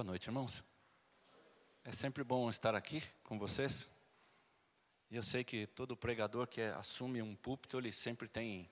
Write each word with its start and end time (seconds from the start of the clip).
Boa 0.00 0.12
noite, 0.12 0.28
irmãos. 0.28 0.64
É 1.84 1.92
sempre 1.92 2.24
bom 2.24 2.48
estar 2.48 2.74
aqui 2.74 3.02
com 3.22 3.38
vocês. 3.38 3.86
E 5.10 5.16
eu 5.16 5.22
sei 5.22 5.44
que 5.44 5.66
todo 5.66 5.94
pregador 5.94 6.46
que 6.46 6.62
assume 6.62 7.20
um 7.20 7.36
púlpito, 7.36 7.76
ele 7.76 7.92
sempre 7.92 8.26
tem 8.26 8.66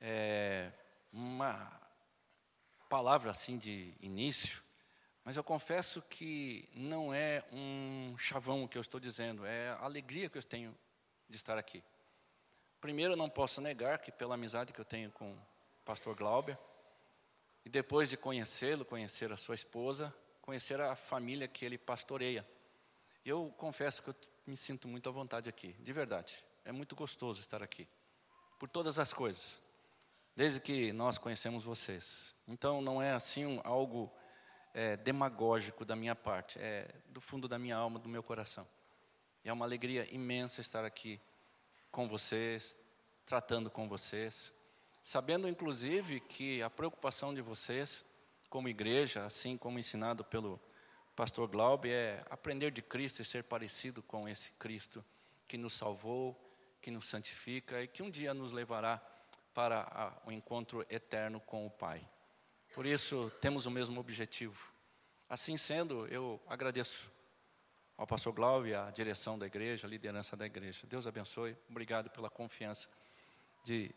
é, 0.00 0.72
uma 1.12 1.70
palavra 2.88 3.30
assim 3.30 3.58
de 3.58 3.92
início, 4.00 4.62
mas 5.22 5.36
eu 5.36 5.44
confesso 5.44 6.00
que 6.00 6.66
não 6.72 7.12
é 7.12 7.44
um 7.52 8.16
chavão 8.16 8.66
que 8.66 8.78
eu 8.78 8.80
estou 8.80 8.98
dizendo, 8.98 9.44
é 9.44 9.68
a 9.72 9.84
alegria 9.84 10.30
que 10.30 10.38
eu 10.38 10.42
tenho 10.42 10.74
de 11.28 11.36
estar 11.36 11.58
aqui. 11.58 11.84
Primeiro, 12.80 13.12
eu 13.12 13.18
não 13.18 13.28
posso 13.28 13.60
negar 13.60 13.98
que 13.98 14.10
pela 14.10 14.34
amizade 14.34 14.72
que 14.72 14.80
eu 14.80 14.84
tenho 14.86 15.12
com 15.12 15.30
o 15.30 15.38
pastor 15.84 16.16
Glauber, 16.16 16.56
e 17.66 17.68
depois 17.68 18.08
de 18.08 18.16
conhecê-lo, 18.16 18.82
conhecer 18.82 19.30
a 19.30 19.36
sua 19.36 19.54
esposa, 19.54 20.12
conhecer 20.42 20.80
a 20.80 20.94
família 20.94 21.48
que 21.48 21.64
ele 21.64 21.78
pastoreia. 21.78 22.46
Eu 23.24 23.54
confesso 23.56 24.02
que 24.02 24.10
eu 24.10 24.16
me 24.46 24.56
sinto 24.56 24.88
muito 24.88 25.08
à 25.08 25.12
vontade 25.12 25.48
aqui, 25.48 25.72
de 25.74 25.92
verdade. 25.92 26.44
É 26.64 26.72
muito 26.72 26.94
gostoso 26.94 27.40
estar 27.40 27.62
aqui, 27.62 27.88
por 28.58 28.68
todas 28.68 28.98
as 28.98 29.12
coisas, 29.12 29.60
desde 30.36 30.60
que 30.60 30.92
nós 30.92 31.16
conhecemos 31.16 31.64
vocês. 31.64 32.34
Então, 32.46 32.82
não 32.82 33.00
é 33.00 33.12
assim 33.12 33.60
algo 33.64 34.12
é, 34.74 34.96
demagógico 34.96 35.84
da 35.84 35.94
minha 35.94 36.14
parte, 36.14 36.58
é 36.58 36.88
do 37.06 37.20
fundo 37.20 37.46
da 37.46 37.58
minha 37.58 37.76
alma, 37.76 37.98
do 37.98 38.08
meu 38.08 38.22
coração. 38.22 38.66
E 39.44 39.48
é 39.48 39.52
uma 39.52 39.64
alegria 39.64 40.12
imensa 40.12 40.60
estar 40.60 40.84
aqui 40.84 41.20
com 41.90 42.08
vocês, 42.08 42.76
tratando 43.24 43.70
com 43.70 43.88
vocês, 43.88 44.58
sabendo 45.02 45.48
inclusive 45.48 46.20
que 46.20 46.62
a 46.62 46.70
preocupação 46.70 47.32
de 47.32 47.40
vocês 47.40 48.11
como 48.52 48.68
igreja, 48.68 49.24
assim 49.24 49.56
como 49.56 49.78
ensinado 49.78 50.22
pelo 50.22 50.60
pastor 51.16 51.48
Glaube, 51.48 51.90
é 51.90 52.22
aprender 52.28 52.70
de 52.70 52.82
Cristo 52.82 53.22
e 53.22 53.24
ser 53.24 53.44
parecido 53.44 54.02
com 54.02 54.28
esse 54.28 54.50
Cristo 54.58 55.02
que 55.48 55.56
nos 55.56 55.72
salvou, 55.72 56.38
que 56.82 56.90
nos 56.90 57.08
santifica 57.08 57.82
e 57.82 57.88
que 57.88 58.02
um 58.02 58.10
dia 58.10 58.34
nos 58.34 58.52
levará 58.52 59.00
para 59.54 60.20
o 60.26 60.30
encontro 60.30 60.84
eterno 60.90 61.40
com 61.40 61.66
o 61.66 61.70
Pai. 61.70 62.06
Por 62.74 62.84
isso, 62.84 63.32
temos 63.40 63.64
o 63.64 63.70
mesmo 63.70 63.98
objetivo. 63.98 64.70
Assim 65.30 65.56
sendo, 65.56 66.06
eu 66.08 66.38
agradeço 66.46 67.10
ao 67.96 68.06
pastor 68.06 68.34
Glaube, 68.34 68.74
a 68.74 68.90
direção 68.90 69.38
da 69.38 69.46
igreja, 69.46 69.86
a 69.86 69.90
liderança 69.90 70.36
da 70.36 70.44
igreja. 70.44 70.86
Deus 70.86 71.06
abençoe. 71.06 71.56
Obrigado 71.70 72.10
pela 72.10 72.28
confiança 72.28 72.90
de 73.64 73.90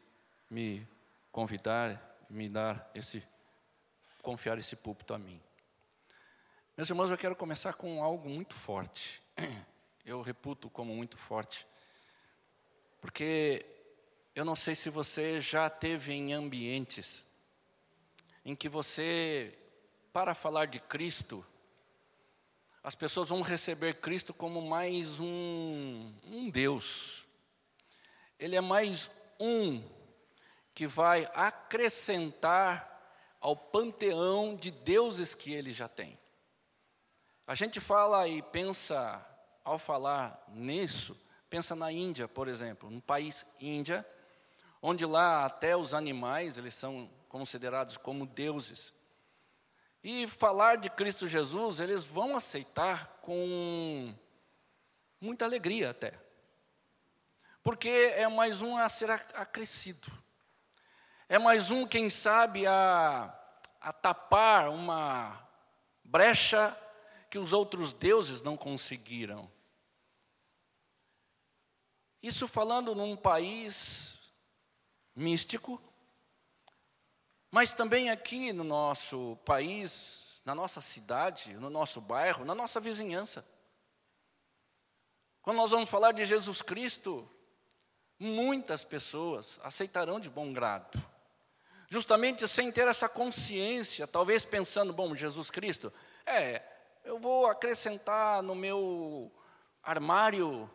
me 0.49 0.88
convidar, 1.29 2.23
me 2.29 2.47
dar 2.47 2.89
esse 2.95 3.22
confiar 4.25 4.57
esse 4.57 4.77
púlpito 4.77 5.13
a 5.13 5.19
mim. 5.19 5.39
Meus 6.75 6.89
irmãos, 6.89 7.11
eu 7.11 7.17
quero 7.17 7.35
começar 7.35 7.73
com 7.73 8.03
algo 8.03 8.27
muito 8.27 8.55
forte. 8.55 9.21
Eu 10.03 10.21
reputo 10.21 10.69
como 10.69 10.95
muito 10.95 11.17
forte. 11.17 11.65
Porque 13.01 13.65
eu 14.35 14.45
não 14.45 14.55
sei 14.55 14.75
se 14.75 14.91
você 14.91 15.41
já 15.41 15.67
teve 15.67 16.13
em 16.13 16.31
ambientes 16.31 17.25
em 18.43 18.55
que 18.55 18.69
você, 18.69 19.57
para 20.13 20.35
falar 20.35 20.67
de 20.67 20.79
Cristo, 20.79 21.43
as 22.83 22.93
pessoas 22.93 23.29
vão 23.29 23.41
receber 23.41 23.95
Cristo 23.95 24.31
como 24.31 24.61
mais 24.61 25.19
um, 25.19 26.13
um 26.23 26.51
Deus. 26.51 27.25
Ele 28.37 28.55
é 28.55 28.61
mais 28.61 29.33
um 29.39 29.83
que 30.75 30.85
vai 30.85 31.27
acrescentar 31.33 32.94
ao 33.45 33.55
panteão 33.55 34.55
de 34.55 34.71
deuses 34.71 35.35
que 35.35 35.53
ele 35.53 35.71
já 35.71 35.88
tem. 35.88 36.17
A 37.45 37.53
gente 37.53 37.79
fala 37.79 38.27
e 38.27 38.41
pensa, 38.41 39.23
ao 39.63 39.77
falar 39.77 40.43
nisso, 40.47 41.15
pensa 41.47 41.75
na 41.75 41.91
Índia, 41.91 42.27
por 42.27 42.47
exemplo, 42.47 42.89
no 42.89 43.00
país 43.00 43.45
Índia, 43.61 44.03
onde 44.81 45.06
lá 45.06 45.45
até 45.45 45.78
os 45.78 45.94
animais, 45.94 46.57
eles 46.57 46.73
são 46.73 47.07
considerados 47.29 47.97
como 47.97 48.25
deuses. 48.25 48.95
E 50.03 50.25
falar 50.25 50.77
de 50.77 50.89
Cristo 50.89 51.27
Jesus, 51.27 51.79
eles 51.79 52.03
vão 52.03 52.35
aceitar 52.35 53.19
com 53.22 54.12
muita 55.22 55.45
alegria 55.45 55.91
até. 55.91 56.19
Porque 57.62 57.89
é 57.89 58.27
mais 58.27 58.63
um 58.63 58.75
a 58.75 58.89
ser 58.89 59.12
acrescido. 59.12 60.25
É 61.28 61.40
mais 61.40 61.72
um, 61.72 61.88
quem 61.88 62.08
sabe, 62.08 62.68
a, 62.68 63.34
a 63.81 63.91
tapar 63.91 64.69
uma 64.69 65.44
brecha 66.03 66.75
que 67.31 67.40
os 67.40 67.52
outros 67.52 67.91
deuses 67.91 68.41
não 68.41 68.56
conseguiram. 68.56 69.52
Isso 72.22 72.47
falando 72.47 72.94
num 72.94 73.18
país 73.18 74.19
místico, 75.16 75.81
mas 77.50 77.74
também 77.74 78.12
aqui 78.12 78.53
no 78.53 78.63
nosso 78.63 79.36
país, 79.46 80.42
na 80.46 80.53
nossa 80.53 80.80
cidade, 80.80 81.56
no 81.56 81.72
nosso 81.72 82.00
bairro, 82.02 82.46
na 82.46 82.53
nossa 82.53 82.80
vizinhança. 82.80 83.44
Quando 85.42 85.57
nós 85.57 85.72
vamos 85.72 85.90
falar 85.90 86.12
de 86.12 86.24
Jesus 86.24 86.62
Cristo, 86.62 87.28
muitas 88.19 88.84
pessoas 88.84 89.59
aceitarão 89.63 90.19
de 90.19 90.30
bom 90.30 90.53
grado 90.53 91.14
justamente 91.90 92.47
sem 92.47 92.72
ter 92.72 92.88
essa 92.88 93.07
consciência, 93.07 94.07
talvez 94.07 94.46
pensando, 94.46 94.94
bom, 94.94 95.13
Jesus 95.16 95.51
Cristo, 95.51 95.91
é, 96.25 96.62
eu 97.03 97.19
vou 97.19 97.46
acrescentar 97.46 98.41
no 98.41 98.56
meu 98.56 99.31
armário 99.84 100.69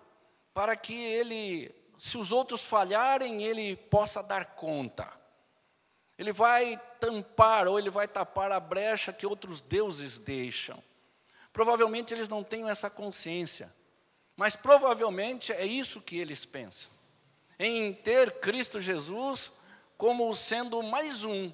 para 0.54 0.76
que 0.76 0.94
ele, 0.94 1.74
se 1.98 2.16
os 2.16 2.32
outros 2.32 2.62
falharem, 2.62 3.42
ele 3.42 3.76
possa 3.76 4.22
dar 4.22 4.44
conta. 4.44 5.12
Ele 6.16 6.32
vai 6.32 6.80
tampar 7.00 7.66
ou 7.66 7.78
ele 7.78 7.90
vai 7.90 8.06
tapar 8.06 8.52
a 8.52 8.60
brecha 8.60 9.12
que 9.12 9.26
outros 9.26 9.60
deuses 9.60 10.18
deixam. 10.18 10.82
Provavelmente 11.52 12.14
eles 12.14 12.28
não 12.28 12.44
têm 12.44 12.68
essa 12.68 12.88
consciência, 12.88 13.72
mas 14.36 14.54
provavelmente 14.54 15.52
é 15.52 15.64
isso 15.64 16.02
que 16.02 16.18
eles 16.18 16.44
pensam. 16.44 16.92
Em 17.58 17.92
ter 17.92 18.40
Cristo 18.40 18.80
Jesus 18.80 19.52
como 20.00 20.34
sendo 20.34 20.82
mais 20.82 21.24
um. 21.24 21.52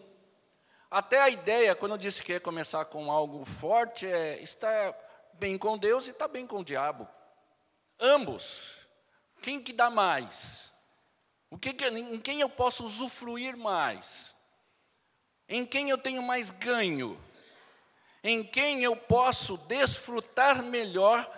Até 0.88 1.20
a 1.20 1.28
ideia, 1.28 1.74
quando 1.74 1.92
eu 1.92 1.98
disse 1.98 2.22
que 2.22 2.30
ia 2.30 2.38
começar 2.38 2.84
com 2.84 3.10
algo 3.10 3.44
forte, 3.44 4.06
é 4.06 4.40
estar 4.40 4.94
bem 5.32 5.58
com 5.58 5.76
Deus 5.76 6.06
e 6.06 6.12
estar 6.12 6.28
bem 6.28 6.46
com 6.46 6.60
o 6.60 6.64
diabo. 6.64 7.08
Ambos. 7.98 8.86
Quem 9.42 9.60
que 9.60 9.72
dá 9.72 9.90
mais? 9.90 10.70
O 11.50 11.58
que, 11.58 11.72
que 11.72 11.88
em 11.88 12.20
quem 12.20 12.40
eu 12.40 12.48
posso 12.48 12.84
usufruir 12.84 13.56
mais? 13.56 14.36
Em 15.48 15.66
quem 15.66 15.90
eu 15.90 15.98
tenho 15.98 16.22
mais 16.22 16.52
ganho? 16.52 17.20
Em 18.22 18.44
quem 18.44 18.84
eu 18.84 18.94
posso 18.94 19.58
desfrutar 19.66 20.62
melhor 20.62 21.28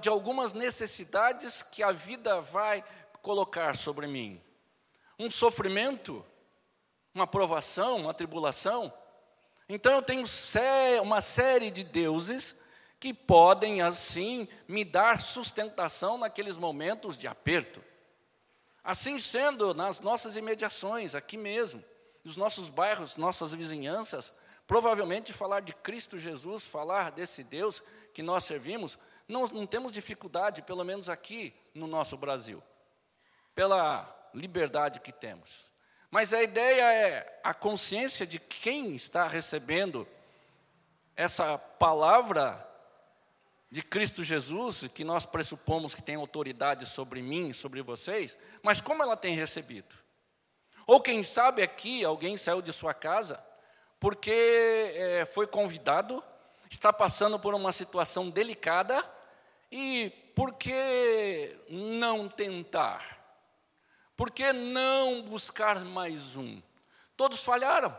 de 0.00 0.08
algumas 0.08 0.54
necessidades 0.54 1.62
que 1.62 1.82
a 1.82 1.92
vida 1.92 2.40
vai 2.40 2.82
colocar 3.20 3.76
sobre 3.76 4.06
mim? 4.06 4.42
Um 5.18 5.30
sofrimento 5.30 6.24
uma 7.18 7.26
provação, 7.26 7.96
uma 7.96 8.14
tribulação. 8.14 8.92
Então 9.68 9.92
eu 9.92 10.02
tenho 10.02 10.24
uma 11.02 11.20
série 11.20 11.70
de 11.70 11.84
deuses 11.84 12.62
que 13.00 13.12
podem 13.12 13.82
assim 13.82 14.48
me 14.66 14.84
dar 14.84 15.20
sustentação 15.20 16.16
naqueles 16.16 16.56
momentos 16.56 17.18
de 17.18 17.26
aperto. 17.26 17.82
Assim 18.82 19.18
sendo, 19.18 19.74
nas 19.74 20.00
nossas 20.00 20.36
imediações, 20.36 21.14
aqui 21.14 21.36
mesmo, 21.36 21.84
nos 22.24 22.36
nossos 22.36 22.70
bairros, 22.70 23.16
nossas 23.16 23.52
vizinhanças, 23.52 24.32
provavelmente 24.66 25.32
falar 25.32 25.60
de 25.60 25.74
Cristo 25.74 26.18
Jesus, 26.18 26.66
falar 26.66 27.10
desse 27.10 27.44
Deus 27.44 27.82
que 28.14 28.22
nós 28.22 28.44
servimos, 28.44 28.98
não, 29.26 29.46
não 29.48 29.66
temos 29.66 29.92
dificuldade, 29.92 30.62
pelo 30.62 30.84
menos 30.84 31.08
aqui 31.08 31.54
no 31.74 31.86
nosso 31.86 32.16
Brasil, 32.16 32.62
pela 33.54 34.30
liberdade 34.32 35.00
que 35.00 35.12
temos. 35.12 35.67
Mas 36.10 36.32
a 36.32 36.42
ideia 36.42 36.92
é 36.92 37.40
a 37.44 37.52
consciência 37.52 38.26
de 38.26 38.38
quem 38.38 38.94
está 38.94 39.26
recebendo 39.26 40.06
essa 41.14 41.58
palavra 41.58 42.66
de 43.70 43.82
Cristo 43.82 44.24
Jesus, 44.24 44.86
que 44.94 45.04
nós 45.04 45.26
pressupomos 45.26 45.94
que 45.94 46.00
tem 46.00 46.14
autoridade 46.14 46.86
sobre 46.86 47.20
mim, 47.20 47.52
sobre 47.52 47.82
vocês, 47.82 48.38
mas 48.62 48.80
como 48.80 49.02
ela 49.02 49.16
tem 49.16 49.34
recebido? 49.34 49.94
Ou 50.86 51.00
quem 51.00 51.22
sabe 51.22 51.62
aqui 51.62 52.02
alguém 52.02 52.36
saiu 52.38 52.62
de 52.62 52.72
sua 52.72 52.94
casa 52.94 53.44
porque 54.00 54.30
é, 54.30 55.24
foi 55.26 55.46
convidado, 55.46 56.22
está 56.70 56.92
passando 56.92 57.38
por 57.38 57.54
uma 57.54 57.72
situação 57.72 58.30
delicada 58.30 59.04
e 59.70 60.10
por 60.34 60.54
que 60.54 61.56
não 61.68 62.28
tentar? 62.28 63.17
Por 64.18 64.32
que 64.32 64.52
não 64.52 65.22
buscar 65.22 65.84
mais 65.84 66.34
um? 66.34 66.60
Todos 67.16 67.44
falharam. 67.44 67.96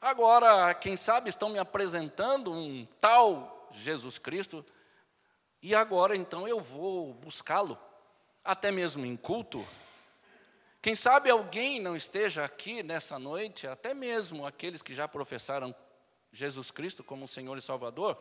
Agora, 0.00 0.72
quem 0.72 0.96
sabe 0.96 1.28
estão 1.28 1.50
me 1.50 1.58
apresentando 1.58 2.50
um 2.50 2.86
tal 2.98 3.68
Jesus 3.70 4.16
Cristo, 4.16 4.64
e 5.60 5.74
agora 5.74 6.16
então 6.16 6.48
eu 6.48 6.58
vou 6.58 7.12
buscá-lo, 7.12 7.78
até 8.42 8.72
mesmo 8.72 9.04
em 9.04 9.14
culto. 9.14 9.62
Quem 10.80 10.96
sabe 10.96 11.28
alguém 11.28 11.80
não 11.80 11.94
esteja 11.94 12.42
aqui 12.42 12.82
nessa 12.82 13.18
noite, 13.18 13.66
até 13.66 13.92
mesmo 13.92 14.46
aqueles 14.46 14.80
que 14.80 14.94
já 14.94 15.06
professaram 15.06 15.74
Jesus 16.32 16.70
Cristo 16.70 17.04
como 17.04 17.28
Senhor 17.28 17.58
e 17.58 17.60
Salvador, 17.60 18.16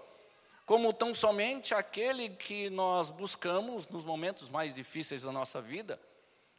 como 0.66 0.92
tão 0.92 1.16
somente 1.16 1.74
aquele 1.74 2.28
que 2.28 2.70
nós 2.70 3.10
buscamos 3.10 3.88
nos 3.88 4.04
momentos 4.04 4.50
mais 4.50 4.76
difíceis 4.76 5.24
da 5.24 5.32
nossa 5.32 5.62
vida, 5.62 5.98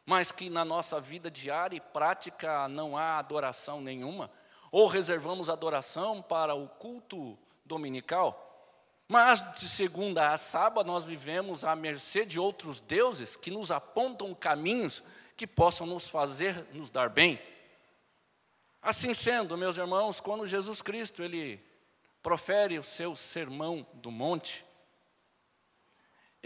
mas 0.07 0.31
que 0.31 0.49
na 0.49 0.63
nossa 0.63 1.01
vida 1.01 1.29
diária 1.29 1.75
e 1.75 1.81
prática 1.81 2.65
não 2.69 2.95
há 2.95 3.17
adoração 3.19 3.81
nenhuma, 3.81 4.31
ou 4.71 4.87
reservamos 4.87 5.49
adoração 5.49 6.21
para 6.21 6.55
o 6.55 6.69
culto 6.69 7.37
dominical. 7.65 8.45
Mas 9.05 9.41
de 9.55 9.67
segunda 9.67 10.31
a 10.31 10.37
sábado 10.37 10.87
nós 10.87 11.03
vivemos 11.03 11.65
à 11.65 11.75
mercê 11.75 12.25
de 12.25 12.39
outros 12.39 12.79
deuses 12.79 13.35
que 13.35 13.51
nos 13.51 13.69
apontam 13.69 14.33
caminhos 14.33 15.03
que 15.35 15.45
possam 15.45 15.85
nos 15.85 16.07
fazer 16.07 16.65
nos 16.71 16.89
dar 16.89 17.09
bem. 17.09 17.37
Assim 18.81 19.13
sendo, 19.13 19.57
meus 19.57 19.75
irmãos, 19.75 20.21
quando 20.21 20.47
Jesus 20.47 20.81
Cristo 20.81 21.21
ele 21.21 21.61
profere 22.23 22.79
o 22.79 22.83
seu 22.83 23.13
sermão 23.13 23.85
do 23.95 24.09
monte, 24.09 24.63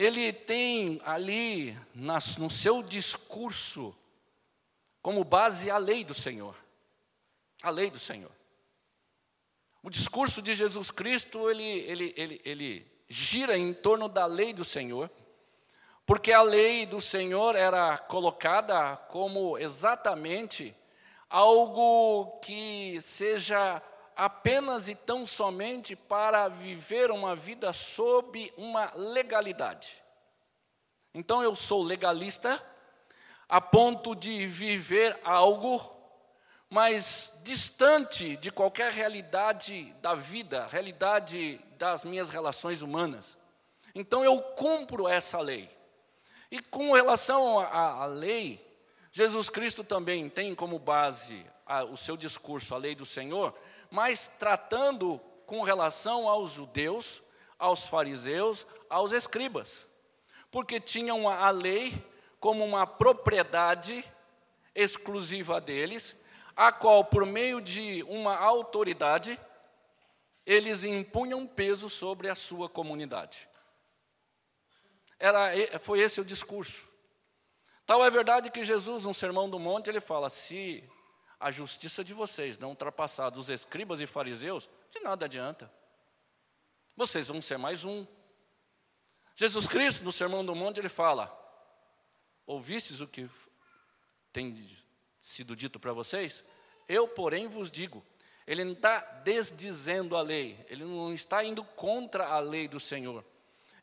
ele 0.02 0.34
tem 0.34 1.00
ali 1.06 1.78
nas, 1.94 2.36
no 2.36 2.50
seu 2.50 2.82
discurso 2.82 3.96
como 5.00 5.24
base 5.24 5.70
a 5.70 5.78
lei 5.78 6.04
do 6.04 6.16
Senhor. 6.16 6.56
A 7.62 7.70
lei 7.70 7.92
do 7.92 8.00
Senhor. 8.00 8.32
O 9.84 9.92
discurso 9.92 10.42
de 10.42 10.56
Jesus 10.56 10.90
Cristo, 10.90 11.52
ele, 11.52 11.64
ele, 11.64 12.14
ele, 12.18 12.42
ele 12.44 12.92
gira 13.08 13.56
em 13.56 13.76
torno 13.76 14.10
da 14.10 14.26
lei 14.26 14.54
do 14.54 14.66
Senhor, 14.66 15.08
porque 16.04 16.34
a 16.34 16.42
lei 16.42 16.88
do 16.88 17.00
Senhor 17.00 17.56
era 17.56 17.96
colocada 17.96 18.98
como 18.98 19.56
exatamente 19.60 20.76
algo 21.30 22.40
que 22.40 23.00
seja 23.02 23.80
apenas 24.22 24.88
e 24.88 24.94
tão 24.94 25.26
somente 25.26 25.96
para 25.96 26.48
viver 26.48 27.10
uma 27.10 27.36
vida 27.36 27.74
sob 27.74 28.54
uma 28.56 28.92
legalidade. 28.96 30.00
Então 31.12 31.42
eu 31.42 31.56
sou 31.56 31.82
legalista 31.82 32.64
a 33.50 33.60
ponto 33.60 34.14
de 34.14 34.46
viver 34.46 35.20
algo 35.24 35.80
mas 36.70 37.42
distante 37.44 38.38
de 38.38 38.52
qualquer 38.52 38.92
realidade 38.94 39.92
da 40.04 40.14
vida, 40.14 40.68
realidade 40.68 41.60
das 41.80 42.06
minhas 42.06 42.30
relações 42.30 42.84
humanas. 42.84 43.40
Então 43.96 44.24
eu 44.24 44.40
cumpro 44.40 45.08
essa 45.08 45.42
lei. 45.42 45.68
E 46.52 46.62
com 46.62 46.94
relação 46.94 47.60
à, 47.60 48.06
lei, 48.06 48.64
Jesus 49.12 49.50
Cristo 49.50 49.84
também 49.84 50.30
tem 50.30 50.54
como 50.54 50.78
base 50.78 51.44
a, 51.66 51.84
o 51.84 51.98
seu 51.98 52.16
discurso, 52.16 52.76
a 52.76 52.78
lei 52.78 52.94
do 52.94 53.06
Senhor, 53.06 53.54
mas 53.92 54.28
tratando 54.28 55.20
com 55.46 55.62
relação 55.62 56.30
aos 56.30 56.52
judeus, 56.52 57.24
aos 57.60 57.88
fariseus, 57.88 58.66
aos 58.90 59.12
escribas, 59.12 59.94
porque 60.50 60.80
tinham 60.80 61.28
a 61.28 61.50
lei 61.52 61.94
como 62.40 62.64
uma 62.64 62.88
propriedade 62.88 64.04
exclusiva 64.74 65.60
deles 65.60 66.22
a 66.56 66.72
qual, 66.72 67.04
por 67.04 67.26
meio 67.26 67.62
de 67.62 68.04
uma 68.04 68.36
autoridade, 68.36 69.40
eles 70.46 70.84
impunham 70.84 71.46
peso 71.46 71.90
sobre 71.90 72.30
a 72.30 72.36
sua 72.36 72.70
comunidade. 72.70 73.48
Era, 75.20 75.52
foi 75.80 76.00
esse 76.00 76.20
o 76.20 76.26
discurso. 76.26 76.90
Tal 77.86 78.04
é 78.04 78.10
verdade 78.10 78.50
que 78.50 78.64
Jesus, 78.64 79.04
no 79.04 79.14
Sermão 79.14 79.50
do 79.50 79.60
Monte, 79.60 79.90
ele 79.90 80.02
fala: 80.02 80.30
se 80.30 80.84
a 81.42 81.50
justiça 81.50 82.04
de 82.04 82.14
vocês 82.14 82.60
não 82.60 82.70
ultrapassar 82.70 83.32
dos 83.32 83.50
escribas 83.50 84.00
e 84.00 84.06
fariseus, 84.06 84.70
de 84.92 85.00
nada 85.00 85.26
adianta. 85.26 85.72
Vocês 86.96 87.30
vão 87.30 87.42
ser 87.42 87.58
mais 87.58 87.84
um. 87.84 88.06
Jesus 89.36 89.66
Cristo, 89.66 90.04
no 90.04 90.12
Sermão 90.12 90.46
do 90.46 90.54
Monte, 90.54 90.80
ele 90.80 90.88
fala: 90.88 91.36
ouvistes 92.46 93.02
o 93.02 93.08
que 93.08 93.28
tem 94.32 94.56
sido 95.20 95.56
dito 95.56 95.80
para 95.80 95.92
vocês? 95.92 96.46
Eu, 96.88 97.08
porém, 97.08 97.48
vos 97.48 97.72
digo. 97.72 98.06
Ele 98.46 98.64
não 98.64 98.74
está 98.74 99.00
desdizendo 99.24 100.16
a 100.16 100.22
lei, 100.22 100.64
ele 100.68 100.84
não 100.84 101.14
está 101.14 101.44
indo 101.44 101.64
contra 101.64 102.28
a 102.28 102.40
lei 102.40 102.68
do 102.68 102.80
Senhor. 102.80 103.24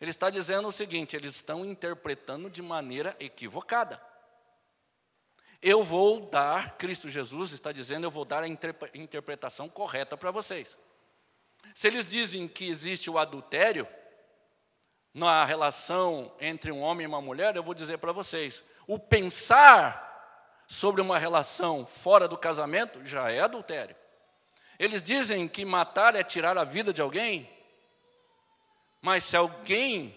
Ele 0.01 0.11
está 0.11 0.31
dizendo 0.31 0.69
o 0.69 0.73
seguinte: 0.73 1.17
eles 1.17 1.35
estão 1.35 1.65
interpretando 1.65 2.49
de 2.49 2.63
maneira 2.63 3.17
equivocada. 3.19 4.01
Eu 5.61 5.83
vou 5.83 6.21
dar, 6.21 6.77
Cristo 6.77 7.11
Jesus 7.11 7.53
está 7.53 7.73
dizendo, 7.73 8.05
eu 8.05 8.11
vou 8.11 8.25
dar 8.25 8.43
a 8.43 8.49
interpretação 8.49 9.69
correta 9.69 10.17
para 10.17 10.31
vocês. 10.31 10.79
Se 11.75 11.89
eles 11.89 12.07
dizem 12.07 12.47
que 12.47 12.69
existe 12.69 13.11
o 13.11 13.19
adultério 13.19 13.87
na 15.13 15.45
relação 15.45 16.33
entre 16.41 16.71
um 16.71 16.81
homem 16.81 17.05
e 17.05 17.09
uma 17.09 17.21
mulher, 17.21 17.57
eu 17.57 17.63
vou 17.63 17.75
dizer 17.75 17.99
para 17.99 18.13
vocês: 18.13 18.65
o 18.87 18.99
pensar 18.99 20.07
sobre 20.67 21.01
uma 21.01 21.19
relação 21.19 21.85
fora 21.87 22.29
do 22.29 22.37
casamento 22.37 23.05
já 23.05 23.31
é 23.31 23.41
adultério. 23.41 23.97
Eles 24.79 25.03
dizem 25.03 25.49
que 25.49 25.65
matar 25.65 26.15
é 26.15 26.23
tirar 26.23 26.57
a 26.57 26.63
vida 26.63 26.93
de 26.93 27.03
alguém, 27.03 27.51
mas 29.01 29.25
se 29.25 29.37
alguém 29.37 30.15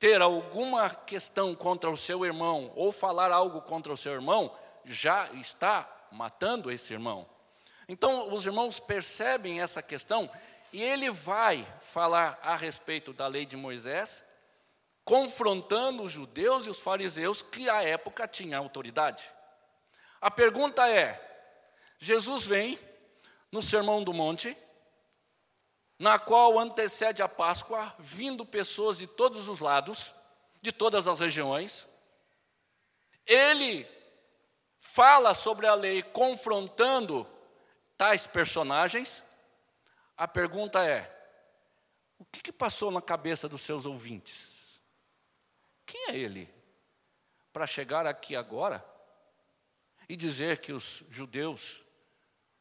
ter 0.00 0.22
alguma 0.22 0.90
questão 0.90 1.54
contra 1.54 1.90
o 1.90 1.96
seu 1.96 2.24
irmão 2.24 2.72
ou 2.74 2.90
falar 2.90 3.30
algo 3.30 3.60
contra 3.60 3.92
o 3.92 3.96
seu 3.96 4.14
irmão, 4.14 4.52
já 4.84 5.30
está 5.34 5.88
matando 6.10 6.72
esse 6.72 6.92
irmão. 6.94 7.28
Então, 7.86 8.32
os 8.32 8.46
irmãos 8.46 8.80
percebem 8.80 9.60
essa 9.60 9.82
questão 9.82 10.28
e 10.72 10.82
ele 10.82 11.10
vai 11.10 11.66
falar 11.78 12.40
a 12.42 12.56
respeito 12.56 13.12
da 13.12 13.26
lei 13.26 13.44
de 13.44 13.56
Moisés 13.56 14.24
confrontando 15.04 16.04
os 16.04 16.12
judeus 16.12 16.66
e 16.66 16.70
os 16.70 16.78
fariseus 16.78 17.42
que 17.42 17.68
à 17.68 17.82
época 17.82 18.28
tinham 18.28 18.62
autoridade. 18.62 19.24
A 20.20 20.30
pergunta 20.30 20.88
é: 20.88 21.20
Jesus 21.98 22.46
vem 22.46 22.78
no 23.50 23.60
Sermão 23.60 24.02
do 24.02 24.14
Monte, 24.14 24.56
na 26.00 26.18
qual 26.18 26.58
antecede 26.58 27.22
a 27.22 27.28
Páscoa, 27.28 27.94
vindo 27.98 28.46
pessoas 28.46 28.96
de 28.96 29.06
todos 29.06 29.48
os 29.48 29.60
lados, 29.60 30.14
de 30.62 30.72
todas 30.72 31.06
as 31.06 31.20
regiões. 31.20 31.86
Ele 33.26 33.86
fala 34.78 35.34
sobre 35.34 35.66
a 35.66 35.74
lei 35.74 36.02
confrontando 36.02 37.28
tais 37.98 38.26
personagens. 38.26 39.26
A 40.16 40.26
pergunta 40.26 40.82
é: 40.82 41.14
o 42.18 42.24
que, 42.24 42.40
que 42.40 42.52
passou 42.52 42.90
na 42.90 43.02
cabeça 43.02 43.46
dos 43.46 43.60
seus 43.60 43.84
ouvintes? 43.84 44.80
Quem 45.84 46.12
é 46.12 46.16
ele 46.16 46.48
para 47.52 47.66
chegar 47.66 48.06
aqui 48.06 48.34
agora 48.34 48.82
e 50.08 50.16
dizer 50.16 50.62
que 50.62 50.72
os 50.72 51.04
judeus, 51.10 51.82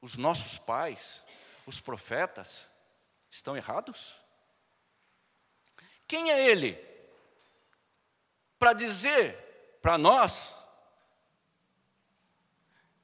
os 0.02 0.18
nossos 0.18 0.58
pais, 0.58 1.24
os 1.66 1.80
profetas, 1.80 2.69
estão 3.30 3.56
errados? 3.56 4.20
Quem 6.08 6.32
é 6.32 6.48
ele 6.48 6.74
para 8.58 8.74
dizer 8.74 9.78
para 9.82 9.98
nós 9.98 10.58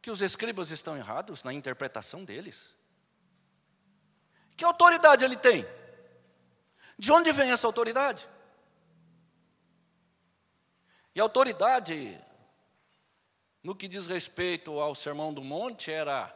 que 0.01 0.09
os 0.09 0.21
escribas 0.21 0.71
estão 0.71 0.97
errados 0.97 1.43
na 1.43 1.53
interpretação 1.53 2.23
deles? 2.23 2.75
Que 4.57 4.65
autoridade 4.65 5.23
ele 5.23 5.37
tem? 5.37 5.65
De 6.97 7.11
onde 7.11 7.31
vem 7.31 7.51
essa 7.51 7.67
autoridade? 7.67 8.27
E 11.13 11.19
a 11.19 11.23
autoridade, 11.23 12.19
no 13.61 13.75
que 13.75 13.87
diz 13.87 14.07
respeito 14.07 14.79
ao 14.79 14.95
Sermão 14.95 15.33
do 15.33 15.43
Monte, 15.43 15.91
era: 15.91 16.33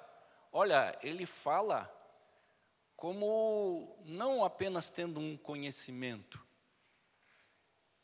olha, 0.51 0.98
ele 1.01 1.25
fala 1.25 1.91
como 2.99 3.97
não 4.03 4.43
apenas 4.43 4.91
tendo 4.91 5.21
um 5.21 5.37
conhecimento, 5.37 6.45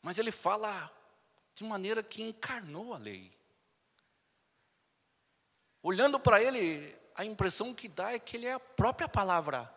mas 0.00 0.16
ele 0.16 0.32
fala 0.32 0.90
de 1.52 1.64
maneira 1.64 2.02
que 2.02 2.22
encarnou 2.22 2.94
a 2.94 2.96
lei. 2.96 3.30
Olhando 5.82 6.18
para 6.18 6.42
ele, 6.42 6.98
a 7.14 7.26
impressão 7.26 7.74
que 7.74 7.88
dá 7.88 8.12
é 8.12 8.18
que 8.18 8.38
ele 8.38 8.46
é 8.46 8.54
a 8.54 8.58
própria 8.58 9.06
palavra. 9.06 9.70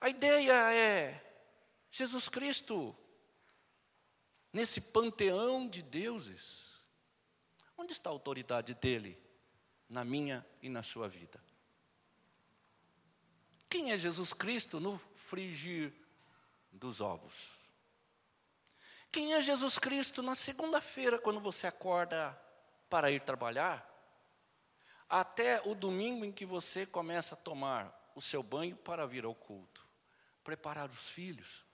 A 0.00 0.08
ideia 0.08 0.72
é 0.72 1.34
Jesus 1.90 2.28
Cristo 2.28 2.96
nesse 4.52 4.80
panteão 4.80 5.66
de 5.66 5.82
deuses, 5.82 6.80
onde 7.76 7.92
está 7.92 8.08
a 8.08 8.12
autoridade 8.12 8.72
dele 8.74 9.20
na 9.88 10.04
minha 10.04 10.46
e 10.62 10.68
na 10.68 10.80
sua 10.80 11.08
vida. 11.08 11.43
Quem 13.74 13.90
é 13.90 13.98
Jesus 13.98 14.32
Cristo 14.32 14.78
no 14.78 14.96
frigir 15.16 15.92
dos 16.70 17.00
ovos? 17.00 17.58
Quem 19.10 19.34
é 19.34 19.42
Jesus 19.42 19.80
Cristo 19.80 20.22
na 20.22 20.36
segunda-feira, 20.36 21.18
quando 21.18 21.40
você 21.40 21.66
acorda 21.66 22.40
para 22.88 23.10
ir 23.10 23.22
trabalhar? 23.22 23.84
Até 25.08 25.60
o 25.68 25.74
domingo 25.74 26.24
em 26.24 26.30
que 26.30 26.46
você 26.46 26.86
começa 26.86 27.34
a 27.34 27.38
tomar 27.38 28.12
o 28.14 28.22
seu 28.22 28.44
banho 28.44 28.76
para 28.76 29.08
vir 29.08 29.24
ao 29.24 29.34
culto, 29.34 29.84
preparar 30.44 30.88
os 30.88 31.10
filhos. 31.10 31.66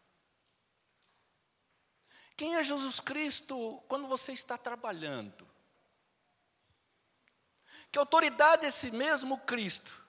Quem 2.35 2.57
é 2.57 2.63
Jesus 2.65 2.99
Cristo 2.99 3.77
quando 3.89 4.09
você 4.09 4.33
está 4.33 4.57
trabalhando? 4.57 5.47
Que 7.93 7.99
autoridade 7.99 8.65
é 8.65 8.69
esse 8.69 8.91
mesmo 8.91 9.37
Cristo, 9.41 10.09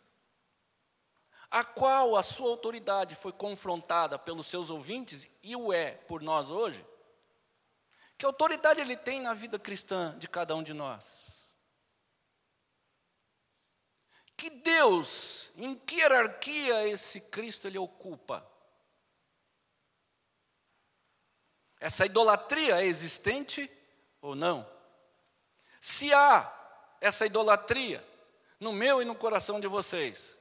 a 1.51 1.65
qual 1.65 2.15
a 2.15 2.23
sua 2.23 2.49
autoridade 2.49 3.13
foi 3.13 3.33
confrontada 3.33 4.17
pelos 4.17 4.47
seus 4.47 4.69
ouvintes 4.69 5.29
e 5.43 5.53
o 5.53 5.73
é 5.73 5.91
por 5.91 6.21
nós 6.21 6.49
hoje? 6.49 6.85
Que 8.17 8.25
autoridade 8.25 8.79
ele 8.79 8.95
tem 8.95 9.19
na 9.19 9.33
vida 9.33 9.59
cristã 9.59 10.17
de 10.17 10.29
cada 10.29 10.55
um 10.55 10.63
de 10.63 10.73
nós? 10.73 11.49
Que 14.37 14.49
Deus, 14.49 15.51
em 15.57 15.75
que 15.75 15.97
hierarquia 15.97 16.87
esse 16.87 17.19
Cristo 17.29 17.67
ele 17.67 17.77
ocupa? 17.77 18.49
Essa 21.81 22.05
idolatria 22.05 22.81
é 22.81 22.85
existente 22.85 23.69
ou 24.21 24.35
não? 24.35 24.65
Se 25.81 26.13
há 26.13 26.49
essa 27.01 27.25
idolatria 27.25 28.07
no 28.59 28.71
meu 28.71 29.01
e 29.01 29.05
no 29.05 29.15
coração 29.15 29.59
de 29.59 29.67
vocês, 29.67 30.37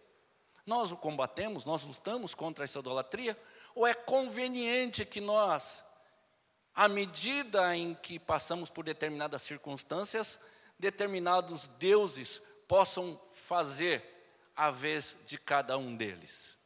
nós 0.70 0.92
o 0.92 0.96
combatemos, 0.96 1.64
nós 1.64 1.82
lutamos 1.82 2.32
contra 2.32 2.64
essa 2.64 2.78
idolatria, 2.78 3.36
ou 3.74 3.84
é 3.84 3.92
conveniente 3.92 5.04
que 5.04 5.20
nós, 5.20 5.84
à 6.72 6.86
medida 6.86 7.76
em 7.76 7.92
que 7.92 8.20
passamos 8.20 8.70
por 8.70 8.84
determinadas 8.84 9.42
circunstâncias, 9.42 10.44
determinados 10.78 11.66
deuses 11.66 12.40
possam 12.68 13.20
fazer 13.34 14.00
a 14.54 14.70
vez 14.70 15.16
de 15.26 15.38
cada 15.38 15.76
um 15.76 15.96
deles? 15.96 16.56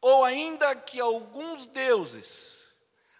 Ou 0.00 0.24
ainda 0.24 0.74
que 0.74 1.00
alguns 1.00 1.68
deuses 1.68 2.66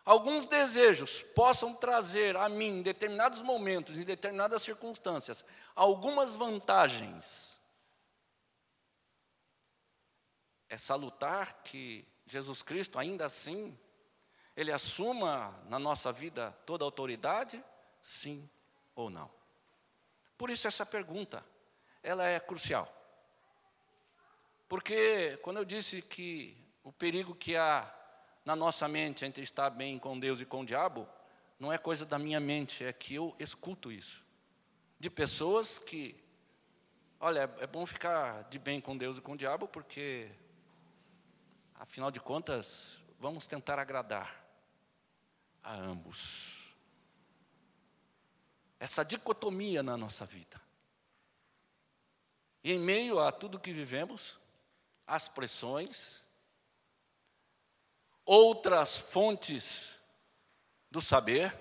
alguns 0.04 0.46
desejos 0.46 1.22
possam 1.22 1.74
trazer 1.74 2.36
a 2.36 2.48
mim, 2.48 2.78
em 2.78 2.82
determinados 2.82 3.40
momentos, 3.40 3.96
em 3.96 4.04
determinadas 4.04 4.62
circunstâncias, 4.62 5.44
algumas 5.74 6.34
vantagens, 6.36 7.55
é 10.68 10.76
salutar 10.76 11.62
que 11.62 12.06
Jesus 12.26 12.62
Cristo, 12.62 12.98
ainda 12.98 13.24
assim, 13.24 13.78
Ele 14.56 14.72
assuma 14.72 15.58
na 15.68 15.78
nossa 15.78 16.12
vida 16.12 16.50
toda 16.66 16.84
a 16.84 16.86
autoridade? 16.86 17.62
Sim 18.02 18.48
ou 18.94 19.10
não? 19.10 19.30
Por 20.36 20.50
isso, 20.50 20.66
essa 20.66 20.84
pergunta, 20.84 21.44
ela 22.02 22.26
é 22.26 22.38
crucial. 22.40 22.92
Porque, 24.68 25.38
quando 25.42 25.58
eu 25.58 25.64
disse 25.64 26.02
que 26.02 26.56
o 26.82 26.92
perigo 26.92 27.34
que 27.34 27.56
há 27.56 27.92
na 28.44 28.56
nossa 28.56 28.88
mente 28.88 29.24
entre 29.24 29.42
estar 29.42 29.70
bem 29.70 29.98
com 29.98 30.18
Deus 30.18 30.40
e 30.40 30.44
com 30.44 30.60
o 30.60 30.66
diabo, 30.66 31.08
não 31.58 31.72
é 31.72 31.78
coisa 31.78 32.04
da 32.04 32.18
minha 32.18 32.40
mente, 32.40 32.84
é 32.84 32.92
que 32.92 33.14
eu 33.14 33.34
escuto 33.38 33.90
isso. 33.90 34.24
De 34.98 35.08
pessoas 35.08 35.78
que, 35.78 36.16
olha, 37.18 37.50
é 37.58 37.66
bom 37.66 37.86
ficar 37.86 38.44
de 38.44 38.58
bem 38.58 38.80
com 38.80 38.96
Deus 38.96 39.18
e 39.18 39.20
com 39.20 39.32
o 39.32 39.36
diabo, 39.36 39.68
porque, 39.68 40.30
afinal 41.78 42.10
de 42.10 42.20
contas, 42.20 42.98
vamos 43.18 43.46
tentar 43.46 43.78
agradar 43.78 44.44
a 45.62 45.74
ambos. 45.74 46.74
Essa 48.78 49.04
dicotomia 49.04 49.82
na 49.82 49.96
nossa 49.96 50.24
vida. 50.24 50.60
E 52.62 52.72
em 52.72 52.78
meio 52.78 53.20
a 53.20 53.30
tudo 53.32 53.60
que 53.60 53.72
vivemos, 53.72 54.38
as 55.06 55.28
pressões, 55.28 56.20
outras 58.24 58.96
fontes 58.96 60.00
do 60.90 61.00
saber. 61.00 61.56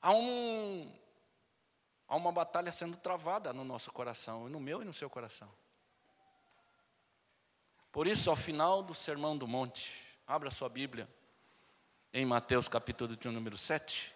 Há, 0.00 0.12
um, 0.12 0.92
há 2.06 2.14
uma 2.14 2.30
batalha 2.30 2.70
sendo 2.70 2.96
travada 2.96 3.52
no 3.52 3.64
nosso 3.64 3.90
coração, 3.90 4.48
no 4.48 4.60
meu 4.60 4.82
e 4.82 4.84
no 4.84 4.92
seu 4.92 5.08
coração. 5.08 5.50
Por 7.94 8.08
isso, 8.08 8.28
ao 8.28 8.34
final 8.34 8.82
do 8.82 8.92
Sermão 8.92 9.38
do 9.38 9.46
Monte, 9.46 10.18
abra 10.26 10.50
sua 10.50 10.68
Bíblia 10.68 11.08
em 12.12 12.26
Mateus 12.26 12.66
capítulo 12.66 13.16
de 13.16 13.28
número 13.28 13.56
7. 13.56 14.12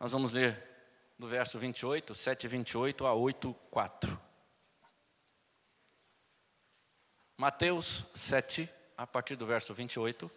Nós 0.00 0.10
vamos 0.10 0.32
ler 0.32 0.60
do 1.16 1.28
verso 1.28 1.56
28, 1.56 2.12
7, 2.12 2.48
28 2.48 3.06
a 3.06 3.14
8, 3.14 3.54
4. 3.70 4.20
Mateus 7.38 8.04
7, 8.16 8.68
a 8.98 9.06
partir 9.06 9.36
do 9.36 9.46
verso 9.46 9.72
28, 9.72 10.28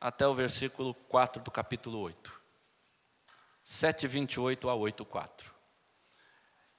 até 0.00 0.26
o 0.26 0.34
versículo 0.34 0.94
4 0.94 1.44
do 1.44 1.50
capítulo 1.52 2.00
8. 2.00 2.42
7, 3.62 4.08
28 4.08 4.68
a 4.68 4.74
8, 4.74 5.04
4. 5.04 5.59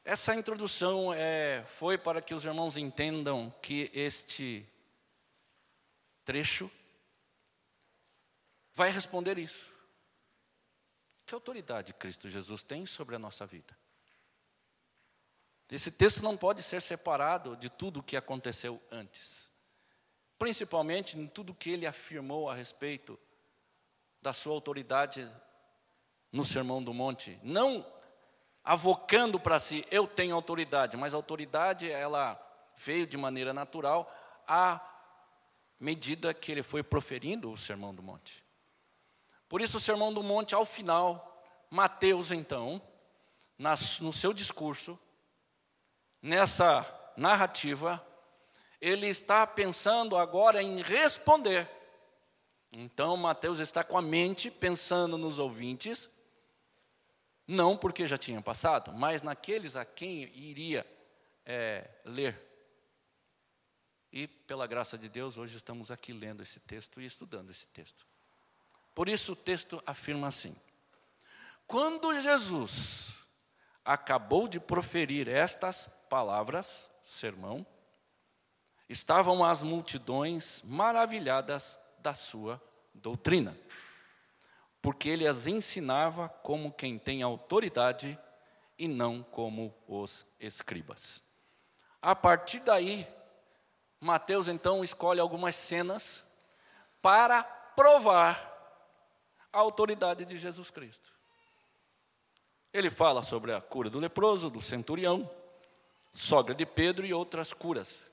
Essa 0.03 0.33
introdução 0.33 1.13
é, 1.13 1.63
foi 1.65 1.97
para 1.97 2.21
que 2.21 2.33
os 2.33 2.43
irmãos 2.43 2.75
entendam 2.75 3.53
que 3.61 3.91
este 3.93 4.67
trecho 6.25 6.71
vai 8.73 8.89
responder 8.89 9.37
isso. 9.37 9.75
Que 11.25 11.35
autoridade 11.35 11.93
Cristo 11.93 12.27
Jesus 12.29 12.63
tem 12.63 12.85
sobre 12.85 13.15
a 13.15 13.19
nossa 13.19 13.45
vida? 13.45 13.77
Esse 15.69 15.91
texto 15.91 16.21
não 16.21 16.35
pode 16.35 16.63
ser 16.63 16.81
separado 16.81 17.55
de 17.55 17.69
tudo 17.69 17.99
o 17.99 18.03
que 18.03 18.17
aconteceu 18.17 18.81
antes, 18.91 19.49
principalmente 20.37 21.17
em 21.17 21.27
tudo 21.27 21.53
que 21.53 21.69
ele 21.69 21.85
afirmou 21.85 22.49
a 22.49 22.55
respeito 22.55 23.17
da 24.21 24.33
sua 24.33 24.53
autoridade 24.53 25.29
no 26.31 26.43
Sermão 26.43 26.83
do 26.83 26.93
Monte, 26.93 27.39
não 27.43 27.85
avocando 28.63 29.39
para 29.39 29.59
si, 29.59 29.85
eu 29.89 30.07
tenho 30.07 30.35
autoridade, 30.35 30.97
mas 30.97 31.13
a 31.13 31.17
autoridade 31.17 31.89
ela 31.89 32.39
veio 32.77 33.07
de 33.07 33.17
maneira 33.17 33.53
natural 33.53 34.11
à 34.47 34.79
medida 35.79 36.33
que 36.33 36.51
ele 36.51 36.63
foi 36.63 36.83
proferindo 36.83 37.51
o 37.51 37.57
Sermão 37.57 37.93
do 37.93 38.03
Monte. 38.03 38.43
Por 39.49 39.61
isso, 39.61 39.77
o 39.77 39.81
Sermão 39.81 40.13
do 40.13 40.23
Monte, 40.23 40.55
ao 40.55 40.63
final, 40.63 41.43
Mateus, 41.69 42.31
então, 42.31 42.81
no 43.99 44.13
seu 44.13 44.31
discurso, 44.31 44.99
nessa 46.21 46.85
narrativa, 47.17 48.05
ele 48.79 49.07
está 49.07 49.45
pensando 49.45 50.17
agora 50.17 50.61
em 50.61 50.81
responder. 50.81 51.69
Então, 52.77 53.17
Mateus 53.17 53.59
está 53.59 53.83
com 53.83 53.97
a 53.97 54.01
mente 54.01 54.49
pensando 54.49 55.17
nos 55.17 55.39
ouvintes, 55.39 56.09
não 57.51 57.75
porque 57.75 58.07
já 58.07 58.17
tinha 58.17 58.41
passado, 58.41 58.93
mas 58.93 59.21
naqueles 59.21 59.75
a 59.75 59.83
quem 59.83 60.23
iria 60.35 60.85
é, 61.45 61.89
ler. 62.05 62.39
E, 64.11 64.27
pela 64.27 64.65
graça 64.65 64.97
de 64.97 65.09
Deus, 65.09 65.37
hoje 65.37 65.57
estamos 65.57 65.91
aqui 65.91 66.13
lendo 66.13 66.41
esse 66.41 66.61
texto 66.61 67.01
e 67.01 67.05
estudando 67.05 67.49
esse 67.49 67.67
texto. 67.67 68.05
Por 68.95 69.07
isso, 69.09 69.33
o 69.33 69.35
texto 69.35 69.81
afirma 69.85 70.27
assim: 70.27 70.55
Quando 71.67 72.19
Jesus 72.19 73.19
acabou 73.83 74.47
de 74.47 74.59
proferir 74.59 75.27
estas 75.27 76.05
palavras, 76.09 76.89
sermão, 77.03 77.65
estavam 78.87 79.43
as 79.43 79.61
multidões 79.61 80.61
maravilhadas 80.65 81.77
da 81.99 82.13
sua 82.13 82.61
doutrina, 82.93 83.57
porque 84.81 85.09
ele 85.09 85.27
as 85.27 85.45
ensinava 85.45 86.27
como 86.27 86.71
quem 86.71 86.97
tem 86.97 87.21
autoridade 87.21 88.17
e 88.77 88.87
não 88.87 89.21
como 89.21 89.73
os 89.87 90.25
escribas. 90.39 91.23
A 92.01 92.15
partir 92.15 92.61
daí, 92.61 93.07
Mateus 93.99 94.47
então 94.47 94.83
escolhe 94.83 95.19
algumas 95.19 95.55
cenas 95.55 96.27
para 97.01 97.43
provar 97.43 98.49
a 99.53 99.59
autoridade 99.59 100.25
de 100.25 100.35
Jesus 100.37 100.71
Cristo. 100.71 101.11
Ele 102.73 102.89
fala 102.89 103.21
sobre 103.21 103.53
a 103.53 103.61
cura 103.61 103.89
do 103.89 103.99
leproso, 103.99 104.49
do 104.49 104.61
centurião, 104.61 105.29
sogra 106.11 106.55
de 106.55 106.65
Pedro 106.65 107.05
e 107.05 107.13
outras 107.13 107.53
curas. 107.53 108.09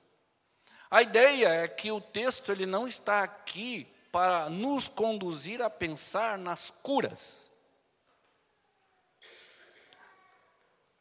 A 0.91 1.01
ideia 1.01 1.49
é 1.49 1.69
que 1.69 1.91
o 1.91 2.01
texto 2.01 2.51
ele 2.51 2.67
não 2.67 2.87
está 2.87 3.23
aqui 3.23 3.87
para 4.19 4.51
nos 4.51 4.89
conduzir 4.89 5.63
a 5.63 5.71
pensar 5.71 6.37
nas 6.37 6.73
curas. 6.73 7.49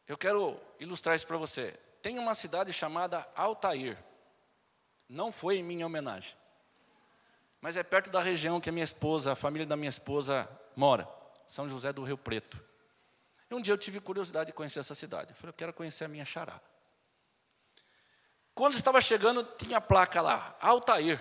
Eu 0.07 0.15
quero 0.15 0.61
ilustrar 0.79 1.15
isso 1.15 1.25
para 1.25 1.35
você. 1.35 1.71
Tem 1.99 2.19
uma 2.19 2.35
cidade 2.35 2.71
chamada 2.71 3.27
Altair. 3.35 3.97
Não 5.09 5.31
foi 5.31 5.57
em 5.57 5.63
minha 5.63 5.87
homenagem. 5.87 6.37
Mas 7.59 7.75
é 7.75 7.81
perto 7.81 8.11
da 8.11 8.21
região 8.21 8.61
que 8.61 8.69
a 8.69 8.71
minha 8.71 8.83
esposa, 8.83 9.31
a 9.31 9.35
família 9.35 9.65
da 9.65 9.75
minha 9.75 9.89
esposa 9.89 10.47
mora, 10.75 11.09
São 11.47 11.67
José 11.67 11.91
do 11.91 12.03
Rio 12.03 12.19
Preto. 12.19 12.63
E 13.49 13.55
um 13.55 13.59
dia 13.59 13.73
eu 13.73 13.79
tive 13.79 13.99
curiosidade 13.99 14.51
de 14.51 14.53
conhecer 14.53 14.77
essa 14.77 14.93
cidade. 14.93 15.31
Eu 15.31 15.35
falei, 15.35 15.49
eu 15.49 15.57
quero 15.57 15.73
conhecer 15.73 16.05
a 16.05 16.07
minha 16.07 16.23
xará. 16.23 16.61
Quando 18.53 18.75
estava 18.75 19.01
chegando, 19.01 19.43
tinha 19.57 19.79
a 19.79 19.81
placa 19.81 20.21
lá, 20.21 20.55
Altair. 20.61 21.19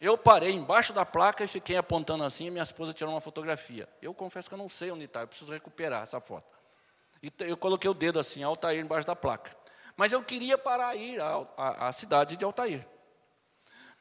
Eu 0.00 0.16
parei 0.16 0.52
embaixo 0.52 0.92
da 0.92 1.04
placa 1.04 1.42
e 1.42 1.48
fiquei 1.48 1.76
apontando 1.76 2.22
assim, 2.22 2.46
e 2.46 2.50
minha 2.50 2.62
esposa 2.62 2.92
tirou 2.92 3.12
uma 3.12 3.20
fotografia. 3.20 3.88
Eu 4.00 4.14
confesso 4.14 4.48
que 4.48 4.54
eu 4.54 4.58
não 4.58 4.68
sei 4.68 4.92
onde 4.92 5.04
está, 5.04 5.22
eu 5.22 5.28
preciso 5.28 5.52
recuperar 5.52 6.02
essa 6.02 6.20
foto. 6.20 6.56
E 7.20 7.32
eu 7.40 7.56
coloquei 7.56 7.90
o 7.90 7.94
dedo 7.94 8.20
assim, 8.20 8.42
Altair, 8.44 8.80
embaixo 8.80 9.06
da 9.06 9.16
placa. 9.16 9.56
Mas 9.96 10.12
eu 10.12 10.22
queria 10.22 10.56
parar 10.56 10.94
ir 10.94 11.20
à, 11.20 11.88
à 11.88 11.92
cidade 11.92 12.36
de 12.36 12.44
Altair. 12.44 12.86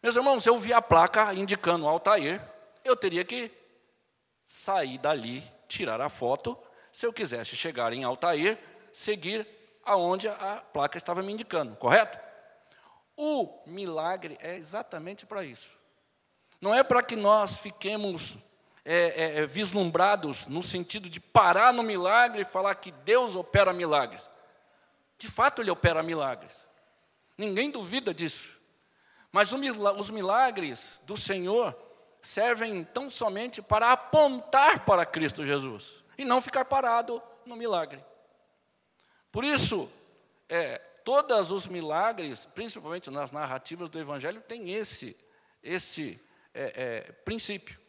Meus 0.03 0.15
irmãos, 0.15 0.43
se 0.43 0.49
eu 0.49 0.57
vi 0.59 0.71
a 0.71 0.81
placa 0.81 1.33
indicando 1.33 1.87
Altair, 1.87 2.39
eu 2.85 2.95
teria 2.95 3.25
que 3.25 3.51
sair 4.45 4.99
dali, 4.99 5.43
tirar 5.67 5.99
a 5.99 6.09
foto, 6.09 6.57
se 6.91 7.07
eu 7.07 7.11
quisesse 7.11 7.55
chegar 7.57 7.91
em 7.91 8.03
Altair, 8.03 8.59
seguir 8.93 9.47
aonde 9.83 10.27
a 10.27 10.63
placa 10.71 10.97
estava 10.97 11.23
me 11.23 11.33
indicando, 11.33 11.75
correto? 11.75 12.19
O 13.15 13.63
milagre 13.65 14.37
é 14.39 14.55
exatamente 14.55 15.25
para 15.25 15.43
isso. 15.43 15.76
Não 16.59 16.73
é 16.73 16.83
para 16.83 17.03
que 17.03 17.15
nós 17.15 17.59
fiquemos 17.59 18.37
é, 18.83 18.95
é, 18.95 19.39
é, 19.39 19.45
vislumbrados 19.45 20.47
no 20.47 20.63
sentido 20.63 21.09
de 21.09 21.19
parar 21.19 21.73
no 21.73 21.83
milagre 21.83 22.41
e 22.41 22.45
falar 22.45 22.73
que 22.75 22.91
Deus 22.91 23.35
opera 23.35 23.73
milagres. 23.73 24.29
De 25.17 25.27
fato, 25.27 25.61
Ele 25.61 25.69
opera 25.69 26.01
milagres. 26.01 26.67
Ninguém 27.37 27.69
duvida 27.69 28.13
disso. 28.13 28.57
Mas 29.31 29.51
os 29.51 30.09
milagres 30.09 31.01
do 31.05 31.17
Senhor 31.17 31.77
servem 32.21 32.83
tão 32.83 33.09
somente 33.09 33.61
para 33.61 33.91
apontar 33.91 34.85
para 34.85 35.05
Cristo 35.05 35.45
Jesus 35.45 36.03
e 36.17 36.25
não 36.25 36.41
ficar 36.41 36.65
parado 36.65 37.21
no 37.45 37.55
milagre. 37.55 38.03
Por 39.31 39.43
isso, 39.43 39.91
é, 40.49 40.77
todos 41.03 41.51
os 41.51 41.67
milagres, 41.67 42.45
principalmente 42.45 43.11
nas 43.11 43.31
narrativas 43.31 43.89
do 43.89 43.99
Evangelho, 43.99 44.41
têm 44.41 44.71
esse, 44.71 45.15
esse 45.61 46.19
é, 46.57 46.73
é, 46.75 47.11
princípio. 47.23 47.79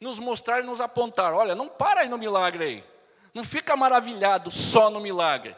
Nos 0.00 0.18
mostrar 0.18 0.60
e 0.60 0.62
nos 0.62 0.80
apontar. 0.80 1.34
Olha, 1.34 1.54
não 1.54 1.68
para 1.68 2.00
aí 2.00 2.08
no 2.08 2.16
milagre 2.16 2.64
aí. 2.64 2.84
Não 3.34 3.44
fica 3.44 3.76
maravilhado 3.76 4.50
só 4.50 4.88
no 4.88 5.00
milagre. 5.00 5.54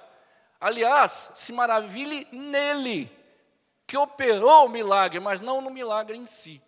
Aliás, 0.60 1.32
se 1.36 1.52
maravilhe 1.52 2.26
nele, 2.32 3.10
que 3.86 3.96
operou 3.96 4.66
o 4.66 4.68
milagre, 4.68 5.20
mas 5.20 5.40
não 5.40 5.60
no 5.60 5.70
milagre 5.70 6.16
em 6.16 6.26
si. 6.26 6.60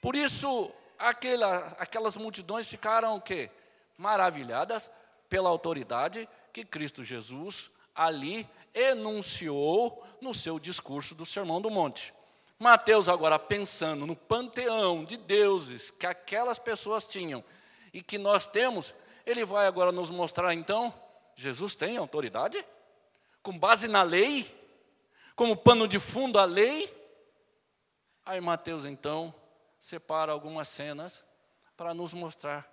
Por 0.00 0.16
isso, 0.16 0.70
aquela, 0.98 1.58
aquelas 1.78 2.16
multidões 2.16 2.68
ficaram 2.68 3.16
o 3.16 3.20
quê? 3.20 3.50
Maravilhadas 3.96 4.90
pela 5.28 5.48
autoridade 5.48 6.28
que 6.52 6.64
Cristo 6.64 7.04
Jesus 7.04 7.70
ali 7.94 8.48
enunciou 8.74 10.04
no 10.20 10.34
seu 10.34 10.58
discurso 10.58 11.14
do 11.14 11.26
Sermão 11.26 11.60
do 11.60 11.70
Monte. 11.70 12.12
Mateus, 12.62 13.08
agora 13.08 13.40
pensando 13.40 14.06
no 14.06 14.14
panteão 14.14 15.02
de 15.02 15.16
deuses 15.16 15.90
que 15.90 16.06
aquelas 16.06 16.60
pessoas 16.60 17.08
tinham 17.08 17.42
e 17.92 18.00
que 18.00 18.16
nós 18.18 18.46
temos, 18.46 18.94
ele 19.26 19.44
vai 19.44 19.66
agora 19.66 19.90
nos 19.90 20.10
mostrar 20.10 20.54
então: 20.54 20.94
Jesus 21.34 21.74
tem 21.74 21.96
autoridade? 21.96 22.64
Com 23.42 23.58
base 23.58 23.88
na 23.88 24.04
lei? 24.04 24.48
Como 25.34 25.56
pano 25.56 25.88
de 25.88 25.98
fundo 25.98 26.38
a 26.38 26.44
lei? 26.44 26.88
Aí 28.24 28.40
Mateus 28.40 28.84
então 28.84 29.34
separa 29.76 30.30
algumas 30.30 30.68
cenas 30.68 31.26
para 31.76 31.92
nos 31.92 32.14
mostrar 32.14 32.72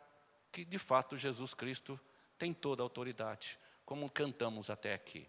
que 0.52 0.64
de 0.64 0.78
fato 0.78 1.18
Jesus 1.18 1.56
Cristo 1.56 2.00
tem 2.38 2.54
toda 2.54 2.84
a 2.84 2.86
autoridade, 2.86 3.58
como 3.88 4.08
cantamos 4.08 4.70
até 4.70 4.94
aqui. 4.94 5.28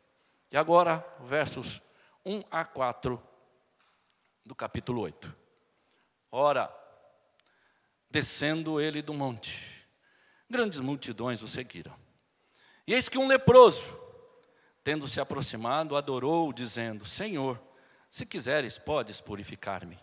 E 0.53 0.57
agora, 0.59 1.03
versos 1.19 1.81
1 2.27 2.43
a 2.51 2.63
4 2.63 3.30
do 4.51 4.55
capítulo 4.57 5.03
8. 5.03 5.33
Ora, 6.33 6.69
descendo 8.11 8.81
ele 8.81 9.01
do 9.01 9.15
monte, 9.15 9.87
grandes 10.49 10.81
multidões 10.81 11.41
o 11.41 11.47
seguiram. 11.47 11.95
E 12.85 12.93
eis 12.93 13.09
que 13.09 13.17
um 13.17 13.29
leproso, 13.29 13.97
tendo 14.83 15.07
se 15.07 15.21
aproximado, 15.21 15.97
adorou, 15.97 16.53
dizendo: 16.53 17.07
Senhor, 17.07 17.63
se 18.09 18.27
quiseres, 18.27 18.77
podes 18.77 19.21
purificar-me. 19.21 19.97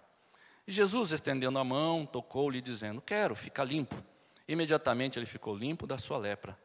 E 0.66 0.72
Jesus, 0.72 1.12
estendendo 1.12 1.60
a 1.60 1.64
mão, 1.66 2.06
tocou-lhe, 2.06 2.62
dizendo: 2.62 3.02
Quero, 3.02 3.36
fica 3.36 3.66
limpo. 3.66 4.02
Imediatamente 4.48 5.20
ele 5.20 5.26
ficou 5.26 5.58
limpo 5.58 5.86
da 5.86 5.98
sua 5.98 6.18
lepra. 6.18 6.58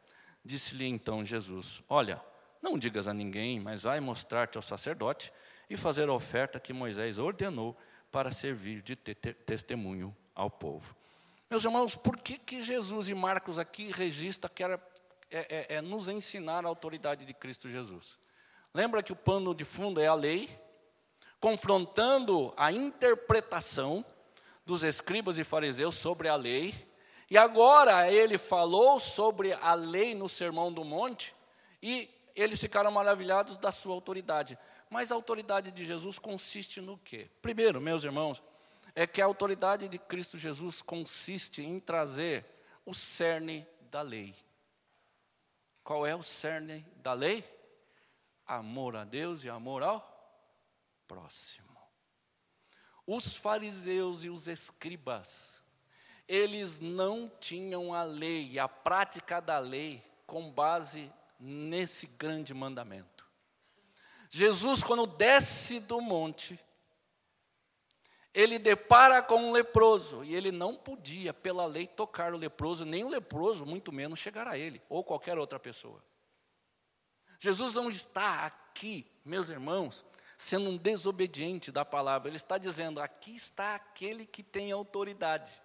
Disse-lhe 0.43 0.87
então 0.87 1.25
Jesus: 1.25 1.83
Olha, 1.89 2.21
não 2.61 2.77
digas 2.77 3.09
a 3.09 3.13
ninguém, 3.13 3.59
mas 3.59 3.83
vai 3.83 3.99
mostrar-te 3.99 4.57
ao 4.57 4.61
sacerdote 4.61 5.33
e 5.73 5.77
fazer 5.77 6.07
a 6.07 6.13
oferta 6.13 6.59
que 6.59 6.71
Moisés 6.71 7.17
ordenou 7.17 7.75
para 8.11 8.31
servir 8.31 8.81
de 8.81 8.95
testemunho 8.95 10.15
ao 10.35 10.49
povo. 10.49 10.95
Meus 11.49 11.65
irmãos, 11.65 11.95
por 11.95 12.17
que, 12.17 12.37
que 12.37 12.61
Jesus 12.61 13.09
e 13.09 13.13
Marcos 13.13 13.57
aqui 13.57 13.91
registra 13.91 14.49
que 14.49 14.63
era, 14.63 14.81
é, 15.31 15.73
é, 15.73 15.75
é 15.75 15.81
nos 15.81 16.07
ensinar 16.07 16.63
a 16.65 16.67
autoridade 16.67 17.25
de 17.25 17.33
Cristo 17.33 17.69
Jesus? 17.69 18.17
Lembra 18.73 19.01
que 19.01 19.11
o 19.11 19.15
pano 19.15 19.53
de 19.53 19.65
fundo 19.65 19.99
é 19.99 20.07
a 20.07 20.13
lei, 20.13 20.49
confrontando 21.39 22.53
a 22.55 22.71
interpretação 22.71 24.05
dos 24.65 24.83
escribas 24.83 25.37
e 25.37 25.43
fariseus 25.43 25.95
sobre 25.95 26.27
a 26.27 26.35
lei, 26.35 26.73
e 27.29 27.37
agora 27.37 28.11
ele 28.11 28.37
falou 28.37 28.99
sobre 28.99 29.53
a 29.53 29.73
lei 29.73 30.13
no 30.13 30.29
Sermão 30.29 30.71
do 30.71 30.83
Monte, 30.83 31.35
e 31.81 32.09
eles 32.35 32.61
ficaram 32.61 32.91
maravilhados 32.91 33.57
da 33.57 33.71
sua 33.71 33.93
autoridade. 33.93 34.57
Mas 34.93 35.11
a 35.11 35.15
autoridade 35.15 35.71
de 35.71 35.83
Jesus 35.83 36.19
consiste 36.19 36.79
no 36.79 36.99
quê? 36.99 37.27
Primeiro, 37.41 37.81
meus 37.81 38.03
irmãos, 38.03 38.43
é 38.93 39.07
que 39.07 39.23
a 39.23 39.25
autoridade 39.25 39.89
de 39.89 39.97
Cristo 39.97 40.37
Jesus 40.37 40.83
consiste 40.83 41.63
em 41.63 41.79
trazer 41.79 42.45
o 42.85 42.93
cerne 42.93 43.65
da 43.89 44.03
lei. 44.03 44.35
Qual 45.83 46.05
é 46.05 46.15
o 46.15 46.21
cerne 46.21 46.85
da 46.97 47.11
lei? 47.13 47.43
Amor 48.45 48.95
a 48.95 49.03
Deus 49.03 49.43
e 49.43 49.49
amor 49.49 49.81
ao 49.81 49.99
próximo. 51.07 51.75
Os 53.07 53.35
fariseus 53.35 54.23
e 54.23 54.29
os 54.29 54.47
escribas, 54.47 55.63
eles 56.27 56.79
não 56.79 57.27
tinham 57.39 57.95
a 57.95 58.03
lei, 58.03 58.59
a 58.59 58.67
prática 58.67 59.41
da 59.41 59.57
lei, 59.57 60.03
com 60.27 60.51
base 60.51 61.11
nesse 61.39 62.05
grande 62.05 62.53
mandamento. 62.53 63.12
Jesus, 64.35 64.81
quando 64.81 65.05
desce 65.05 65.79
do 65.81 66.01
monte, 66.01 66.59
ele 68.33 68.57
depara 68.57 69.21
com 69.21 69.35
um 69.35 69.51
leproso, 69.51 70.23
e 70.23 70.35
ele 70.35 70.51
não 70.51 70.75
podia, 70.75 71.31
pela 71.31 71.67
lei, 71.67 71.85
tocar 71.85 72.33
o 72.33 72.37
leproso, 72.37 72.83
nem 72.83 73.03
o 73.03 73.09
leproso, 73.09 73.63
muito 73.63 73.91
menos 73.91 74.17
chegar 74.17 74.47
a 74.47 74.57
ele, 74.57 74.81
ou 74.89 75.03
qualquer 75.03 75.37
outra 75.37 75.59
pessoa. 75.59 76.03
Jesus 77.37 77.75
não 77.75 77.91
está 77.91 78.45
aqui, 78.45 79.05
meus 79.23 79.49
irmãos, 79.49 80.03
sendo 80.35 80.67
um 80.67 80.77
desobediente 80.77 81.71
da 81.71 81.85
palavra, 81.85 82.27
ele 82.27 82.37
está 82.37 82.57
dizendo: 82.57 82.99
aqui 82.99 83.35
está 83.35 83.75
aquele 83.75 84.25
que 84.25 84.41
tem 84.41 84.71
autoridade. 84.71 85.61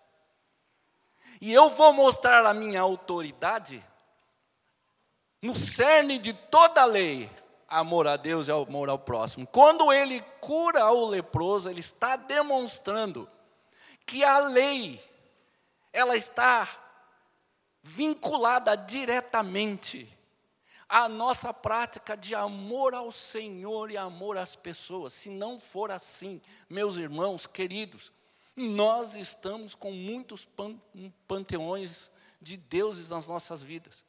E 1.40 1.54
eu 1.54 1.70
vou 1.70 1.94
mostrar 1.94 2.44
a 2.44 2.52
minha 2.52 2.82
autoridade 2.82 3.82
no 5.40 5.56
cerne 5.56 6.18
de 6.18 6.34
toda 6.34 6.82
a 6.82 6.84
lei, 6.84 7.30
amor 7.68 8.06
a 8.06 8.16
Deus 8.16 8.48
e 8.48 8.50
amor 8.50 8.88
ao 8.88 8.98
próximo. 8.98 9.46
Quando 9.46 9.92
ele 9.92 10.22
cura 10.40 10.90
o 10.90 11.06
leproso, 11.06 11.68
ele 11.68 11.80
está 11.80 12.16
demonstrando 12.16 13.28
que 14.06 14.24
a 14.24 14.38
lei 14.38 14.98
ela 15.92 16.16
está 16.16 16.68
vinculada 17.82 18.74
diretamente 18.74 20.08
à 20.88 21.08
nossa 21.08 21.52
prática 21.52 22.16
de 22.16 22.34
amor 22.34 22.94
ao 22.94 23.10
Senhor 23.10 23.90
e 23.90 23.96
amor 23.96 24.38
às 24.38 24.56
pessoas. 24.56 25.12
Se 25.12 25.28
não 25.28 25.58
for 25.58 25.90
assim, 25.90 26.40
meus 26.70 26.96
irmãos 26.96 27.46
queridos, 27.46 28.12
nós 28.56 29.14
estamos 29.14 29.74
com 29.74 29.92
muitos 29.92 30.48
panteões 31.26 32.10
de 32.40 32.56
deuses 32.56 33.08
nas 33.08 33.26
nossas 33.26 33.62
vidas. 33.62 34.07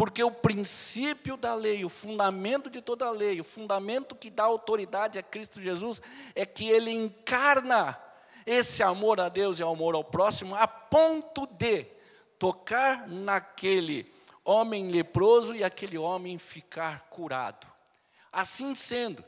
Porque 0.00 0.24
o 0.24 0.30
princípio 0.30 1.36
da 1.36 1.52
lei, 1.52 1.84
o 1.84 1.90
fundamento 1.90 2.70
de 2.70 2.80
toda 2.80 3.04
a 3.04 3.10
lei, 3.10 3.38
o 3.38 3.44
fundamento 3.44 4.14
que 4.14 4.30
dá 4.30 4.44
autoridade 4.44 5.18
a 5.18 5.22
Cristo 5.22 5.60
Jesus, 5.60 6.00
é 6.34 6.46
que 6.46 6.66
ele 6.70 6.90
encarna 6.90 8.00
esse 8.46 8.82
amor 8.82 9.20
a 9.20 9.28
Deus 9.28 9.58
e 9.58 9.62
amor 9.62 9.94
ao 9.94 10.02
próximo, 10.02 10.54
a 10.56 10.66
ponto 10.66 11.46
de 11.46 11.84
tocar 12.38 13.06
naquele 13.08 14.10
homem 14.42 14.88
leproso 14.88 15.54
e 15.54 15.62
aquele 15.62 15.98
homem 15.98 16.38
ficar 16.38 17.02
curado. 17.10 17.66
Assim 18.32 18.74
sendo, 18.74 19.22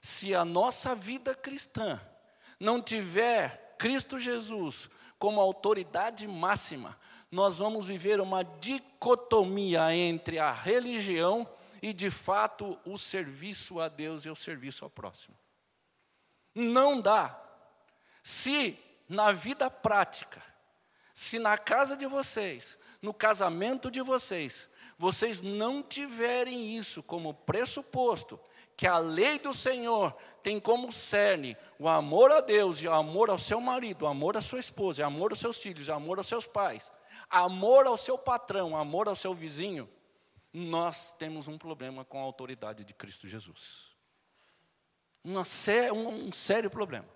se 0.00 0.34
a 0.34 0.46
nossa 0.46 0.94
vida 0.94 1.34
cristã 1.34 2.00
não 2.58 2.80
tiver 2.80 3.76
Cristo 3.78 4.18
Jesus 4.18 4.88
como 5.18 5.42
autoridade 5.42 6.26
máxima, 6.26 6.96
nós 7.36 7.58
vamos 7.58 7.88
viver 7.88 8.18
uma 8.18 8.42
dicotomia 8.42 9.94
entre 9.94 10.38
a 10.38 10.50
religião 10.50 11.46
e, 11.82 11.92
de 11.92 12.10
fato, 12.10 12.78
o 12.82 12.96
serviço 12.96 13.78
a 13.78 13.88
Deus 13.88 14.24
e 14.24 14.30
o 14.30 14.34
serviço 14.34 14.86
ao 14.86 14.90
próximo. 14.90 15.36
Não 16.54 16.98
dá. 16.98 17.38
Se 18.22 18.78
na 19.06 19.32
vida 19.32 19.70
prática, 19.70 20.42
se 21.12 21.38
na 21.38 21.58
casa 21.58 21.94
de 21.94 22.06
vocês, 22.06 22.78
no 23.02 23.12
casamento 23.12 23.90
de 23.90 24.00
vocês, 24.00 24.70
vocês 24.96 25.42
não 25.42 25.82
tiverem 25.82 26.74
isso 26.74 27.02
como 27.02 27.34
pressuposto, 27.34 28.40
que 28.74 28.86
a 28.86 28.96
lei 28.96 29.38
do 29.38 29.52
Senhor 29.52 30.16
tem 30.42 30.58
como 30.58 30.90
cerne 30.90 31.54
o 31.78 31.86
amor 31.86 32.32
a 32.32 32.40
Deus 32.40 32.78
e 32.78 32.88
o 32.88 32.94
amor 32.94 33.28
ao 33.28 33.36
seu 33.36 33.60
marido, 33.60 34.06
o 34.06 34.08
amor 34.08 34.38
à 34.38 34.40
sua 34.40 34.58
esposa, 34.58 35.02
o 35.02 35.06
amor 35.06 35.32
aos 35.32 35.40
seus 35.40 35.60
filhos, 35.60 35.88
o 35.88 35.92
amor 35.92 36.16
aos 36.16 36.26
seus 36.26 36.46
pais, 36.46 36.90
amor 37.30 37.86
ao 37.86 37.96
seu 37.96 38.16
patrão, 38.16 38.76
amor 38.76 39.08
ao 39.08 39.14
seu 39.14 39.34
vizinho, 39.34 39.88
nós 40.52 41.12
temos 41.12 41.48
um 41.48 41.58
problema 41.58 42.04
com 42.04 42.18
a 42.18 42.22
autoridade 42.22 42.84
de 42.84 42.94
Cristo 42.94 43.28
Jesus. 43.28 43.94
Uma, 45.22 45.42
um, 45.92 46.28
um 46.28 46.32
sério 46.32 46.70
problema. 46.70 47.08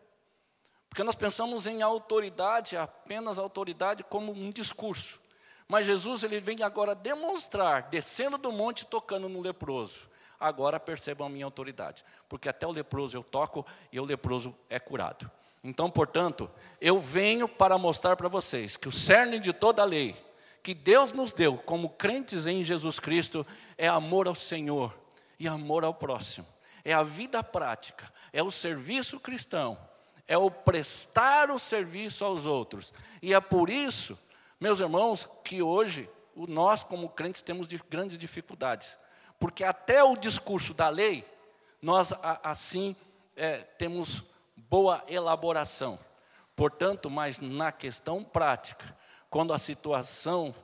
Porque 0.88 1.04
nós 1.04 1.14
pensamos 1.14 1.66
em 1.66 1.82
autoridade, 1.82 2.76
apenas 2.76 3.38
autoridade, 3.38 4.02
como 4.02 4.32
um 4.32 4.50
discurso. 4.50 5.22
Mas 5.68 5.86
Jesus 5.86 6.24
ele 6.24 6.40
vem 6.40 6.64
agora 6.64 6.96
demonstrar, 6.96 7.88
descendo 7.90 8.36
do 8.36 8.50
monte, 8.50 8.84
tocando 8.84 9.28
no 9.28 9.40
leproso. 9.40 10.10
Agora 10.38 10.80
percebam 10.80 11.28
a 11.28 11.30
minha 11.30 11.44
autoridade, 11.44 12.04
porque 12.28 12.48
até 12.48 12.66
o 12.66 12.72
leproso 12.72 13.16
eu 13.16 13.22
toco 13.22 13.64
e 13.92 14.00
o 14.00 14.04
leproso 14.04 14.56
é 14.68 14.80
curado. 14.80 15.30
Então, 15.62 15.90
portanto, 15.90 16.50
eu 16.80 16.98
venho 16.98 17.46
para 17.46 17.76
mostrar 17.76 18.16
para 18.16 18.28
vocês 18.28 18.76
que 18.76 18.88
o 18.88 18.92
cerne 18.92 19.38
de 19.38 19.52
toda 19.52 19.82
a 19.82 19.84
lei 19.84 20.16
que 20.62 20.74
Deus 20.74 21.12
nos 21.12 21.32
deu 21.32 21.56
como 21.56 21.90
crentes 21.90 22.46
em 22.46 22.62
Jesus 22.62 22.98
Cristo 22.98 23.46
é 23.78 23.88
amor 23.88 24.26
ao 24.26 24.34
Senhor 24.34 24.94
e 25.38 25.48
amor 25.48 25.84
ao 25.84 25.94
próximo. 25.94 26.46
É 26.84 26.92
a 26.92 27.02
vida 27.02 27.42
prática, 27.42 28.10
é 28.32 28.42
o 28.42 28.50
serviço 28.50 29.20
cristão, 29.20 29.78
é 30.26 30.36
o 30.36 30.50
prestar 30.50 31.50
o 31.50 31.58
serviço 31.58 32.24
aos 32.24 32.46
outros. 32.46 32.92
E 33.22 33.34
é 33.34 33.40
por 33.40 33.68
isso, 33.68 34.18
meus 34.58 34.80
irmãos, 34.80 35.28
que 35.44 35.62
hoje 35.62 36.08
nós, 36.36 36.82
como 36.82 37.08
crentes, 37.08 37.42
temos 37.42 37.66
grandes 37.66 38.18
dificuldades. 38.18 38.96
Porque 39.38 39.64
até 39.64 40.04
o 40.04 40.16
discurso 40.16 40.74
da 40.74 40.88
lei, 40.88 41.24
nós 41.80 42.12
assim 42.42 42.94
é, 43.36 43.58
temos 43.58 44.24
boa 44.68 45.04
elaboração. 45.08 45.98
Portanto, 46.54 47.08
mas 47.08 47.40
na 47.40 47.72
questão 47.72 48.22
prática, 48.22 48.96
quando 49.30 49.52
a 49.52 49.58
situação 49.58 50.54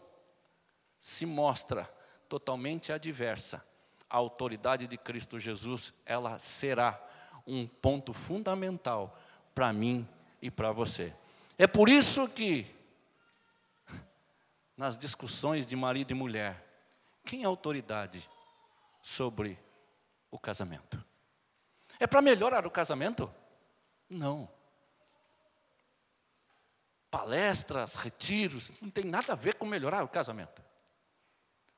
se 0.98 1.24
mostra 1.24 1.84
totalmente 2.28 2.92
adversa, 2.92 3.64
a 4.10 4.16
autoridade 4.16 4.86
de 4.86 4.98
Cristo 4.98 5.38
Jesus, 5.38 6.02
ela 6.04 6.38
será 6.38 7.00
um 7.46 7.66
ponto 7.66 8.12
fundamental 8.12 9.18
para 9.54 9.72
mim 9.72 10.06
e 10.42 10.50
para 10.50 10.72
você. 10.72 11.14
É 11.56 11.66
por 11.66 11.88
isso 11.88 12.28
que, 12.28 12.66
nas 14.76 14.98
discussões 14.98 15.66
de 15.66 15.74
marido 15.74 16.10
e 16.10 16.14
mulher, 16.14 16.62
quem 17.24 17.42
é 17.42 17.46
autoridade 17.46 18.28
sobre 19.00 19.58
o 20.30 20.38
casamento? 20.38 21.02
É 21.98 22.06
para 22.06 22.20
melhorar 22.20 22.66
o 22.66 22.70
casamento? 22.70 23.32
Não. 24.08 24.48
Palestras, 27.10 27.96
retiros, 27.96 28.72
não 28.80 28.90
tem 28.90 29.04
nada 29.04 29.32
a 29.32 29.36
ver 29.36 29.54
com 29.54 29.64
melhorar 29.64 30.04
o 30.04 30.08
casamento. 30.08 30.62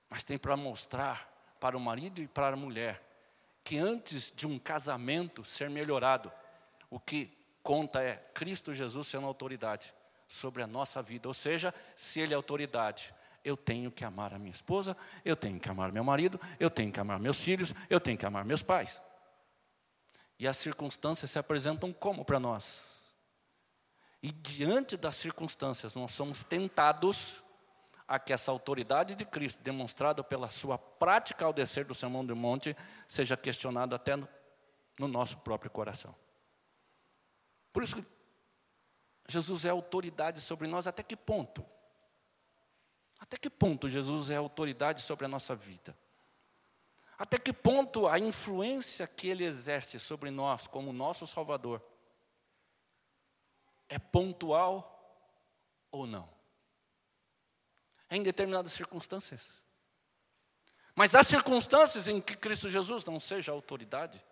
Mas 0.09 0.25
tem 0.25 0.38
para 0.38 0.57
mostrar 0.57 1.29
para 1.61 1.77
o 1.77 1.81
marido 1.81 2.21
e 2.21 2.27
para 2.27 2.55
a 2.55 2.57
mulher 2.57 3.03
que 3.62 3.77
antes 3.77 4.33
de 4.35 4.47
um 4.47 4.59
casamento 4.59 5.45
ser 5.45 5.69
melhorado, 5.69 6.33
o 6.88 6.99
que 6.99 7.31
conta 7.62 8.03
é 8.03 8.17
Cristo 8.33 8.73
Jesus 8.73 9.09
sendo 9.09 9.27
autoridade 9.27 9.93
sobre 10.27 10.62
a 10.62 10.67
nossa 10.67 11.03
vida. 11.03 11.29
Ou 11.29 11.35
seja, 11.35 11.75
se 11.95 12.21
Ele 12.21 12.33
é 12.33 12.37
autoridade, 12.37 13.12
eu 13.45 13.57
tenho 13.57 13.91
que 13.91 14.05
amar 14.05 14.33
a 14.33 14.38
minha 14.38 14.53
esposa, 14.53 14.97
eu 15.25 15.37
tenho 15.37 15.61
que 15.61 15.69
amar 15.69 15.93
meu 15.93 16.03
marido, 16.03 16.41
eu 16.59 16.71
tenho 16.71 16.93
que 16.93 17.01
amar 17.01 17.19
meus 17.19 17.41
filhos, 17.41 17.75
eu 17.91 18.01
tenho 18.01 18.17
que 18.17 18.27
amar 18.27 18.45
meus 18.45 18.62
pais. 18.62 19.03
E 20.38 20.46
as 20.46 20.57
circunstâncias 20.57 21.31
se 21.31 21.38
apresentam 21.38 21.92
como 21.92 22.24
para 22.24 22.38
nós? 22.38 23.11
E 24.22 24.31
diante 24.31 24.96
das 24.96 25.16
circunstâncias, 25.16 25.94
nós 25.94 26.12
somos 26.12 26.42
tentados 26.42 27.42
a 28.07 28.18
que 28.18 28.33
essa 28.33 28.51
autoridade 28.51 29.14
de 29.14 29.24
Cristo, 29.24 29.62
demonstrada 29.62 30.24
pela 30.24 30.48
sua 30.48 30.79
prática 30.79 31.44
ao 31.44 31.53
descer 31.53 31.85
do 31.85 31.94
Sermão 31.94 32.24
do 32.24 32.35
Monte, 32.35 32.77
seja 33.07 33.37
questionada 33.37 33.96
até 33.96 34.16
no, 34.16 34.29
no 34.98 35.09
nosso 35.09 35.38
próprio 35.38 35.70
coração. 35.70 36.14
Por 37.72 37.83
isso, 37.83 38.05
Jesus 39.29 39.64
é 39.64 39.68
autoridade 39.68 40.40
sobre 40.40 40.66
nós 40.66 40.87
até 40.87 41.03
que 41.03 41.14
ponto? 41.14 41.64
Até 43.18 43.37
que 43.37 43.51
ponto 43.51 43.88
Jesus 43.88 44.31
é 44.31 44.37
autoridade 44.37 45.03
sobre 45.03 45.27
a 45.27 45.29
nossa 45.29 45.55
vida? 45.55 45.94
Até 47.18 47.37
que 47.37 47.52
ponto 47.52 48.07
a 48.07 48.16
influência 48.16 49.07
que 49.09 49.28
ele 49.28 49.44
exerce 49.44 49.98
sobre 49.98 50.31
nós 50.31 50.68
como 50.68 50.92
nosso 50.92 51.26
Salvador 51.26 51.83
é 53.88 53.98
pontual 53.98 54.94
ou 55.90 56.07
não? 56.07 56.33
É 58.09 58.16
em 58.16 58.22
determinadas 58.22 58.72
circunstâncias. 58.72 59.61
Mas 60.94 61.14
há 61.14 61.24
circunstâncias 61.24 62.07
em 62.07 62.20
que 62.20 62.37
Cristo 62.37 62.70
Jesus 62.70 63.04
não 63.04 63.18
seja 63.18 63.50
autoridade. 63.50 64.24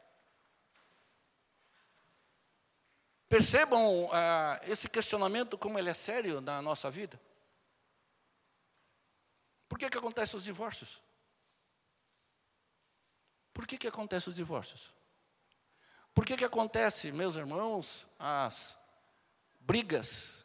Percebam 3.28 4.08
ah, 4.12 4.60
esse 4.62 4.88
questionamento 4.88 5.58
como 5.58 5.76
ele 5.78 5.90
é 5.90 5.94
sério 5.94 6.40
na 6.40 6.62
nossa 6.62 6.88
vida. 6.88 7.20
Por 9.68 9.76
que, 9.76 9.90
que 9.90 9.98
acontecem 9.98 10.36
os 10.36 10.44
divórcios? 10.44 11.00
Por 13.56 13.66
que, 13.66 13.78
que 13.78 13.88
acontecem 13.88 14.28
os 14.28 14.36
divórcios? 14.36 14.92
Por 16.14 16.26
que, 16.26 16.36
que 16.36 16.44
acontece, 16.44 17.10
meus 17.10 17.36
irmãos, 17.36 18.06
as 18.18 18.78
brigas, 19.60 20.44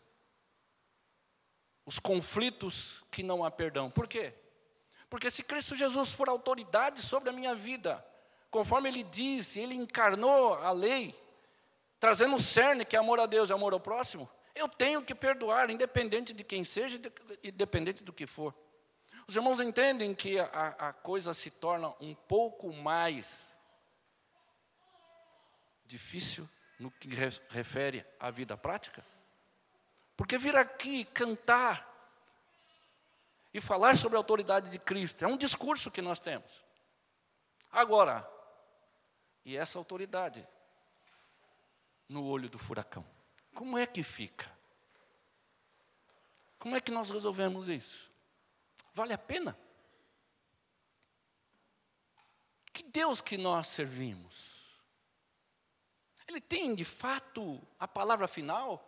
os 1.85 1.99
conflitos 1.99 3.03
que 3.11 3.21
não 3.21 3.43
há 3.43 3.51
perdão? 3.51 3.91
Por 3.91 4.07
quê? 4.07 4.33
Porque 5.09 5.29
se 5.29 5.43
Cristo 5.43 5.75
Jesus 5.75 6.13
for 6.13 6.29
autoridade 6.29 7.01
sobre 7.01 7.29
a 7.29 7.33
minha 7.33 7.53
vida, 7.53 8.01
conforme 8.49 8.87
Ele 8.87 9.03
disse, 9.03 9.59
Ele 9.59 9.75
encarnou 9.75 10.53
a 10.53 10.71
lei, 10.71 11.13
trazendo 11.99 12.37
o 12.37 12.41
cerne 12.41 12.85
que 12.85 12.95
é 12.95 12.99
amor 12.99 13.19
a 13.19 13.25
Deus 13.25 13.49
e 13.49 13.53
amor 13.53 13.73
ao 13.73 13.79
próximo, 13.81 14.29
eu 14.55 14.69
tenho 14.69 15.01
que 15.01 15.13
perdoar, 15.13 15.69
independente 15.69 16.31
de 16.31 16.45
quem 16.45 16.63
seja, 16.63 16.97
independente 17.43 18.05
do 18.05 18.13
que 18.13 18.25
for. 18.25 18.55
Os 19.31 19.37
irmãos 19.37 19.61
entendem 19.61 20.13
que 20.13 20.37
a, 20.37 20.75
a 20.89 20.91
coisa 20.91 21.33
se 21.33 21.51
torna 21.51 21.87
um 22.01 22.13
pouco 22.13 22.73
mais 22.73 23.55
difícil 25.85 26.45
no 26.77 26.91
que 26.91 27.07
refere 27.47 28.05
à 28.19 28.29
vida 28.29 28.57
prática? 28.57 29.05
Porque 30.17 30.37
vir 30.37 30.53
aqui 30.57 31.05
cantar 31.05 31.87
e 33.53 33.61
falar 33.61 33.95
sobre 33.95 34.17
a 34.17 34.19
autoridade 34.19 34.69
de 34.69 34.77
Cristo 34.77 35.23
é 35.23 35.27
um 35.29 35.37
discurso 35.37 35.89
que 35.89 36.01
nós 36.01 36.19
temos. 36.19 36.65
Agora, 37.71 38.29
e 39.45 39.55
essa 39.55 39.77
autoridade 39.77 40.45
no 42.09 42.25
olho 42.25 42.49
do 42.49 42.59
furacão. 42.59 43.05
Como 43.55 43.77
é 43.77 43.87
que 43.87 44.03
fica? 44.03 44.51
Como 46.59 46.75
é 46.75 46.81
que 46.81 46.91
nós 46.91 47.09
resolvemos 47.09 47.69
isso? 47.69 48.10
Vale 48.93 49.13
a 49.13 49.17
pena? 49.17 49.57
Que 52.73 52.83
Deus 52.83 53.21
que 53.21 53.37
nós 53.37 53.67
servimos? 53.67 54.81
Ele 56.27 56.41
tem 56.41 56.73
de 56.73 56.85
fato 56.85 57.61
a 57.79 57.87
palavra 57.87 58.27
final? 58.27 58.87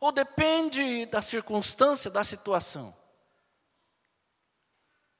Ou 0.00 0.10
depende 0.10 1.06
da 1.06 1.22
circunstância, 1.22 2.10
da 2.10 2.24
situação? 2.24 2.96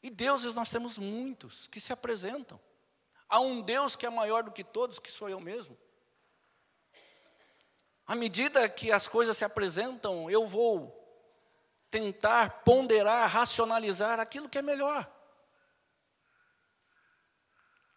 E 0.03 0.11
deuses 0.11 0.55
nós 0.55 0.71
temos 0.71 0.99
muitos 0.99 1.69
que 1.69 1.81
se 1.81 1.93
apresentam. 1.93 2.61
Há 3.29 3.39
um 3.39 3.63
Deus 3.63 3.95
que 3.95 4.05
é 4.05 4.11
maior 4.11 4.43
do 4.43 4.51
que 4.51 4.65
todos, 4.65 4.99
que 4.99 5.11
sou 5.11 5.29
eu 5.29 5.41
mesmo. 5.41 5.79
À 8.05 8.17
medida 8.17 8.69
que 8.69 8.91
as 8.91 9.07
coisas 9.07 9.37
se 9.37 9.45
apresentam, 9.45 10.29
eu 10.29 10.47
vou 10.47 11.02
tentar 11.93 12.63
ponderar, 12.65 13.29
racionalizar 13.29 14.19
aquilo 14.19 14.49
que 14.49 14.57
é 14.57 14.63
melhor. 14.63 15.07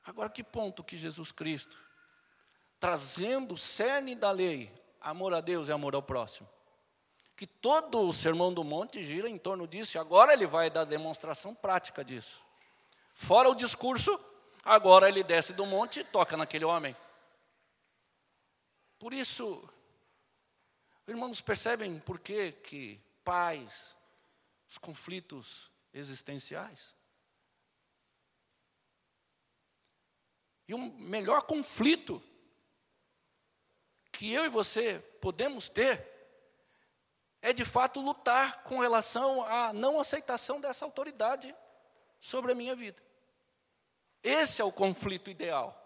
Agora, 0.03 0.29
que 0.29 0.43
ponto 0.43 0.83
que 0.83 0.97
Jesus 0.97 1.31
Cristo, 1.31 1.75
trazendo 2.77 3.53
o 3.53 3.57
cerne 3.57 4.13
da 4.13 4.31
lei, 4.31 4.71
amor 4.99 5.33
a 5.33 5.39
Deus 5.39 5.69
e 5.69 5.71
amor 5.71 5.95
ao 5.95 6.03
próximo, 6.03 6.47
que 7.37 7.47
todo 7.47 8.01
o 8.01 8.13
sermão 8.13 8.53
do 8.53 8.65
monte 8.65 9.01
gira 9.01 9.29
em 9.29 9.37
torno 9.37 9.65
disso, 9.65 9.97
e 9.97 9.99
agora 9.99 10.33
ele 10.33 10.45
vai 10.45 10.69
dar 10.69 10.83
demonstração 10.83 11.55
prática 11.55 12.03
disso. 12.03 12.41
Fora 13.15 13.49
o 13.49 13.55
discurso, 13.55 14.19
agora 14.63 15.07
ele 15.07 15.23
desce 15.23 15.53
do 15.53 15.65
monte 15.65 16.01
e 16.01 16.03
toca 16.03 16.35
naquele 16.35 16.65
homem. 16.65 16.95
Por 18.99 19.13
isso, 19.13 19.67
irmãos, 21.07 21.39
percebem 21.39 21.97
por 21.99 22.19
que, 22.19 22.51
que 22.51 23.05
pais, 23.25 23.97
os 24.69 24.77
conflitos 24.77 25.69
existenciais? 25.93 26.95
E 30.67 30.73
o 30.73 30.77
melhor 30.77 31.41
conflito 31.43 32.23
que 34.11 34.31
eu 34.31 34.45
e 34.45 34.49
você 34.49 34.99
podemos 35.19 35.67
ter 35.67 36.13
é 37.41 37.53
de 37.53 37.65
fato 37.65 37.99
lutar 37.99 38.63
com 38.63 38.79
relação 38.79 39.43
à 39.43 39.73
não 39.73 39.99
aceitação 39.99 40.59
dessa 40.59 40.85
autoridade 40.85 41.53
sobre 42.19 42.53
a 42.53 42.55
minha 42.55 42.75
vida. 42.75 43.03
Esse 44.23 44.61
é 44.61 44.65
o 44.65 44.71
conflito 44.71 45.29
ideal. 45.29 45.81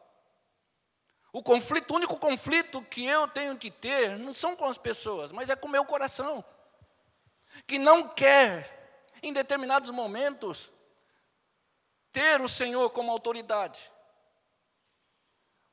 O 1.33 1.43
conflito, 1.43 1.91
o 1.91 1.95
único 1.95 2.17
conflito 2.17 2.81
que 2.83 3.05
eu 3.05 3.27
tenho 3.27 3.57
que 3.57 3.69
ter 3.69 4.17
não 4.17 4.33
são 4.33 4.55
com 4.55 4.65
as 4.65 4.77
pessoas, 4.77 5.31
mas 5.31 5.49
é 5.49 5.55
com 5.55 5.67
o 5.67 5.71
meu 5.71 5.85
coração, 5.85 6.43
que 7.65 7.77
não 7.77 8.07
quer, 8.07 9.11
em 9.21 9.33
determinados 9.33 9.89
momentos, 9.89 10.71
ter 12.11 12.41
o 12.41 12.47
Senhor 12.47 12.89
como 12.89 13.11
autoridade. 13.11 13.79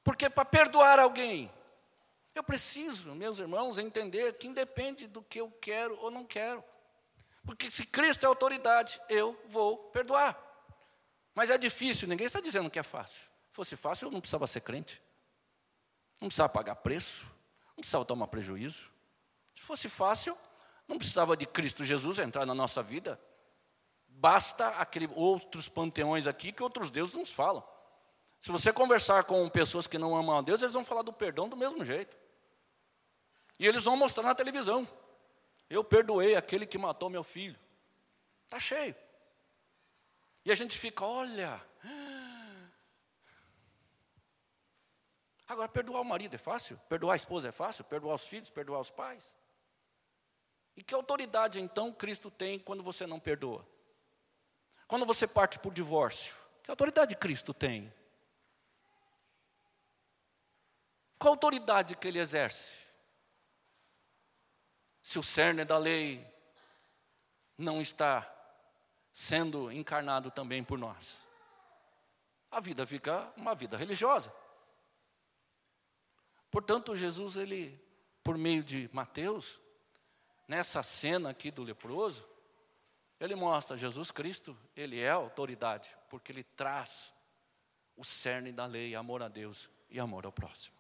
Porque 0.05 0.31
para 0.31 0.45
perdoar 0.45 0.99
alguém, 0.99 1.53
eu 2.35 2.45
preciso, 2.45 3.15
meus 3.15 3.39
irmãos, 3.39 3.79
entender 3.79 4.35
que 4.35 4.47
independe 4.47 5.07
do 5.07 5.23
que 5.23 5.41
eu 5.41 5.51
quero 5.61 5.99
ou 6.01 6.11
não 6.11 6.25
quero. 6.25 6.63
Porque 7.45 7.71
se 7.71 7.87
Cristo 7.87 8.25
é 8.25 8.27
autoridade, 8.27 9.01
eu 9.09 9.41
vou 9.49 9.79
perdoar. 9.91 10.39
Mas 11.35 11.51
é 11.51 11.59
difícil, 11.59 12.09
ninguém 12.09 12.27
está 12.27 12.41
dizendo 12.41 12.71
que 12.71 12.79
é 12.79 12.83
fácil. 12.83 13.23
Se 13.23 13.53
fosse 13.53 13.77
fácil, 13.77 14.07
eu 14.07 14.11
não 14.11 14.21
precisava 14.21 14.47
ser 14.47 14.61
crente. 14.61 15.03
Não 16.21 16.29
precisava 16.29 16.53
pagar 16.53 16.77
preço, 16.77 17.27
não 17.69 17.77
precisava 17.77 18.05
tomar 18.05 18.27
prejuízo. 18.27 18.91
Se 19.55 19.63
fosse 19.63 19.89
fácil, 19.89 20.37
não 20.87 20.99
precisava 20.99 21.37
de 21.37 21.47
Cristo 21.47 21.85
Jesus 21.85 22.19
entrar 22.19 22.47
na 22.47 22.55
nossa 22.55 22.83
vida. 22.83 23.21
Basta 24.09 24.69
aquele 24.69 25.09
outros 25.15 25.69
panteões 25.69 26.27
aqui 26.27 26.53
que 26.53 26.63
outros 26.63 26.91
deuses 26.91 27.15
nos 27.15 27.33
falam. 27.33 27.63
Se 28.41 28.53
você 28.53 28.73
conversar 28.73 29.25
com 29.25 29.49
pessoas 29.49 29.87
que 29.87 29.99
não 29.99 30.15
amam 30.17 30.39
a 30.39 30.43
Deus, 30.43 30.63
eles 30.63 30.75
vão 30.75 30.85
falar 30.85 31.03
do 31.03 31.13
perdão 31.13 31.49
do 31.49 31.57
mesmo 31.57 31.85
jeito. 31.85 32.17
E 33.59 33.67
eles 33.67 33.85
vão 33.85 33.97
mostrar 33.97 34.23
na 34.23 34.35
televisão. 34.35 34.89
Eu 35.69 35.83
perdoei 35.83 36.37
aquele 36.37 36.67
que 36.67 36.79
matou 36.79 37.11
meu 37.11 37.25
filho. 37.25 37.59
Está 38.45 38.59
cheio. 38.59 38.95
E 40.45 40.53
a 40.53 40.55
gente 40.55 40.79
fica, 40.79 41.05
olha. 41.05 41.61
Agora, 45.49 45.69
perdoar 45.69 46.01
o 46.01 46.05
marido 46.05 46.35
é 46.35 46.39
fácil? 46.39 46.81
Perdoar 46.89 47.15
a 47.15 47.17
esposa 47.17 47.49
é 47.49 47.53
fácil? 47.53 47.85
Perdoar 47.85 48.15
os 48.15 48.27
filhos? 48.27 48.51
Perdoar 48.51 48.81
os 48.81 48.91
pais? 48.91 49.37
E 50.77 50.83
que 50.83 50.95
autoridade 50.95 51.61
então 51.61 51.93
Cristo 51.93 52.31
tem 52.31 52.59
quando 52.59 52.83
você 52.83 53.07
não 53.07 53.19
perdoa? 53.19 53.67
Quando 54.87 55.07
você 55.07 55.27
parte 55.27 55.59
por 55.59 55.73
divórcio? 55.73 56.37
Que 56.63 56.71
autoridade 56.71 57.17
Cristo 57.17 57.55
tem? 57.55 57.93
Qual 61.19 61.33
autoridade 61.33 61.97
que 61.97 62.07
ele 62.07 62.19
exerce? 62.19 62.85
Se 65.01 65.19
o 65.19 65.23
cerne 65.23 65.65
da 65.65 65.79
lei 65.79 66.27
não 67.57 67.81
está 67.81 68.31
sendo 69.11 69.73
encarnado 69.73 70.31
também 70.31 70.63
por 70.63 70.79
nós. 70.79 71.27
A 72.51 72.61
vida 72.61 72.87
fica 72.87 73.33
uma 73.37 73.55
vida 73.55 73.77
religiosa. 73.77 74.35
Portanto, 76.51 76.95
Jesus, 76.95 77.37
ele, 77.37 77.83
por 78.23 78.37
meio 78.37 78.63
de 78.63 78.91
Mateus, 78.93 79.59
nessa 80.47 80.83
cena 80.83 81.31
aqui 81.31 81.51
do 81.51 81.63
leproso, 81.63 82.25
ele 83.19 83.35
mostra 83.35 83.77
Jesus 83.77 84.11
Cristo, 84.11 84.57
ele 84.75 85.01
é 85.01 85.11
autoridade, 85.11 85.97
porque 86.09 86.33
ele 86.33 86.45
traz 86.45 87.13
o 87.97 88.05
cerne 88.05 88.53
da 88.53 88.67
lei, 88.67 88.95
amor 88.95 89.23
a 89.23 89.29
Deus 89.29 89.71
e 89.89 89.99
amor 89.99 90.27
ao 90.27 90.33
próximo. 90.33 90.77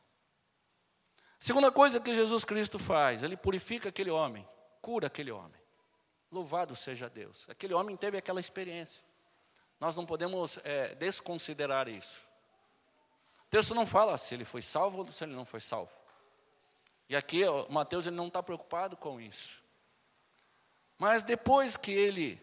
Segunda 1.39 1.71
coisa 1.71 2.01
que 2.01 2.15
Jesus 2.15 2.45
Cristo 2.45 2.79
faz, 2.79 3.23
ele 3.23 3.37
purifica 3.37 3.89
aquele 3.89 4.11
homem, 4.11 4.47
cura 4.81 5.07
aquele 5.07 5.31
homem. 5.31 5.61
Louvado 6.31 6.75
seja 6.75 7.09
Deus. 7.09 7.49
Aquele 7.49 7.73
homem 7.73 7.97
teve 7.97 8.19
aquela 8.19 8.41
experiência. 8.41 9.03
Nós 9.79 9.95
não 9.95 10.05
podemos 10.05 10.59
é, 10.65 10.95
desconsiderar 10.95 11.89
isso. 11.89 12.29
O 13.47 13.49
texto 13.49 13.75
não 13.75 13.87
fala 13.87 14.17
se 14.17 14.35
ele 14.35 14.45
foi 14.45 14.61
salvo 14.61 14.99
ou 14.99 15.13
se 15.13 15.25
ele 15.25 15.35
não 15.35 15.45
foi 15.45 15.61
salvo. 15.61 15.93
E 17.09 17.17
aqui 17.17 17.43
Mateus 17.69 18.07
ele 18.07 18.17
não 18.17 18.29
está 18.29 18.43
preocupado 18.43 18.97
com 18.97 19.21
isso. 19.21 19.63
Mas 20.99 21.23
depois 21.23 21.77
que 21.77 21.93
ele 21.93 22.41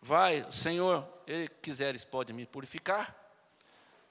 vai, 0.00 0.50
Senhor, 0.50 1.06
ele 1.26 1.48
quiseres 1.48 2.04
pode 2.04 2.32
me 2.32 2.46
purificar. 2.46 3.16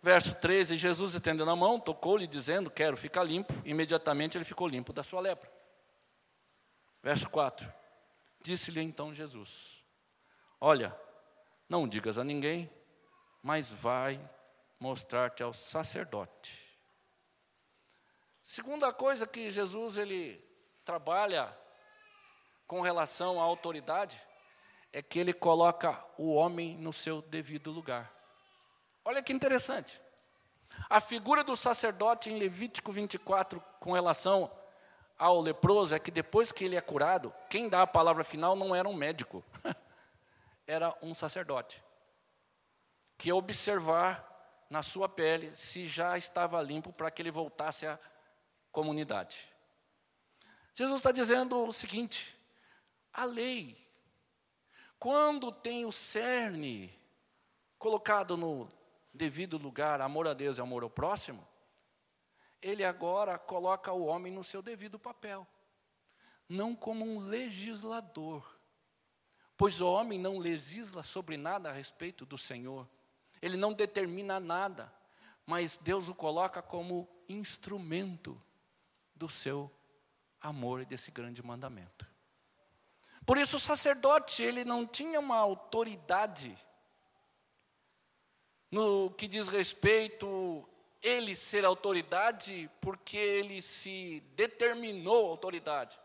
Verso 0.02 0.36
13: 0.36 0.78
Jesus 0.78 1.16
estendendo 1.16 1.50
a 1.50 1.56
mão, 1.56 1.80
tocou-lhe, 1.80 2.28
dizendo: 2.28 2.70
Quero 2.70 2.96
ficar 2.96 3.24
limpo. 3.24 3.54
Imediatamente 3.66 4.38
ele 4.38 4.46
ficou 4.46 4.68
limpo 4.68 4.94
da 4.94 5.04
sua 5.04 5.20
lepra. 5.22 5.52
Verso 7.04 7.30
4: 7.30 7.72
Disse-lhe 8.42 8.82
então 8.82 9.14
Jesus: 9.14 9.84
Olha, 10.60 10.96
não 11.68 11.88
digas 11.88 12.18
a 12.18 12.24
ninguém, 12.24 12.70
mas 13.42 13.72
vai 13.72 14.20
mostrar-te 14.80 15.44
ao 15.44 15.54
sacerdote. 15.54 16.65
Segunda 18.48 18.94
coisa 18.94 19.26
que 19.26 19.50
Jesus 19.50 19.98
ele 19.98 20.40
trabalha 20.86 21.52
com 22.68 22.80
relação 22.80 23.42
à 23.42 23.44
autoridade 23.44 24.22
é 24.94 25.02
que 25.02 25.18
ele 25.18 25.34
coloca 25.34 26.00
o 26.16 26.32
homem 26.36 26.78
no 26.78 26.94
seu 26.94 27.24
devido 27.24 27.72
lugar. 27.72 28.14
Olha 29.04 29.24
que 29.24 29.34
interessante. 29.34 30.00
A 30.88 31.02
figura 31.02 31.44
do 31.44 31.56
sacerdote 31.56 32.30
em 32.30 32.38
Levítico 32.38 32.92
24, 32.92 33.60
com 33.80 33.94
relação 33.94 34.52
ao 35.18 35.42
leproso, 35.42 35.96
é 35.96 36.00
que 36.00 36.12
depois 36.12 36.52
que 36.52 36.66
ele 36.66 36.76
é 36.76 36.82
curado, 36.82 37.34
quem 37.50 37.68
dá 37.68 37.82
a 37.82 37.88
palavra 37.88 38.24
final 38.24 38.56
não 38.56 38.76
era 38.76 38.88
um 38.88 38.94
médico, 38.94 39.44
era 40.68 40.96
um 41.02 41.16
sacerdote, 41.16 41.84
que 43.18 43.30
ia 43.30 43.36
observar 43.36 44.24
na 44.70 44.84
sua 44.84 45.10
pele 45.10 45.56
se 45.56 45.88
já 45.88 46.16
estava 46.16 46.62
limpo 46.62 46.94
para 46.94 47.10
que 47.10 47.24
ele 47.24 47.32
voltasse 47.32 47.88
à 47.88 47.98
comunidade. 48.76 49.48
Jesus 50.76 51.00
está 51.00 51.12
dizendo 51.14 51.66
o 51.66 51.72
seguinte: 51.72 52.38
a 53.14 53.24
lei, 53.24 53.78
quando 55.00 55.50
tem 55.50 55.86
o 55.86 55.92
cerne 55.94 56.94
colocado 57.80 58.36
no 58.36 58.68
devido 59.14 59.58
lugar, 59.58 60.02
amor 60.02 60.28
a 60.28 60.34
Deus 60.34 60.58
e 60.58 60.62
amor 60.62 60.84
ao 60.84 60.90
próximo, 60.90 61.48
ele 62.62 62.84
agora 62.84 63.40
coloca 63.40 63.94
o 63.94 64.06
homem 64.06 64.34
no 64.34 64.44
seu 64.44 64.62
devido 64.62 65.00
papel, 65.00 65.48
não 66.50 66.76
como 66.76 67.06
um 67.06 67.20
legislador, 67.20 68.60
pois 69.56 69.80
o 69.80 69.88
homem 69.88 70.20
não 70.20 70.38
legisla 70.38 71.02
sobre 71.02 71.38
nada 71.38 71.70
a 71.70 71.72
respeito 71.74 72.26
do 72.26 72.38
Senhor, 72.38 72.86
ele 73.42 73.56
não 73.56 73.72
determina 73.72 74.38
nada, 74.38 74.94
mas 75.46 75.78
Deus 75.78 76.10
o 76.10 76.16
coloca 76.16 76.62
como 76.62 77.08
instrumento 77.30 78.42
do 79.16 79.30
seu 79.30 79.72
amor 80.42 80.82
e 80.82 80.86
desse 80.86 81.12
grande 81.12 81.44
mandamento. 81.44 82.06
Por 83.26 83.38
isso 83.38 83.58
o 83.58 83.60
sacerdote, 83.60 84.44
ele 84.44 84.64
não 84.64 84.86
tinha 84.86 85.20
uma 85.20 85.38
autoridade 85.38 86.56
no 88.70 89.10
que 89.12 89.28
diz 89.28 89.48
respeito 89.48 90.68
ele 91.02 91.36
ser 91.36 91.64
autoridade, 91.64 92.70
porque 92.82 93.18
ele 93.18 93.62
se 93.62 94.22
determinou 94.36 95.30
autoridade. 95.30 96.00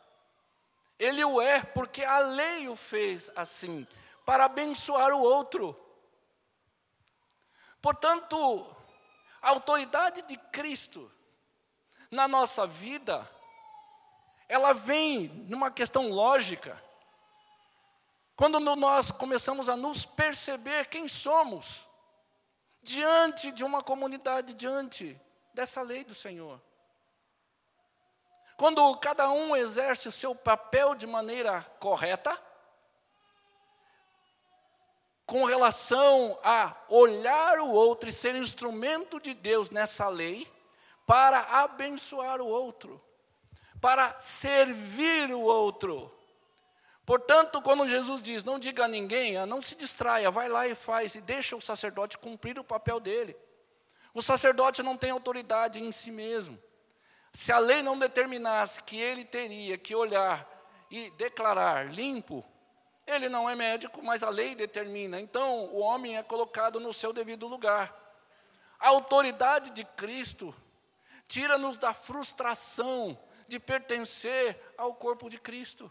Ele 0.98 1.24
o 1.24 1.40
é 1.40 1.62
porque 1.62 2.04
a 2.04 2.18
lei 2.18 2.68
o 2.68 2.76
fez 2.76 3.30
assim, 3.34 3.86
para 4.24 4.44
abençoar 4.44 5.12
o 5.12 5.22
outro. 5.22 5.74
Portanto, 7.80 8.66
a 9.40 9.48
autoridade 9.48 10.22
de 10.22 10.36
Cristo 10.36 11.10
na 12.10 12.26
nossa 12.26 12.66
vida, 12.66 13.28
ela 14.48 14.72
vem 14.72 15.28
numa 15.48 15.70
questão 15.70 16.10
lógica, 16.10 16.82
Quando 18.34 18.58
nós 18.58 19.10
começamos 19.10 19.68
a 19.68 19.76
nos 19.76 20.06
perceber 20.06 20.86
quem 20.86 21.06
somos, 21.06 21.86
diante 22.82 23.52
de 23.52 23.62
uma 23.62 23.82
comunidade, 23.82 24.54
diante 24.54 25.20
dessa 25.52 25.82
lei 25.82 26.04
do 26.04 26.14
Senhor. 26.14 26.60
Quando 28.56 28.96
cada 28.96 29.30
um 29.30 29.54
exerce 29.54 30.08
o 30.08 30.12
seu 30.12 30.34
papel 30.34 30.94
de 30.94 31.06
maneira 31.06 31.62
correta, 31.78 32.38
com 35.26 35.44
relação 35.44 36.38
a 36.42 36.74
olhar 36.88 37.60
o 37.60 37.68
outro 37.68 38.08
e 38.08 38.12
ser 38.12 38.34
instrumento 38.34 39.20
de 39.20 39.32
Deus 39.32 39.70
nessa 39.70 40.08
lei, 40.08 40.50
para 41.10 41.40
abençoar 41.40 42.40
o 42.40 42.46
outro, 42.46 43.02
para 43.80 44.16
servir 44.20 45.34
o 45.34 45.40
outro. 45.40 46.08
Portanto, 47.04 47.60
quando 47.60 47.88
Jesus 47.88 48.22
diz, 48.22 48.44
não 48.44 48.60
diga 48.60 48.84
a 48.84 48.88
ninguém, 48.88 49.44
não 49.44 49.60
se 49.60 49.74
distraia, 49.74 50.30
vai 50.30 50.48
lá 50.48 50.68
e 50.68 50.76
faz, 50.76 51.16
e 51.16 51.20
deixa 51.20 51.56
o 51.56 51.60
sacerdote 51.60 52.16
cumprir 52.16 52.60
o 52.60 52.62
papel 52.62 53.00
dele. 53.00 53.36
O 54.14 54.22
sacerdote 54.22 54.84
não 54.84 54.96
tem 54.96 55.10
autoridade 55.10 55.82
em 55.82 55.90
si 55.90 56.12
mesmo. 56.12 56.56
Se 57.32 57.50
a 57.50 57.58
lei 57.58 57.82
não 57.82 57.98
determinasse 57.98 58.80
que 58.84 58.96
ele 58.96 59.24
teria 59.24 59.76
que 59.76 59.96
olhar 59.96 60.48
e 60.88 61.10
declarar 61.18 61.92
limpo, 61.92 62.44
ele 63.04 63.28
não 63.28 63.50
é 63.50 63.56
médico, 63.56 64.00
mas 64.00 64.22
a 64.22 64.30
lei 64.30 64.54
determina. 64.54 65.20
Então, 65.20 65.64
o 65.72 65.80
homem 65.80 66.16
é 66.16 66.22
colocado 66.22 66.78
no 66.78 66.92
seu 66.92 67.12
devido 67.12 67.48
lugar. 67.48 67.92
A 68.78 68.90
autoridade 68.90 69.70
de 69.70 69.84
Cristo 69.84 70.54
tira-nos 71.30 71.76
da 71.76 71.94
frustração 71.94 73.16
de 73.46 73.60
pertencer 73.60 74.60
ao 74.76 74.92
corpo 74.92 75.30
de 75.30 75.38
Cristo. 75.38 75.90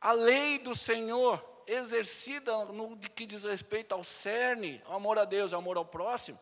A 0.00 0.10
lei 0.10 0.58
do 0.58 0.74
Senhor, 0.74 1.40
exercida 1.64 2.64
no 2.64 2.98
que 2.98 3.24
diz 3.24 3.44
respeito 3.44 3.92
ao 3.92 4.02
cerne, 4.02 4.82
ao 4.84 4.96
amor 4.96 5.16
a 5.16 5.24
Deus 5.24 5.52
e 5.52 5.54
amor 5.54 5.76
ao 5.76 5.84
próximo, 5.84 6.40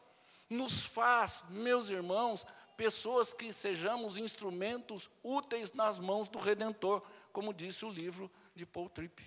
nos 0.48 0.86
faz, 0.86 1.44
meus 1.50 1.90
irmãos, 1.90 2.46
pessoas 2.74 3.34
que 3.34 3.52
sejamos 3.52 4.16
instrumentos 4.16 5.10
úteis 5.22 5.74
nas 5.74 6.00
mãos 6.00 6.26
do 6.26 6.38
Redentor, 6.38 7.02
como 7.34 7.52
disse 7.52 7.84
o 7.84 7.90
livro 7.90 8.30
de 8.54 8.64
Paul 8.64 8.88
Tripp. 8.88 9.22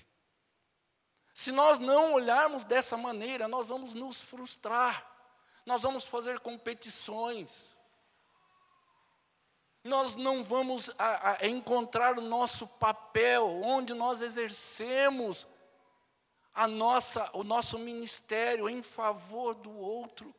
Se 1.32 1.51
nós 1.51 1.77
não 1.77 2.13
olharmos 2.13 2.63
dessa 2.63 2.97
maneira, 2.97 3.47
nós 3.47 3.67
vamos 3.67 3.93
nos 3.93 4.19
frustrar, 4.19 5.08
nós 5.63 5.84
vamos 5.84 6.06
fazer 6.06 6.39
competições, 6.39 7.75
nós 9.84 10.15
não 10.15 10.43
vamos 10.43 10.89
a, 10.98 11.38
a 11.41 11.48
encontrar 11.48 12.17
o 12.17 12.22
nosso 12.22 12.67
papel, 12.67 13.62
onde 13.63 13.93
nós 13.93 14.22
exercemos 14.22 15.46
a 16.54 16.67
nossa, 16.67 17.30
o 17.34 17.43
nosso 17.43 17.78
ministério 17.78 18.69
em 18.69 18.82
favor 18.82 19.54
do 19.56 19.76
outro. 19.76 20.34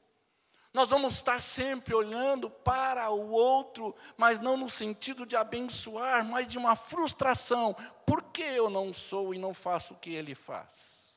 Nós 0.73 0.91
vamos 0.91 1.15
estar 1.15 1.41
sempre 1.41 1.95
olhando 1.95 2.51
para 2.51 3.09
o 3.11 3.31
outro, 3.31 3.95
mas 4.17 4.41
não 4.41 4.57
no 4.57 4.69
sentido 4.69 5.25
de 5.25 5.37
abençoar, 5.37 6.25
mas 6.25 6.49
de 6.49 6.59
uma 6.59 6.75
frustração. 6.75 7.77
Por 8.05 8.23
que 8.23 8.43
eu 8.43 8.69
não 8.69 8.93
sou 8.93 9.35
e 9.35 9.39
não 9.39 9.55
faço 9.55 9.95
o 9.95 9.99
que 9.99 10.11
ele 10.11 10.35
faz? 10.35 11.17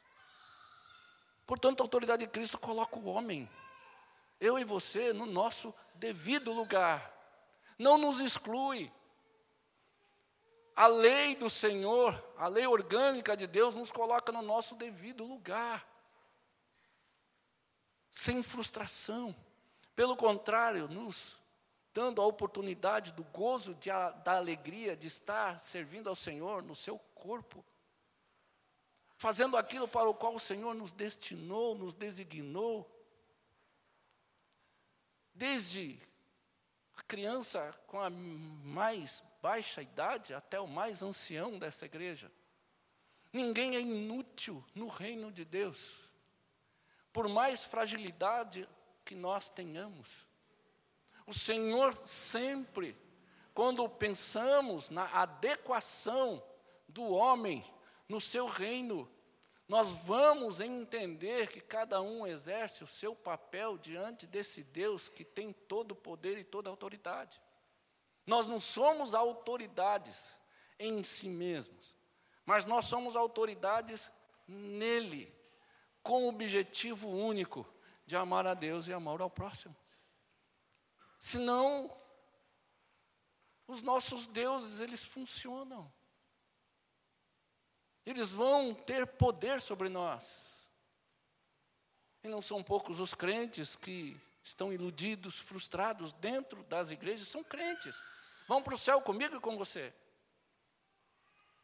Portanto, 1.45 1.79
a 1.79 1.83
autoridade 1.83 2.25
de 2.25 2.31
Cristo 2.31 2.57
coloca 2.57 2.99
o 2.99 3.05
homem, 3.05 3.49
eu 4.39 4.59
e 4.59 4.63
você, 4.63 5.13
no 5.13 5.25
nosso 5.25 5.73
devido 5.95 6.51
lugar. 6.51 7.16
Não 7.77 7.97
nos 7.97 8.19
exclui. 8.19 8.91
A 10.75 10.87
lei 10.87 11.35
do 11.35 11.49
Senhor, 11.49 12.23
a 12.37 12.47
lei 12.47 12.67
orgânica 12.67 13.35
de 13.35 13.47
Deus, 13.47 13.75
nos 13.75 13.91
coloca 13.91 14.31
no 14.31 14.41
nosso 14.41 14.75
devido 14.75 15.23
lugar. 15.23 15.87
Sem 18.11 18.43
frustração. 18.43 19.35
Pelo 19.95 20.15
contrário, 20.15 20.87
nos 20.87 21.39
dando 21.97 22.21
a 22.21 22.25
oportunidade 22.27 23.11
do 23.13 23.23
gozo, 23.23 23.73
de, 23.73 23.89
da 24.23 24.37
alegria 24.37 24.95
de 24.95 25.07
estar 25.07 25.59
servindo 25.59 26.07
ao 26.07 26.15
Senhor 26.15 26.61
no 26.61 26.75
seu 26.75 26.99
corpo, 27.15 27.65
fazendo 29.15 29.57
aquilo 29.57 29.87
para 29.87 30.07
o 30.07 30.13
qual 30.13 30.35
o 30.35 30.39
Senhor 30.39 30.75
nos 30.75 30.91
destinou, 30.91 31.73
nos 31.73 31.95
designou. 31.95 32.87
Desde 35.33 35.99
criança 37.07 37.73
com 37.87 37.99
a 37.99 38.09
mais 38.09 39.23
baixa 39.41 39.81
idade 39.81 40.33
até 40.33 40.59
o 40.59 40.67
mais 40.67 41.01
ancião 41.01 41.57
dessa 41.57 41.85
igreja. 41.85 42.31
Ninguém 43.31 43.75
é 43.75 43.79
inútil 43.79 44.63
no 44.75 44.87
reino 44.87 45.31
de 45.31 45.45
Deus, 45.45 46.09
por 47.13 47.27
mais 47.27 47.63
fragilidade 47.63 48.67
que 49.05 49.15
nós 49.15 49.49
tenhamos. 49.49 50.27
O 51.25 51.33
Senhor 51.33 51.95
sempre, 51.95 52.97
quando 53.53 53.87
pensamos 53.87 54.89
na 54.89 55.05
adequação 55.05 56.43
do 56.87 57.03
homem 57.03 57.63
no 58.07 58.21
seu 58.21 58.47
reino, 58.47 59.09
nós 59.67 59.91
vamos 60.05 60.61
entender 60.61 61.49
que 61.49 61.59
cada 61.59 62.01
um 62.01 62.25
exerce 62.25 62.83
o 62.83 62.87
seu 62.87 63.13
papel 63.13 63.77
diante 63.77 64.25
desse 64.25 64.63
Deus 64.63 65.09
que 65.09 65.25
tem 65.25 65.51
todo 65.51 65.91
o 65.91 65.95
poder 65.95 66.37
e 66.37 66.43
toda 66.43 66.69
a 66.69 66.71
autoridade. 66.71 67.41
Nós 68.25 68.47
não 68.47 68.59
somos 68.59 69.13
autoridades 69.13 70.39
em 70.79 71.03
si 71.03 71.27
mesmos, 71.27 71.95
mas 72.45 72.63
nós 72.63 72.85
somos 72.85 73.15
autoridades 73.15 74.11
nele, 74.47 75.33
com 76.01 76.25
o 76.25 76.29
objetivo 76.29 77.09
único 77.09 77.67
de 78.05 78.15
amar 78.15 78.47
a 78.47 78.53
Deus 78.53 78.87
e 78.87 78.93
amar 78.93 79.19
ao 79.19 79.29
próximo. 79.29 79.75
Senão, 81.19 81.93
os 83.67 83.81
nossos 83.81 84.27
deuses, 84.27 84.79
eles 84.79 85.03
funcionam. 85.03 85.91
Eles 88.09 88.31
vão 88.31 88.73
ter 88.73 89.05
poder 89.05 89.59
sobre 89.61 89.89
nós. 89.89 90.71
E 92.23 92.27
não 92.29 92.41
são 92.41 92.63
poucos 92.63 93.01
os 93.01 93.13
crentes 93.13 93.75
que 93.75 94.17
estão 94.41 94.71
iludidos, 94.71 95.39
frustrados 95.39 96.13
dentro 96.13 96.63
das 96.63 96.89
igrejas, 96.89 97.27
são 97.27 97.43
crentes. 97.43 98.01
Vão 98.47 98.63
para 98.63 98.73
o 98.73 98.77
céu 98.77 99.01
comigo 99.01 99.35
e 99.35 99.41
com 99.41 99.57
você. 99.57 99.93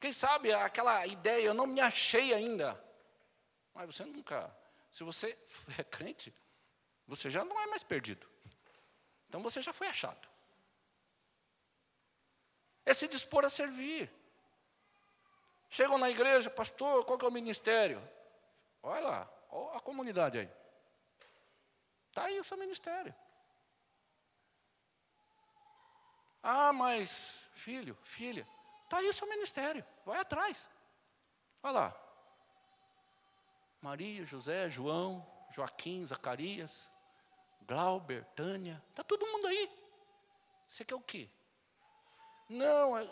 Quem 0.02 0.12
sabe 0.12 0.52
aquela 0.52 1.08
ideia, 1.08 1.46
eu 1.46 1.54
não 1.54 1.66
me 1.66 1.80
achei 1.80 2.34
ainda. 2.34 2.78
Mas 3.74 3.96
você 3.96 4.04
nunca 4.04 4.54
se 4.92 5.06
você 5.06 5.36
é 5.80 5.84
crente, 5.86 6.32
você 7.08 7.30
já 7.30 7.46
não 7.46 7.58
é 7.60 7.68
mais 7.68 7.84
perdido. 7.84 8.30
Então 9.30 9.42
você 9.42 9.62
já 9.62 9.72
foi 9.72 9.88
achado. 9.88 10.28
É 12.86 12.94
se 12.94 13.08
dispor 13.08 13.46
a 13.46 13.50
servir. 13.50 14.12
Chegam 15.74 15.98
na 15.98 16.08
igreja, 16.08 16.52
pastor, 16.52 17.04
qual 17.04 17.18
que 17.18 17.26
é 17.26 17.28
o 17.28 17.32
ministério? 17.32 18.00
Olha 18.84 19.02
lá, 19.02 19.30
olha 19.50 19.78
a 19.78 19.80
comunidade 19.80 20.38
aí. 20.38 20.48
Está 22.10 22.26
aí 22.26 22.40
o 22.40 22.44
seu 22.44 22.56
ministério. 22.58 23.12
Ah, 26.44 26.72
mas, 26.72 27.50
filho, 27.56 27.98
filha, 28.04 28.46
está 28.84 29.00
aí 29.00 29.10
o 29.10 29.14
seu 29.16 29.28
ministério, 29.28 29.84
vai 30.06 30.20
atrás. 30.20 30.70
Olha 31.64 31.72
lá, 31.72 32.02
Maria, 33.82 34.24
José, 34.24 34.70
João, 34.70 35.26
Joaquim, 35.50 36.06
Zacarias, 36.06 36.88
Glauber, 37.64 38.24
Tânia, 38.36 38.80
está 38.92 39.04
todo 39.04 39.26
mundo 39.26 39.48
aí. 39.48 39.72
Você 40.68 40.86
quer 40.86 40.94
o 40.94 41.02
quê? 41.02 41.28
Não, 42.48 42.96
é, 42.96 43.04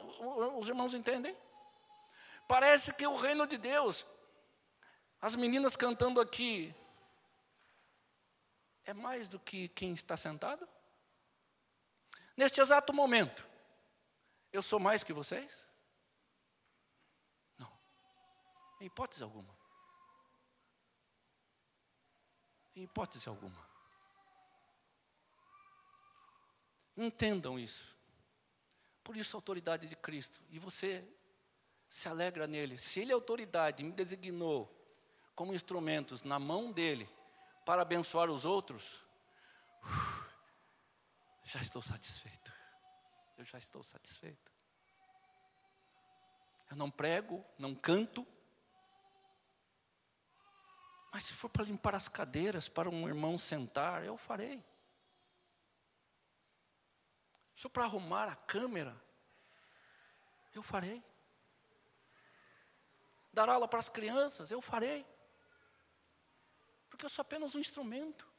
os 0.60 0.68
irmãos 0.68 0.94
entendem? 0.94 1.36
Parece 2.52 2.94
que 2.94 3.08
o 3.08 3.16
reino 3.16 3.48
de 3.48 3.58
Deus, 3.58 4.06
as 5.22 5.36
meninas 5.36 5.78
cantando 5.78 6.20
aqui, 6.20 6.76
é 8.84 8.94
mais 8.94 9.30
do 9.30 9.40
que 9.40 9.70
quem 9.70 9.94
está 9.94 10.18
sentado? 10.18 10.68
Neste 12.36 12.60
exato 12.60 12.92
momento, 12.92 13.48
eu 14.52 14.62
sou 14.62 14.82
mais 14.82 15.02
que 15.02 15.14
vocês? 15.14 15.66
Não, 17.58 17.72
em 18.82 18.88
hipótese 18.88 19.24
alguma. 19.24 19.58
em 22.76 22.84
hipótese 22.84 23.30
alguma. 23.30 23.66
Entendam 26.98 27.58
isso. 27.58 27.98
Por 29.06 29.16
isso 29.16 29.38
a 29.38 29.40
autoridade 29.40 29.88
de 29.88 29.96
Cristo. 29.96 30.44
E 30.50 30.60
você 30.60 31.21
se 31.92 32.08
alegra 32.08 32.48
nele. 32.48 32.78
Se 32.78 33.02
ele 33.02 33.12
é 33.12 33.14
autoridade, 33.14 33.84
me 33.84 33.92
designou 33.92 34.74
como 35.36 35.54
instrumentos 35.54 36.24
na 36.24 36.40
mão 36.40 36.72
dele 36.72 37.08
para 37.66 37.82
abençoar 37.82 38.32
os 38.32 38.46
outros, 38.46 39.04
já 41.44 41.60
estou 41.60 41.82
satisfeito. 41.82 42.50
Eu 43.38 43.44
já 43.44 43.58
estou 43.58 43.84
satisfeito. 43.84 44.50
Eu 46.70 46.78
não 46.78 46.90
prego, 46.90 47.44
não 47.58 47.76
canto, 47.76 48.26
Mas 51.14 51.26
se 51.26 51.34
for 51.34 51.50
para 51.50 51.66
limpar 51.66 51.94
as 51.94 52.08
cadeiras, 52.08 52.70
para 52.70 52.90
um 52.90 53.06
irmão 53.06 53.38
sentar, 53.38 54.06
eu 54.06 54.16
farei. 54.16 54.64
Se 57.54 57.64
for 57.64 57.70
para 57.70 57.84
arrumar 57.84 58.30
a 58.30 58.36
câmera, 58.38 58.96
eu 60.54 60.64
farei. 60.64 61.04
Dar 63.34 63.50
aula 63.50 63.68
para 63.68 63.80
as 63.80 63.90
crianças, 63.90 64.52
eu 64.52 64.62
farei. 64.62 65.06
Porque 66.90 67.06
eu 67.06 67.10
sou 67.10 67.22
apenas 67.22 67.56
um 67.56 67.60
instrumento. 67.60 68.30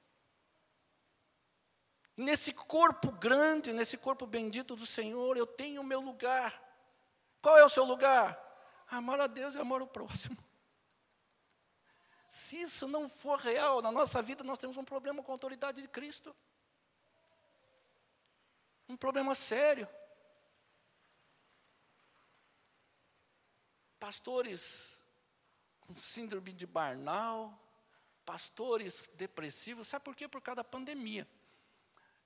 E 2.16 2.22
nesse 2.22 2.52
corpo 2.52 3.10
grande, 3.12 3.72
nesse 3.72 3.96
corpo 3.96 4.26
bendito 4.26 4.76
do 4.76 4.86
Senhor, 4.86 5.36
eu 5.36 5.46
tenho 5.46 5.80
o 5.80 5.84
meu 5.84 6.00
lugar. 6.00 6.62
Qual 7.40 7.56
é 7.56 7.64
o 7.64 7.68
seu 7.68 7.84
lugar? 7.84 8.38
Amar 8.88 9.20
a 9.20 9.26
Deus 9.26 9.54
e 9.54 9.58
amar 9.58 9.80
o 9.80 9.86
próximo. 9.86 10.36
Se 12.28 12.60
isso 12.60 12.86
não 12.86 13.08
for 13.08 13.38
real 13.38 13.82
na 13.82 13.90
nossa 13.90 14.22
vida, 14.22 14.44
nós 14.44 14.58
temos 14.58 14.76
um 14.76 14.84
problema 14.84 15.22
com 15.22 15.32
a 15.32 15.34
autoridade 15.34 15.82
de 15.82 15.88
Cristo. 15.88 16.34
Um 18.88 18.96
problema 18.96 19.34
sério. 19.34 19.88
Pastores 24.12 25.02
com 25.80 25.96
síndrome 25.96 26.52
de 26.52 26.66
Barnal, 26.66 27.58
pastores 28.26 29.10
depressivos, 29.14 29.88
sabe 29.88 30.04
por 30.04 30.14
quê? 30.14 30.28
Por 30.28 30.42
causa 30.42 30.56
da 30.56 30.64
pandemia. 30.64 31.26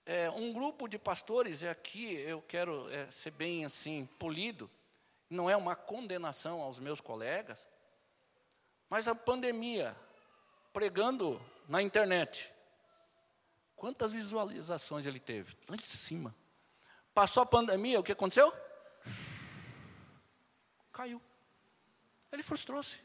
É, 0.04 0.28
um 0.30 0.52
grupo 0.52 0.88
de 0.88 0.98
pastores, 0.98 1.62
e 1.62 1.68
aqui 1.68 2.12
eu 2.12 2.42
quero 2.42 2.92
é, 2.92 3.08
ser 3.08 3.30
bem 3.30 3.64
assim, 3.64 4.04
polido, 4.18 4.68
não 5.30 5.48
é 5.48 5.56
uma 5.56 5.76
condenação 5.76 6.60
aos 6.60 6.80
meus 6.80 7.00
colegas, 7.00 7.68
mas 8.90 9.06
a 9.06 9.14
pandemia, 9.14 9.96
pregando 10.72 11.40
na 11.68 11.80
internet, 11.80 12.52
quantas 13.76 14.10
visualizações 14.10 15.06
ele 15.06 15.20
teve? 15.20 15.56
Lá 15.68 15.76
em 15.76 15.82
cima. 15.82 16.34
Passou 17.14 17.44
a 17.44 17.46
pandemia, 17.46 18.00
o 18.00 18.02
que 18.02 18.10
aconteceu? 18.10 18.52
Caiu. 20.92 21.22
Ele 22.36 22.42
frustrou-se. 22.42 22.96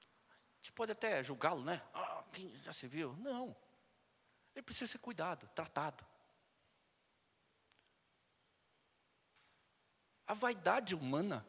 A 0.00 0.56
gente 0.56 0.72
pode 0.72 0.90
até 0.90 1.22
julgá-lo, 1.22 1.62
né? 1.62 1.82
Ah, 1.92 2.24
quem 2.32 2.48
já 2.62 2.72
se 2.72 2.88
viu? 2.88 3.14
Não. 3.16 3.54
Ele 4.54 4.62
precisa 4.62 4.90
ser 4.90 4.98
cuidado, 5.00 5.46
tratado. 5.48 6.02
A 10.26 10.32
vaidade 10.32 10.94
humana, 10.94 11.46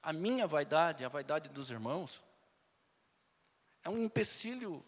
a 0.00 0.12
minha 0.12 0.46
vaidade, 0.46 1.04
a 1.04 1.08
vaidade 1.08 1.48
dos 1.48 1.72
irmãos, 1.72 2.22
é 3.82 3.90
um 3.90 4.04
empecilho 4.04 4.86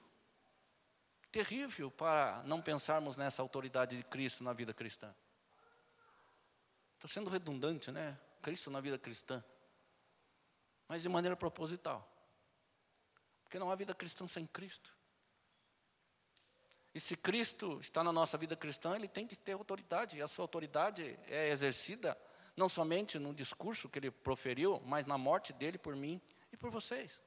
terrível 1.33 1.91
para 1.91 2.45
não 2.45 2.63
pensarmos 2.63 3.17
nessa 3.17 3.43
autoridade 3.43 3.97
de 3.97 4.05
Cristo 4.05 4.45
na 4.45 4.53
vida 4.53 4.73
cristã. 4.73 5.13
Estou 7.05 7.21
sendo 7.21 7.29
redundante, 7.29 7.93
né? 7.93 8.19
Cristo 8.41 8.71
na 8.71 8.81
vida 8.81 8.99
cristã. 8.99 9.45
Mas 10.89 11.03
de 11.03 11.09
maneira 11.11 11.37
proposital. 11.37 12.11
Porque 13.43 13.59
não 13.59 13.71
há 13.71 13.75
vida 13.75 13.93
cristã 13.93 14.27
sem 14.27 14.47
Cristo. 14.47 14.91
E 16.95 16.99
se 16.99 17.15
Cristo 17.15 17.79
está 17.79 18.03
na 18.03 18.11
nossa 18.11 18.39
vida 18.39 18.57
cristã, 18.57 18.97
ele 18.97 19.07
tem 19.07 19.27
que 19.27 19.37
ter 19.37 19.53
autoridade, 19.53 20.17
e 20.17 20.23
a 20.23 20.29
sua 20.29 20.45
autoridade 20.45 21.05
é 21.27 21.51
exercida 21.51 22.17
não 22.57 22.71
somente 22.71 23.19
no 23.19 23.35
discurso 23.35 23.87
que 23.87 23.99
ele 23.99 24.11
proferiu, 24.11 24.81
mas 24.87 25.05
na 25.05 25.19
morte 25.19 25.53
dele 25.53 25.77
por 25.77 25.95
mim 25.95 26.19
e 26.51 26.57
por 26.57 26.71
vocês. 26.71 27.23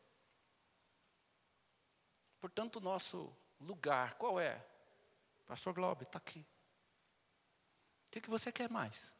Portanto, 2.40 2.78
o 2.78 2.82
nosso 2.82 3.32
lugar, 3.60 4.16
qual 4.16 4.40
é? 4.40 4.60
Pastor 5.46 5.72
Globo, 5.72 6.02
está 6.02 6.18
aqui. 6.18 6.40
O 8.08 8.12
que, 8.12 8.22
que 8.22 8.30
você 8.30 8.52
quer 8.52 8.72
mais? 8.72 9.16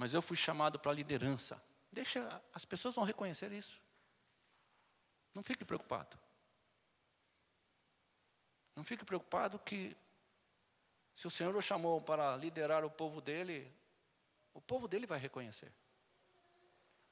Mas 0.00 0.14
eu 0.14 0.22
fui 0.22 0.34
chamado 0.34 0.78
para 0.78 0.92
a 0.92 0.94
liderança. 0.94 1.62
Deixa, 1.92 2.42
as 2.54 2.64
pessoas 2.64 2.94
vão 2.94 3.04
reconhecer 3.04 3.52
isso. 3.52 3.78
Não 5.34 5.42
fique 5.42 5.62
preocupado. 5.62 6.18
Não 8.74 8.82
fique 8.82 9.04
preocupado 9.04 9.58
que 9.58 9.94
se 11.14 11.26
o 11.26 11.30
Senhor 11.30 11.54
o 11.54 11.60
chamou 11.60 12.00
para 12.00 12.34
liderar 12.34 12.82
o 12.82 12.90
povo 12.90 13.20
dele, 13.20 13.70
o 14.54 14.60
povo 14.62 14.88
dele 14.88 15.06
vai 15.06 15.18
reconhecer. 15.18 15.70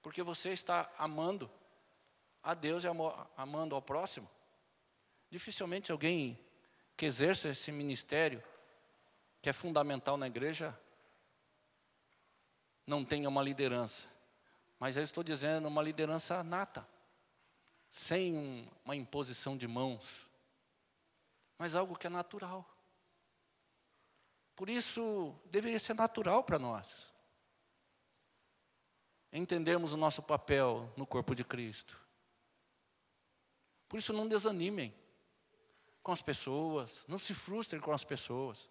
Porque 0.01 0.23
você 0.23 0.53
está 0.53 0.91
amando 0.97 1.51
a 2.43 2.55
Deus 2.55 2.85
e 2.85 2.87
amando 3.37 3.75
ao 3.75 3.83
próximo. 3.83 4.31
Dificilmente 5.29 5.93
alguém 5.93 6.43
que 6.97 7.05
exerça 7.05 7.51
esse 7.51 7.71
ministério, 7.71 8.43
que 9.43 9.51
é 9.51 9.53
fundamental 9.53 10.17
na 10.17 10.27
igreja, 10.27 10.75
não 12.89 13.05
tenha 13.05 13.29
uma 13.29 13.43
liderança. 13.43 14.09
Mas 14.81 14.97
eu 14.97 15.05
estou 15.05 15.23
dizendo 15.23 15.69
uma 15.69 15.83
liderança 15.83 16.43
nata, 16.43 16.89
sem 17.91 18.35
um, 18.35 18.67
uma 18.85 18.97
imposição 18.97 19.57
de 19.57 19.69
mãos, 19.69 20.27
mas 21.59 21.77
algo 21.77 21.97
que 21.97 22.07
é 22.07 22.11
natural. 22.11 22.67
Por 24.57 24.71
isso, 24.71 25.35
deveria 25.47 25.79
ser 25.79 25.95
natural 25.95 26.43
para 26.43 26.59
nós 26.59 27.13
entendermos 29.31 29.93
o 29.93 29.97
nosso 29.97 30.23
papel 30.23 30.91
no 30.97 31.07
corpo 31.07 31.35
de 31.35 31.45
Cristo. 31.45 32.01
Por 33.87 33.99
isso, 33.99 34.13
não 34.15 34.27
desanimem 34.27 34.95
com 36.03 36.11
as 36.11 36.23
pessoas, 36.23 37.05
não 37.07 37.19
se 37.19 37.35
frustrem 37.35 37.81
com 37.81 37.93
as 37.93 38.05
pessoas. 38.05 38.71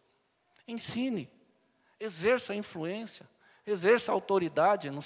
Ensine, 0.68 1.30
exerça 2.00 2.54
a 2.54 2.56
influência, 2.56 3.30
exerça 3.68 4.14
autoridade 4.14 4.90
no, 4.90 5.02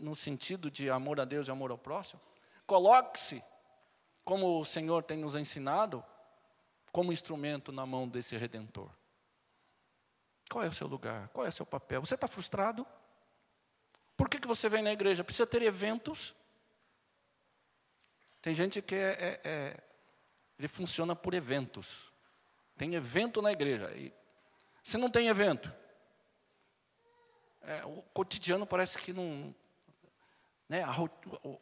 no 0.00 0.14
sentido 0.14 0.70
de 0.70 0.88
amor 0.88 1.18
a 1.18 1.24
Deus 1.24 1.48
e 1.48 1.50
amor 1.50 1.72
ao 1.72 1.78
próximo. 1.78 2.20
Coloque-se, 2.64 3.42
como 4.24 4.60
o 4.60 4.64
Senhor 4.64 5.02
tem 5.02 5.18
nos 5.18 5.34
ensinado, 5.34 6.04
como 6.92 7.12
instrumento 7.12 7.72
na 7.72 7.84
mão 7.84 8.08
desse 8.08 8.36
redentor. 8.36 8.88
Qual 10.48 10.64
é 10.64 10.68
o 10.68 10.72
seu 10.72 10.86
lugar? 10.86 11.28
Qual 11.28 11.44
é 11.44 11.48
o 11.48 11.52
seu 11.52 11.66
papel? 11.66 12.00
Você 12.00 12.14
está 12.14 12.28
frustrado? 12.28 12.86
Por 14.16 14.28
que, 14.28 14.38
que 14.38 14.46
você 14.46 14.68
vem 14.68 14.82
na 14.82 14.92
igreja? 14.92 15.24
Precisa 15.24 15.46
ter 15.46 15.62
eventos? 15.62 16.34
Tem 18.40 18.54
gente 18.54 18.80
que 18.80 18.94
é, 18.94 19.10
é, 19.10 19.40
é, 19.44 19.82
ele 20.56 20.68
funciona 20.68 21.16
por 21.16 21.34
eventos. 21.34 22.06
Tem 22.76 22.94
evento 22.94 23.42
na 23.42 23.50
igreja. 23.50 23.90
E, 23.96 24.14
se 24.82 24.96
não 24.96 25.10
tem 25.10 25.26
evento, 25.26 25.72
é, 27.66 27.84
o 27.84 28.00
cotidiano 28.14 28.64
parece 28.64 28.96
que 28.96 29.12
não. 29.12 29.54
Né, 30.68 30.82
a, 30.82 30.94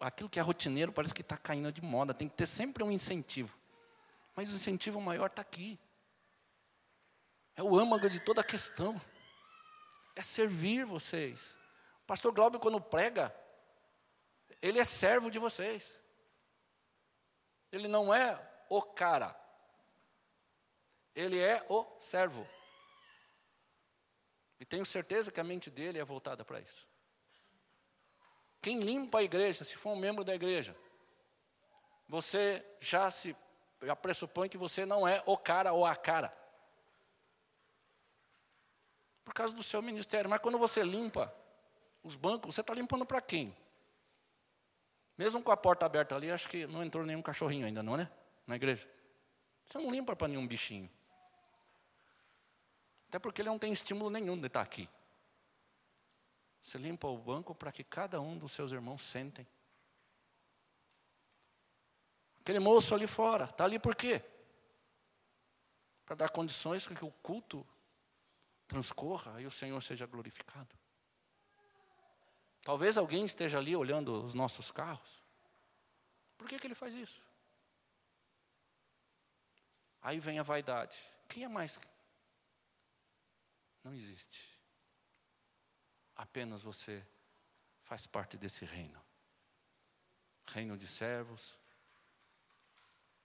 aquilo 0.07 0.29
que 0.29 0.39
é 0.39 0.43
rotineiro 0.43 0.93
parece 0.93 1.15
que 1.15 1.23
está 1.23 1.37
caindo 1.37 1.73
de 1.73 1.83
moda. 1.83 2.13
Tem 2.13 2.29
que 2.29 2.37
ter 2.37 2.47
sempre 2.47 2.85
um 2.85 2.93
incentivo. 2.93 3.57
Mas 4.37 4.53
o 4.53 4.57
incentivo 4.57 5.01
maior 5.01 5.27
está 5.27 5.41
aqui. 5.41 5.79
É 7.57 7.63
o 7.63 7.79
âmago 7.79 8.11
de 8.11 8.21
toda 8.21 8.43
a 8.43 8.45
questão. 8.45 9.01
É 10.15 10.23
servir 10.23 10.85
vocês. 10.85 11.59
O 12.03 12.07
pastor 12.07 12.33
Glauber, 12.33 12.59
quando 12.59 12.81
prega, 12.81 13.35
ele 14.61 14.79
é 14.79 14.85
servo 14.85 15.31
de 15.31 15.39
vocês. 15.39 15.99
Ele 17.73 17.89
não 17.89 18.15
é 18.15 18.39
o 18.69 18.83
cara. 18.83 19.35
Ele 21.15 21.39
é 21.39 21.65
o 21.69 21.87
servo. 21.99 22.47
E 24.65 24.67
tenho 24.67 24.87
certeza 24.87 25.31
que 25.31 25.39
a 25.39 25.45
mente 25.45 25.69
dele 25.69 25.99
é 25.99 26.05
voltada 26.05 26.43
para 26.43 26.59
isso. 26.59 26.89
Quem 28.63 28.81
limpa 28.81 29.19
a 29.19 29.23
igreja, 29.23 29.63
se 29.63 29.77
for 29.77 29.91
um 29.91 29.97
membro 29.97 30.25
da 30.25 30.35
igreja, 30.35 30.75
você 32.09 32.65
já 32.81 33.11
se 33.11 33.37
já 33.83 33.95
pressupõe 33.95 34.49
que 34.49 34.57
você 34.57 34.87
não 34.87 35.07
é 35.07 35.23
o 35.27 35.37
cara 35.37 35.75
ou 35.75 35.85
a 35.85 35.95
cara. 35.95 36.35
Por 39.23 39.35
causa 39.35 39.55
do 39.55 39.63
seu 39.63 39.83
ministério. 39.83 40.31
Mas 40.31 40.41
quando 40.41 40.57
você 40.57 40.83
limpa 40.83 41.31
os 42.03 42.17
bancos, 42.17 42.55
você 42.55 42.63
está 42.63 42.73
limpando 42.73 43.05
para 43.05 43.21
quem? 43.21 43.55
Mesmo 45.19 45.43
com 45.43 45.53
a 45.53 45.59
porta 45.59 45.85
aberta 45.85 46.17
ali, 46.17 46.31
acho 46.31 46.49
que 46.49 46.67
não 46.67 46.83
entrou 46.83 47.05
nenhum 47.05 47.21
cachorrinho 47.21 47.67
ainda, 47.67 47.83
não, 47.83 47.99
né? 47.99 48.11
Na 48.47 48.57
igreja. 48.57 48.89
Você 49.67 49.77
não 49.77 49.91
limpa 49.91 50.17
para 50.17 50.29
nenhum 50.29 50.47
bichinho. 50.47 50.89
Até 53.15 53.21
porque 53.21 53.43
ele 53.43 53.49
não 53.49 53.61
tem 53.61 53.73
estímulo 53.73 54.11
nenhum 54.11 54.37
de 54.37 54.49
estar 54.49 54.61
aqui. 54.61 54.89
Você 56.61 56.79
limpa 56.79 57.07
o 57.07 57.17
banco 57.17 57.55
para 57.55 57.71
que 57.71 57.85
cada 57.85 58.21
um 58.21 58.37
dos 58.37 58.51
seus 58.51 58.73
irmãos 58.73 59.03
sentem. 59.03 59.47
Aquele 62.41 62.59
moço 62.59 62.93
ali 62.93 63.07
fora, 63.07 63.45
está 63.45 63.67
ali 63.67 63.79
por 63.79 63.95
quê? 63.95 64.21
Para 66.05 66.17
dar 66.17 66.31
condições 66.31 66.85
para 66.85 66.97
que 66.97 67.05
o 67.05 67.13
culto 67.23 67.65
transcorra 68.67 69.41
e 69.41 69.47
o 69.47 69.51
Senhor 69.51 69.81
seja 69.81 70.07
glorificado. 70.07 70.77
Talvez 72.63 72.99
alguém 72.99 73.25
esteja 73.25 73.59
ali 73.59 73.77
olhando 73.77 74.25
os 74.25 74.35
nossos 74.35 74.73
carros. 74.73 75.23
Por 76.37 76.49
que, 76.49 76.59
que 76.59 76.67
ele 76.67 76.75
faz 76.75 76.93
isso? 76.97 77.23
Aí 80.03 80.19
vem 80.19 80.41
a 80.41 80.43
vaidade. 80.43 80.99
Quem 81.29 81.45
é 81.45 81.49
mais? 81.49 81.79
Não 83.85 83.95
existe. 83.95 84.59
Apenas 86.17 86.63
você 86.63 87.07
faz 87.83 88.07
parte 88.07 88.39
desse 88.39 88.65
reino. 88.65 88.99
Reino 90.47 90.79
de 90.79 90.89
servos. 90.89 91.59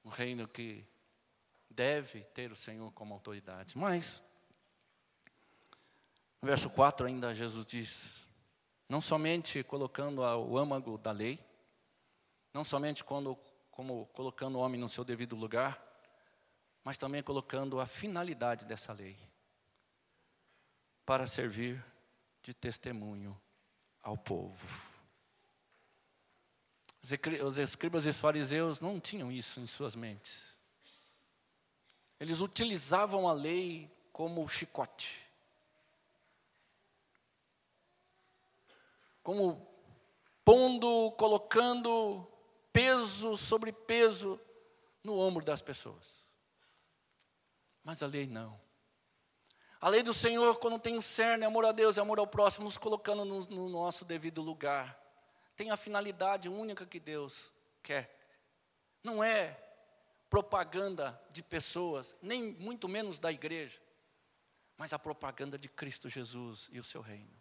Um 0.04 0.10
reino 0.10 0.48
que 0.48 0.86
deve 1.70 2.22
ter 2.22 2.52
o 2.52 2.56
Senhor 2.56 2.92
como 2.92 3.14
autoridade. 3.14 3.78
Mas, 3.78 4.22
no 6.42 6.48
verso 6.48 6.70
4 6.70 7.08
ainda 7.08 7.34
Jesus 7.34 7.66
diz: 7.66 8.26
não 8.90 9.00
somente 9.00 9.64
colocando 9.64 10.22
o 10.22 10.58
âmago 10.58 10.98
da 10.98 11.12
lei, 11.12 11.40
não 12.54 12.66
somente 12.66 13.04
quando, 13.04 13.36
como 13.72 14.08
colocando 14.08 14.56
o 14.56 14.62
homem 14.62 14.80
no 14.80 14.90
seu 14.90 15.06
devido 15.06 15.36
lugar, 15.36 15.82
mas 16.84 16.98
também 16.98 17.24
colocando 17.24 17.80
a 17.80 17.86
finalidade 17.86 18.66
dessa 18.66 18.92
lei 18.92 19.29
para 21.10 21.26
servir 21.26 21.84
de 22.44 22.54
testemunho 22.54 23.36
ao 24.00 24.16
povo. 24.16 24.80
Os 27.44 27.58
escribas 27.58 28.06
e 28.06 28.14
fariseus 28.14 28.80
não 28.80 29.00
tinham 29.00 29.32
isso 29.32 29.60
em 29.60 29.66
suas 29.66 29.96
mentes. 29.96 30.56
Eles 32.20 32.42
utilizavam 32.42 33.28
a 33.28 33.34
lei 33.34 33.92
como 34.14 34.48
chicote. 34.48 35.26
Como 39.24 39.68
pondo, 40.46 41.12
colocando 41.14 42.24
peso 42.72 43.36
sobre 43.36 43.72
peso 43.72 44.40
no 45.04 45.18
ombro 45.18 45.44
das 45.44 45.64
pessoas. 45.64 46.28
Mas 47.84 48.04
a 48.04 48.06
lei 48.06 48.28
não. 48.28 48.69
A 49.82 49.88
lei 49.88 50.04
do 50.04 50.14
Senhor, 50.14 50.60
quando 50.60 50.78
tem 50.78 50.98
o 50.98 51.02
cerne, 51.02 51.46
amor 51.46 51.66
a 51.66 51.72
Deus 51.72 51.96
e 51.96 52.02
amor 52.02 52.20
ao 52.20 52.28
próximo, 52.28 52.66
nos 52.66 52.78
colocando 52.78 53.24
no, 53.24 53.40
no 53.46 53.70
nosso 53.70 54.04
devido 54.04 54.42
lugar, 54.42 55.00
tem 55.56 55.72
a 55.72 55.78
finalidade 55.78 56.50
única 56.50 56.86
que 56.86 57.00
Deus 57.00 57.52
quer. 57.82 58.14
Não 59.02 59.24
é 59.24 59.58
propaganda 60.30 61.20
de 61.30 61.42
pessoas, 61.42 62.16
nem 62.22 62.44
muito 62.44 62.90
menos 62.90 63.20
da 63.20 63.32
igreja, 63.32 63.80
mas 64.78 64.92
a 64.92 65.00
propaganda 65.00 65.58
de 65.58 65.70
Cristo 65.70 66.10
Jesus 66.10 66.68
e 66.72 66.80
o 66.80 66.84
seu 66.84 67.02
reino. 67.02 67.40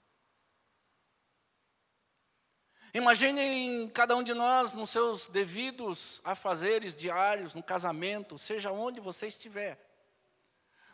Imaginem 2.94 3.90
cada 3.90 4.16
um 4.16 4.22
de 4.22 4.32
nós 4.32 4.72
nos 4.72 4.90
seus 4.90 5.28
devidos 5.28 6.20
afazeres 6.24 6.96
diários, 6.96 7.54
no 7.54 7.62
casamento, 7.62 8.38
seja 8.38 8.70
onde 8.70 9.00
você 9.00 9.26
estiver. 9.26 9.87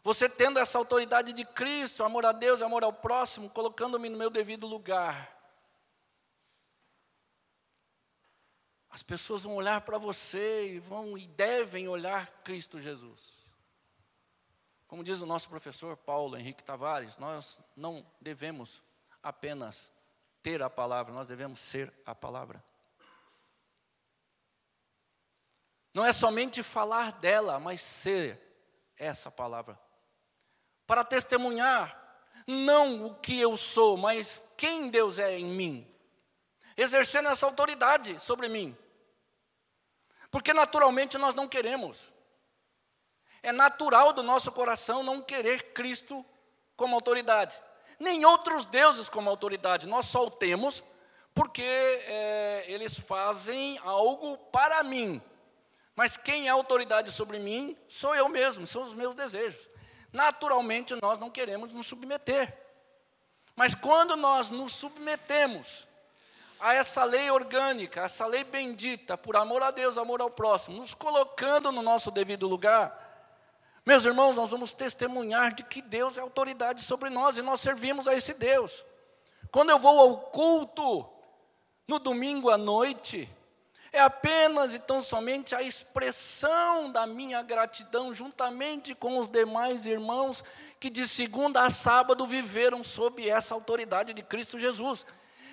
Você 0.04 0.28
tendo 0.28 0.58
essa 0.58 0.76
autoridade 0.76 1.32
de 1.32 1.46
Cristo, 1.46 2.04
amor 2.04 2.26
a 2.26 2.32
Deus, 2.32 2.60
amor 2.60 2.84
ao 2.84 2.92
próximo, 2.92 3.48
colocando-me 3.48 4.10
no 4.10 4.18
meu 4.18 4.28
devido 4.28 4.66
lugar. 4.66 5.34
As 8.90 9.02
pessoas 9.02 9.44
vão 9.44 9.56
olhar 9.56 9.80
para 9.80 9.96
você 9.96 10.74
e 10.74 10.78
vão 10.78 11.16
e 11.16 11.26
devem 11.26 11.88
olhar 11.88 12.26
Cristo 12.44 12.78
Jesus. 12.78 13.48
Como 14.86 15.02
diz 15.02 15.22
o 15.22 15.26
nosso 15.26 15.48
professor 15.48 15.96
Paulo 15.96 16.36
Henrique 16.36 16.62
Tavares, 16.62 17.16
nós 17.16 17.58
não 17.74 18.06
devemos 18.20 18.82
apenas 19.22 19.90
ter 20.42 20.62
a 20.62 20.68
palavra, 20.68 21.14
nós 21.14 21.28
devemos 21.28 21.60
ser 21.60 21.90
a 22.04 22.14
palavra. 22.14 22.62
Não 25.94 26.04
é 26.04 26.12
somente 26.12 26.62
falar 26.62 27.10
dela, 27.12 27.58
mas 27.58 27.80
ser 27.80 28.38
essa 28.98 29.30
palavra. 29.30 29.82
Para 30.86 31.04
testemunhar 31.04 32.02
não 32.46 33.06
o 33.06 33.14
que 33.14 33.40
eu 33.40 33.56
sou, 33.56 33.96
mas 33.96 34.52
quem 34.56 34.90
Deus 34.90 35.18
é 35.18 35.38
em 35.38 35.46
mim. 35.46 35.90
Exercendo 36.76 37.28
essa 37.28 37.46
autoridade 37.46 38.18
sobre 38.18 38.48
mim. 38.48 38.76
Porque 40.30 40.52
naturalmente 40.52 41.16
nós 41.16 41.34
não 41.34 41.48
queremos. 41.48 42.12
É 43.42 43.52
natural 43.52 44.12
do 44.12 44.22
nosso 44.22 44.50
coração 44.52 45.02
não 45.02 45.22
querer 45.22 45.72
Cristo 45.72 46.24
como 46.76 46.94
autoridade, 46.94 47.60
nem 48.00 48.24
outros 48.24 48.64
deuses 48.64 49.08
como 49.08 49.30
autoridade. 49.30 49.86
Nós 49.86 50.06
só 50.06 50.26
o 50.26 50.30
temos 50.30 50.82
porque 51.34 51.62
é, 51.62 52.64
eles 52.68 52.98
fazem 52.98 53.78
algo 53.84 54.36
para 54.50 54.82
mim. 54.82 55.20
Mas 55.94 56.16
quem 56.16 56.48
é 56.48 56.50
autoridade 56.50 57.12
sobre 57.12 57.38
mim 57.38 57.76
sou 57.86 58.14
eu 58.14 58.28
mesmo, 58.28 58.66
são 58.66 58.82
os 58.82 58.94
meus 58.94 59.14
desejos. 59.14 59.68
Naturalmente 60.14 60.94
nós 61.02 61.18
não 61.18 61.28
queremos 61.28 61.72
nos 61.72 61.88
submeter. 61.88 62.56
Mas 63.56 63.74
quando 63.74 64.16
nós 64.16 64.48
nos 64.48 64.72
submetemos 64.72 65.88
a 66.60 66.72
essa 66.72 67.02
lei 67.02 67.32
orgânica, 67.32 68.02
essa 68.02 68.24
lei 68.24 68.44
bendita, 68.44 69.18
por 69.18 69.36
amor 69.36 69.60
a 69.64 69.72
Deus, 69.72 69.98
amor 69.98 70.20
ao 70.20 70.30
próximo, 70.30 70.78
nos 70.78 70.94
colocando 70.94 71.72
no 71.72 71.82
nosso 71.82 72.12
devido 72.12 72.46
lugar, 72.46 73.00
meus 73.84 74.04
irmãos, 74.04 74.36
nós 74.36 74.52
vamos 74.52 74.72
testemunhar 74.72 75.52
de 75.52 75.64
que 75.64 75.82
Deus 75.82 76.16
é 76.16 76.20
autoridade 76.20 76.82
sobre 76.82 77.10
nós 77.10 77.36
e 77.36 77.42
nós 77.42 77.60
servimos 77.60 78.06
a 78.06 78.14
esse 78.14 78.34
Deus. 78.34 78.84
Quando 79.50 79.70
eu 79.70 79.80
vou 79.80 79.98
ao 79.98 80.16
culto, 80.30 81.04
no 81.88 81.98
domingo 81.98 82.50
à 82.50 82.56
noite, 82.56 83.28
é 83.94 84.00
apenas 84.00 84.74
e 84.74 84.80
tão 84.80 85.00
somente 85.00 85.54
a 85.54 85.62
expressão 85.62 86.90
da 86.90 87.06
minha 87.06 87.40
gratidão, 87.42 88.12
juntamente 88.12 88.92
com 88.92 89.18
os 89.18 89.28
demais 89.28 89.86
irmãos 89.86 90.42
que 90.80 90.90
de 90.90 91.06
segunda 91.06 91.62
a 91.62 91.70
sábado 91.70 92.26
viveram 92.26 92.82
sob 92.82 93.28
essa 93.28 93.54
autoridade 93.54 94.12
de 94.12 94.20
Cristo 94.20 94.58
Jesus. 94.58 95.06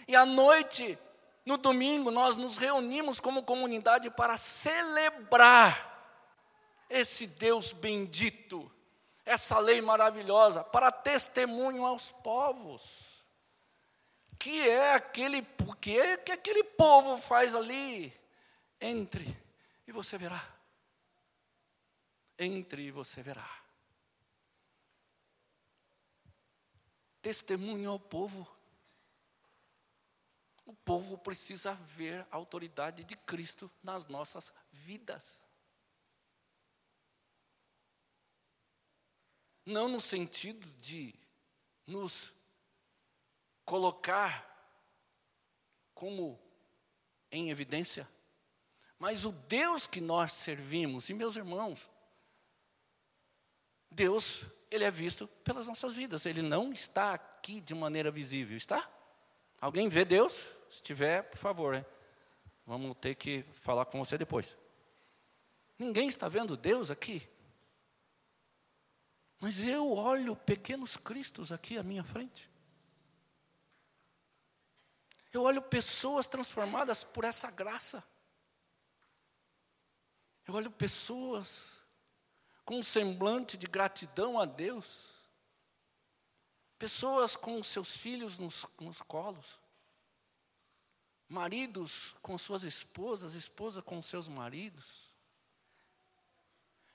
E 0.07 0.15
à 0.15 0.25
noite, 0.25 0.97
no 1.45 1.55
domingo, 1.55 2.09
nós 2.09 2.35
nos 2.35 2.57
reunimos 2.57 3.19
como 3.19 3.43
comunidade 3.43 4.09
para 4.09 4.35
celebrar 4.37 6.17
esse 6.89 7.27
Deus 7.27 7.71
bendito, 7.73 8.71
essa 9.23 9.59
lei 9.59 9.81
maravilhosa, 9.81 10.63
para 10.63 10.91
testemunho 10.91 11.85
aos 11.85 12.09
povos. 12.09 13.23
Que 14.39 14.67
é 14.67 14.95
aquele 14.95 15.45
que 15.79 15.99
é 15.99 16.17
que 16.17 16.31
aquele 16.31 16.63
povo 16.63 17.17
faz 17.17 17.53
ali? 17.53 18.19
Entre 18.81 19.23
e 19.85 19.91
você 19.91 20.17
verá. 20.17 20.59
Entre 22.39 22.81
e 22.81 22.91
você 22.91 23.21
verá. 23.21 23.47
Testemunho 27.21 27.91
ao 27.91 27.99
povo. 27.99 28.49
O 30.65 30.73
povo 30.73 31.17
precisa 31.19 31.75
ver 31.75 32.25
a 32.31 32.35
autoridade 32.35 33.03
de 33.03 33.15
Cristo 33.15 33.69
nas 33.83 34.07
nossas 34.07 34.51
vidas. 34.71 35.45
Não 39.63 39.87
no 39.87 40.01
sentido 40.01 40.65
de 40.79 41.13
nos 41.85 42.33
colocar 43.63 44.47
como 45.93 46.41
em 47.31 47.51
evidência, 47.51 48.07
mas 49.01 49.25
o 49.25 49.31
Deus 49.31 49.87
que 49.87 49.99
nós 49.99 50.31
servimos, 50.31 51.09
e 51.09 51.15
meus 51.15 51.35
irmãos, 51.35 51.89
Deus, 53.89 54.45
Ele 54.69 54.83
é 54.83 54.91
visto 54.91 55.25
pelas 55.43 55.65
nossas 55.65 55.95
vidas, 55.95 56.27
Ele 56.27 56.43
não 56.43 56.71
está 56.71 57.15
aqui 57.15 57.59
de 57.59 57.73
maneira 57.73 58.11
visível, 58.11 58.55
está? 58.55 58.87
Alguém 59.59 59.89
vê 59.89 60.05
Deus? 60.05 60.45
Se 60.69 60.83
tiver, 60.83 61.23
por 61.23 61.39
favor, 61.39 61.73
hein? 61.73 61.83
vamos 62.63 62.95
ter 63.01 63.15
que 63.15 63.43
falar 63.53 63.85
com 63.85 63.97
você 63.97 64.19
depois. 64.19 64.55
Ninguém 65.79 66.07
está 66.07 66.29
vendo 66.29 66.55
Deus 66.55 66.91
aqui. 66.91 67.27
Mas 69.39 69.67
eu 69.67 69.93
olho 69.93 70.35
pequenos 70.35 70.95
cristos 70.95 71.51
aqui 71.51 71.75
à 71.75 71.81
minha 71.81 72.03
frente. 72.03 72.47
Eu 75.33 75.41
olho 75.41 75.59
pessoas 75.59 76.27
transformadas 76.27 77.03
por 77.03 77.23
essa 77.23 77.49
graça. 77.49 78.10
Eu 80.51 80.55
olho 80.57 80.69
pessoas 80.69 81.77
com 82.65 82.79
um 82.79 82.83
semblante 82.83 83.57
de 83.57 83.67
gratidão 83.67 84.37
a 84.37 84.43
Deus. 84.43 85.13
Pessoas 86.77 87.37
com 87.37 87.63
seus 87.63 87.95
filhos 87.95 88.37
nos, 88.37 88.65
nos 88.81 89.01
colos. 89.01 89.61
Maridos 91.29 92.17
com 92.21 92.37
suas 92.37 92.63
esposas, 92.63 93.33
esposa 93.33 93.81
com 93.81 94.01
seus 94.01 94.27
maridos. 94.27 95.13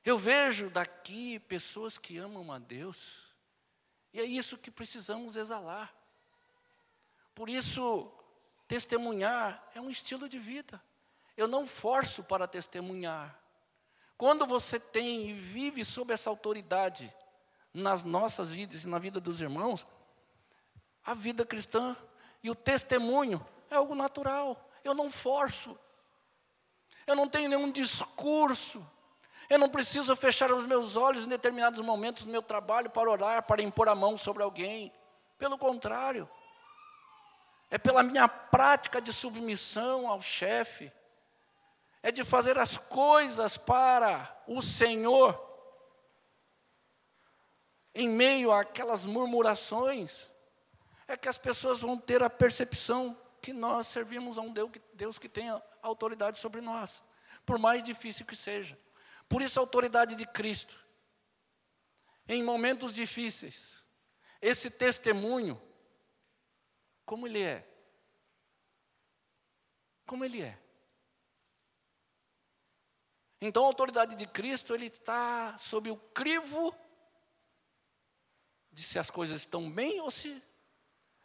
Eu 0.04 0.18
vejo 0.18 0.68
daqui 0.68 1.38
pessoas 1.38 1.96
que 1.96 2.18
amam 2.18 2.52
a 2.52 2.58
Deus. 2.58 3.28
E 4.12 4.20
é 4.20 4.24
isso 4.24 4.58
que 4.58 4.70
precisamos 4.70 5.34
exalar. 5.34 5.94
Por 7.34 7.48
isso, 7.48 8.12
Testemunhar 8.68 9.66
é 9.74 9.80
um 9.80 9.88
estilo 9.88 10.28
de 10.28 10.38
vida. 10.38 10.78
Eu 11.38 11.48
não 11.48 11.66
forço 11.66 12.22
para 12.24 12.46
testemunhar. 12.46 13.45
Quando 14.16 14.46
você 14.46 14.80
tem 14.80 15.28
e 15.28 15.32
vive 15.32 15.84
sob 15.84 16.12
essa 16.12 16.30
autoridade 16.30 17.12
nas 17.72 18.02
nossas 18.02 18.50
vidas 18.50 18.84
e 18.84 18.88
na 18.88 18.98
vida 18.98 19.20
dos 19.20 19.40
irmãos, 19.40 19.86
a 21.04 21.12
vida 21.12 21.44
cristã 21.44 21.94
e 22.42 22.50
o 22.50 22.54
testemunho 22.54 23.44
é 23.70 23.76
algo 23.76 23.94
natural. 23.94 24.70
Eu 24.82 24.94
não 24.94 25.10
forço. 25.10 25.78
Eu 27.06 27.14
não 27.14 27.28
tenho 27.28 27.48
nenhum 27.48 27.70
discurso. 27.70 28.84
Eu 29.48 29.58
não 29.58 29.68
preciso 29.68 30.16
fechar 30.16 30.50
os 30.50 30.64
meus 30.64 30.96
olhos 30.96 31.24
em 31.24 31.28
determinados 31.28 31.80
momentos 31.80 32.24
do 32.24 32.30
meu 32.30 32.42
trabalho 32.42 32.90
para 32.90 33.10
orar, 33.10 33.42
para 33.44 33.62
impor 33.62 33.88
a 33.88 33.94
mão 33.94 34.16
sobre 34.16 34.42
alguém. 34.42 34.92
Pelo 35.38 35.58
contrário, 35.58 36.28
é 37.70 37.78
pela 37.78 38.02
minha 38.02 38.26
prática 38.26 39.00
de 39.00 39.12
submissão 39.12 40.08
ao 40.08 40.20
chefe, 40.20 40.90
é 42.06 42.12
de 42.12 42.22
fazer 42.22 42.56
as 42.56 42.76
coisas 42.76 43.56
para 43.56 44.44
o 44.46 44.62
Senhor, 44.62 45.36
em 47.92 48.08
meio 48.08 48.52
àquelas 48.52 49.04
murmurações, 49.04 50.30
é 51.08 51.16
que 51.16 51.28
as 51.28 51.36
pessoas 51.36 51.80
vão 51.80 51.98
ter 51.98 52.22
a 52.22 52.30
percepção 52.30 53.20
que 53.42 53.52
nós 53.52 53.88
servimos 53.88 54.38
a 54.38 54.42
um 54.42 54.52
Deus 54.52 54.70
que, 54.70 54.80
Deus 54.94 55.18
que 55.18 55.28
tem 55.28 55.48
autoridade 55.82 56.38
sobre 56.38 56.60
nós, 56.60 57.02
por 57.44 57.58
mais 57.58 57.82
difícil 57.82 58.24
que 58.24 58.36
seja. 58.36 58.78
Por 59.28 59.42
isso, 59.42 59.58
a 59.58 59.62
autoridade 59.64 60.14
de 60.14 60.26
Cristo, 60.26 60.78
em 62.28 62.40
momentos 62.40 62.94
difíceis, 62.94 63.84
esse 64.40 64.70
testemunho, 64.70 65.60
como 67.04 67.26
ele 67.26 67.42
é? 67.42 67.68
Como 70.06 70.24
ele 70.24 70.40
é? 70.40 70.65
Então 73.40 73.64
a 73.64 73.66
autoridade 73.66 74.14
de 74.14 74.26
Cristo, 74.26 74.74
ele 74.74 74.86
está 74.86 75.56
sob 75.58 75.90
o 75.90 75.96
crivo 75.96 76.74
de 78.72 78.82
se 78.82 78.98
as 78.98 79.10
coisas 79.10 79.40
estão 79.40 79.70
bem 79.70 80.00
ou 80.00 80.10
se. 80.10 80.42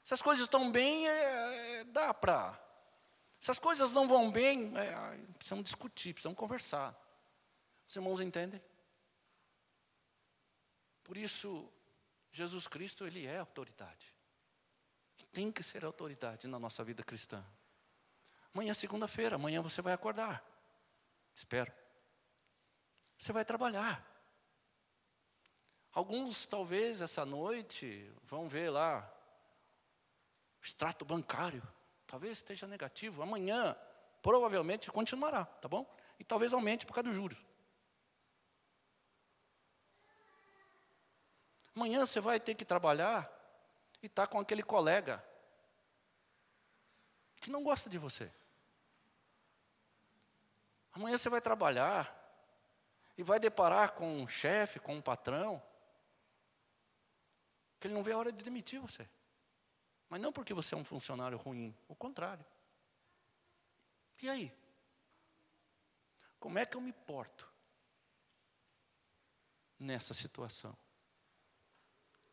Se 0.04 0.14
as 0.14 0.22
coisas 0.22 0.44
estão 0.44 0.72
bem, 0.72 1.08
é, 1.08 1.80
é, 1.80 1.84
dá 1.86 2.14
para. 2.14 2.60
Se 3.40 3.52
as 3.52 3.60
coisas 3.60 3.92
não 3.92 4.08
vão 4.08 4.32
bem, 4.32 4.72
é, 4.78 5.18
precisamos 5.36 5.66
discutir, 5.66 6.14
precisamos 6.14 6.38
conversar. 6.38 6.96
Os 7.88 7.96
irmãos 7.96 8.20
entendem? 8.20 8.62
Por 11.04 11.18
isso, 11.18 11.72
Jesus 12.32 12.68
Cristo, 12.68 13.06
ele 13.06 13.26
é 13.26 13.38
autoridade. 13.38 14.14
Tem 15.32 15.52
que 15.52 15.62
ser 15.62 15.86
autoridade 15.86 16.48
na 16.48 16.58
nossa 16.58 16.84
vida 16.84 17.04
cristã. 17.04 17.44
Amanhã 18.54 18.72
é 18.72 18.74
segunda-feira, 18.74 19.36
amanhã 19.36 19.62
você 19.62 19.82
vai 19.82 19.94
acordar. 19.94 20.44
Espero. 21.34 21.72
Você 23.22 23.32
vai 23.32 23.46
trabalhar. 23.46 24.04
Alguns, 25.94 26.44
talvez, 26.48 27.02
essa 27.02 27.24
noite, 27.24 28.12
vão 28.24 28.50
ver 28.50 28.72
lá 28.72 29.08
o 30.60 30.66
extrato 30.66 31.06
bancário. 31.06 31.62
Talvez 32.08 32.38
esteja 32.38 32.66
negativo. 32.66 33.22
Amanhã, 33.22 33.78
provavelmente, 34.24 34.92
continuará, 34.92 35.46
tá 35.46 35.68
bom? 35.68 35.86
E 36.20 36.24
talvez 36.24 36.52
aumente 36.52 36.88
por 36.88 36.96
causa 36.96 37.10
dos 37.10 37.16
juros. 37.16 37.46
Amanhã 41.76 42.04
você 42.04 42.20
vai 42.20 42.40
ter 42.40 42.56
que 42.56 42.66
trabalhar 42.66 43.32
e 44.02 44.08
está 44.08 44.26
com 44.26 44.40
aquele 44.40 44.64
colega 44.64 45.24
que 47.36 47.52
não 47.52 47.64
gosta 47.64 47.88
de 47.88 48.00
você. 48.00 48.34
Amanhã 50.92 51.20
você 51.20 51.30
vai 51.30 51.40
trabalhar 51.40 52.20
e 53.18 53.24
vai 53.24 53.40
deparar 53.40 53.94
com 53.94 54.22
um 54.22 54.28
chefe, 54.28 54.80
com 54.80 54.96
um 54.96 55.02
patrão, 55.02 55.62
que 57.80 57.88
ele 57.88 57.94
não 57.94 58.04
vê 58.04 58.12
a 58.12 58.18
hora 58.18 58.32
de 58.32 58.44
demitir 58.44 58.80
você. 58.80 59.10
Mas 60.10 60.22
não 60.22 60.32
porque 60.32 60.54
você 60.54 60.76
é 60.76 60.78
um 60.78 60.86
funcionário 60.86 61.38
ruim, 61.38 61.76
o 61.88 61.96
contrário. 61.96 62.46
E 64.22 64.30
aí? 64.30 64.54
Como 66.40 66.60
é 66.60 66.66
que 66.66 66.76
eu 66.76 66.82
me 66.82 66.94
porto 66.94 67.48
nessa 69.80 70.14
situação? 70.14 70.78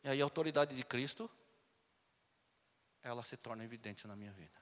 E 0.03 0.09
aí 0.09 0.21
a 0.21 0.25
autoridade 0.25 0.77
de 0.77 0.85
Cristo, 0.85 1.31
ela 3.03 3.23
se 3.23 3.37
torna 3.37 3.65
evidente 3.65 4.07
na 4.07 4.17
minha 4.17 4.33
vida. 4.33 4.59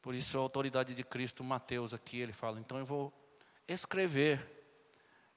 Por 0.00 0.14
isso 0.14 0.38
a 0.38 0.40
autoridade 0.40 0.94
de 0.94 1.04
Cristo, 1.04 1.42
Mateus 1.42 1.92
aqui, 1.92 2.18
ele 2.18 2.32
fala, 2.32 2.60
então 2.60 2.78
eu 2.78 2.86
vou 2.86 3.12
escrever 3.68 4.44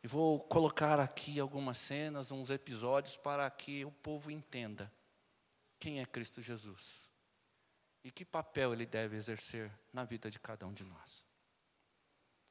e 0.02 0.08
vou 0.08 0.40
colocar 0.40 1.00
aqui 1.00 1.40
algumas 1.40 1.78
cenas, 1.78 2.32
uns 2.32 2.50
episódios 2.50 3.16
para 3.18 3.50
que 3.52 3.86
o 3.86 3.92
povo 3.92 4.32
entenda 4.32 4.92
quem 5.80 6.00
é 6.00 6.06
Cristo 6.06 6.42
Jesus 6.42 7.10
e 8.04 8.10
que 8.10 8.26
papel 8.26 8.74
ele 8.74 8.86
deve 8.86 9.16
exercer 9.16 9.72
na 9.94 10.04
vida 10.04 10.32
de 10.32 10.40
cada 10.40 10.66
um 10.66 10.74
de 10.74 10.84
nós. 10.84 11.26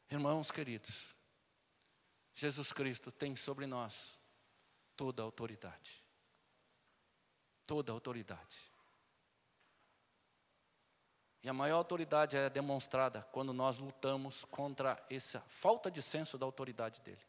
Irmãos 0.08 0.50
queridos, 0.50 1.08
Jesus 2.34 2.72
Cristo 2.72 3.10
tem 3.10 3.34
sobre 3.34 3.66
nós 3.66 4.18
toda 4.96 5.22
a 5.22 5.24
autoridade. 5.24 6.04
Toda 7.66 7.90
a 7.90 7.94
autoridade. 7.94 8.69
E 11.42 11.48
a 11.48 11.52
maior 11.52 11.76
autoridade 11.76 12.36
é 12.36 12.50
demonstrada 12.50 13.26
quando 13.32 13.52
nós 13.52 13.78
lutamos 13.78 14.44
contra 14.44 15.02
essa 15.08 15.40
falta 15.48 15.90
de 15.90 16.02
senso 16.02 16.36
da 16.36 16.44
autoridade 16.44 17.00
dele. 17.00 17.20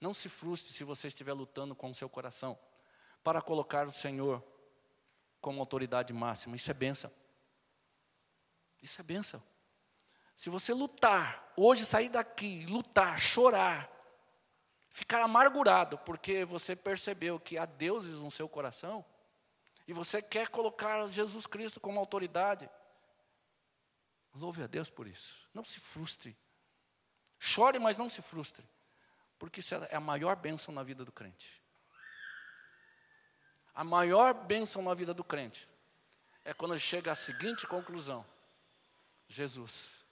Não 0.00 0.14
se 0.14 0.28
frustre 0.28 0.72
se 0.72 0.84
você 0.84 1.08
estiver 1.08 1.32
lutando 1.32 1.74
com 1.74 1.90
o 1.90 1.94
seu 1.94 2.08
coração 2.08 2.58
para 3.22 3.42
colocar 3.42 3.86
o 3.86 3.92
Senhor 3.92 4.42
como 5.40 5.60
autoridade 5.60 6.12
máxima. 6.12 6.56
Isso 6.56 6.70
é 6.70 6.74
bênção. 6.74 7.10
Isso 8.82 9.00
é 9.00 9.04
bênção. 9.04 9.42
Se 10.34 10.48
você 10.48 10.72
lutar, 10.72 11.52
hoje 11.56 11.84
sair 11.84 12.08
daqui, 12.08 12.64
lutar, 12.66 13.18
chorar, 13.18 13.90
ficar 14.88 15.20
amargurado 15.20 15.98
porque 15.98 16.44
você 16.44 16.74
percebeu 16.76 17.38
que 17.38 17.58
há 17.58 17.66
deuses 17.66 18.20
no 18.20 18.30
seu 18.30 18.48
coração 18.48 19.04
e 19.86 19.92
você 19.92 20.22
quer 20.22 20.48
colocar 20.48 21.06
Jesus 21.08 21.46
Cristo 21.46 21.80
como 21.80 21.98
autoridade, 21.98 22.70
louve 24.34 24.62
a 24.62 24.66
Deus 24.66 24.90
por 24.90 25.06
isso. 25.06 25.48
Não 25.52 25.64
se 25.64 25.80
frustre. 25.80 26.36
Chore, 27.38 27.78
mas 27.78 27.96
não 27.96 28.08
se 28.08 28.20
frustre, 28.20 28.68
porque 29.38 29.60
isso 29.60 29.74
é 29.74 29.94
a 29.94 30.00
maior 30.00 30.34
bênção 30.34 30.74
na 30.74 30.82
vida 30.82 31.04
do 31.04 31.12
crente. 31.12 31.62
A 33.74 33.84
maior 33.84 34.34
bênção 34.34 34.82
na 34.82 34.92
vida 34.92 35.14
do 35.14 35.22
crente 35.22 35.68
é 36.44 36.52
quando 36.52 36.72
ele 36.72 36.80
chega 36.80 37.12
à 37.12 37.14
seguinte 37.14 37.64
conclusão: 37.66 38.26
Jesus, 39.28 40.04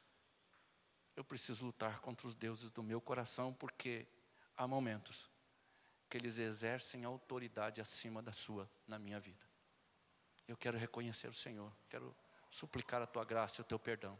eu 1.16 1.24
preciso 1.24 1.66
lutar 1.66 1.98
contra 2.00 2.28
os 2.28 2.36
deuses 2.36 2.70
do 2.70 2.82
meu 2.82 3.00
coração, 3.00 3.52
porque 3.52 4.06
há 4.56 4.68
momentos 4.68 5.28
que 6.08 6.16
eles 6.16 6.38
exercem 6.38 7.04
autoridade 7.04 7.80
acima 7.80 8.22
da 8.22 8.32
sua 8.32 8.70
na 8.86 8.98
minha 8.98 9.18
vida. 9.18 9.44
Eu 10.46 10.56
quero 10.56 10.78
reconhecer 10.78 11.28
o 11.28 11.34
Senhor, 11.34 11.72
quero 11.88 12.14
suplicar 12.56 13.02
a 13.02 13.06
tua 13.06 13.24
graça 13.24 13.60
e 13.60 13.62
o 13.62 13.64
teu 13.64 13.78
perdão. 13.78 14.18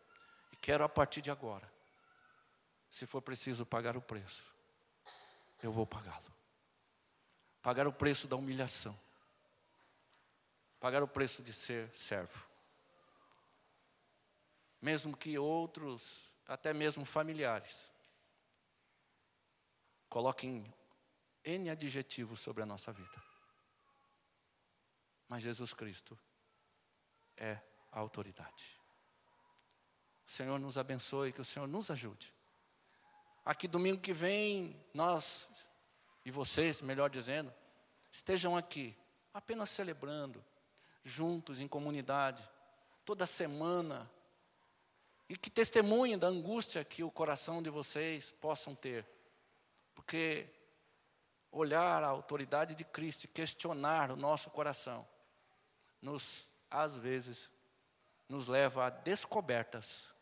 E 0.52 0.56
quero 0.56 0.84
a 0.84 0.88
partir 0.88 1.22
de 1.22 1.30
agora, 1.30 1.72
se 2.90 3.06
for 3.06 3.22
preciso 3.22 3.64
pagar 3.64 3.96
o 3.96 4.02
preço, 4.02 4.54
eu 5.62 5.72
vou 5.72 5.86
pagá-lo. 5.86 6.34
Pagar 7.62 7.86
o 7.86 7.92
preço 7.92 8.28
da 8.28 8.36
humilhação. 8.36 8.96
Pagar 10.78 11.02
o 11.02 11.08
preço 11.08 11.42
de 11.42 11.52
ser 11.52 11.90
servo. 11.96 12.46
Mesmo 14.82 15.16
que 15.16 15.38
outros, 15.38 16.36
até 16.46 16.74
mesmo 16.74 17.04
familiares, 17.06 17.90
coloquem 20.08 20.62
N 21.42 21.70
adjetivos 21.70 22.40
sobre 22.40 22.62
a 22.62 22.66
nossa 22.66 22.92
vida. 22.92 23.22
Mas 25.26 25.42
Jesus 25.42 25.72
Cristo 25.72 26.16
é 27.36 27.60
a 27.96 28.00
autoridade. 28.00 28.78
O 30.26 30.30
Senhor 30.30 30.60
nos 30.60 30.76
abençoe, 30.76 31.32
que 31.32 31.40
o 31.40 31.44
Senhor 31.44 31.66
nos 31.66 31.90
ajude. 31.90 32.32
Aqui 33.42 33.66
domingo 33.66 34.00
que 34.00 34.12
vem, 34.12 34.78
nós 34.92 35.66
e 36.22 36.30
vocês, 36.30 36.82
melhor 36.82 37.08
dizendo, 37.08 37.52
estejam 38.12 38.54
aqui 38.56 38.94
apenas 39.32 39.70
celebrando, 39.70 40.44
juntos 41.02 41.58
em 41.58 41.66
comunidade, 41.66 42.46
toda 43.04 43.24
semana, 43.24 44.10
e 45.28 45.36
que 45.36 45.48
testemunhem 45.48 46.18
da 46.18 46.26
angústia 46.26 46.84
que 46.84 47.02
o 47.02 47.10
coração 47.10 47.62
de 47.62 47.70
vocês 47.70 48.30
possam 48.30 48.74
ter 48.74 49.06
porque 49.94 50.46
olhar 51.50 52.04
a 52.04 52.08
autoridade 52.08 52.74
de 52.74 52.84
Cristo 52.84 53.26
questionar 53.28 54.10
o 54.10 54.16
nosso 54.16 54.50
coração 54.50 55.08
nos 56.02 56.54
às 56.70 56.96
vezes, 56.96 57.50
nos 58.28 58.48
leva 58.48 58.86
a 58.86 58.90
descobertas 58.90 60.14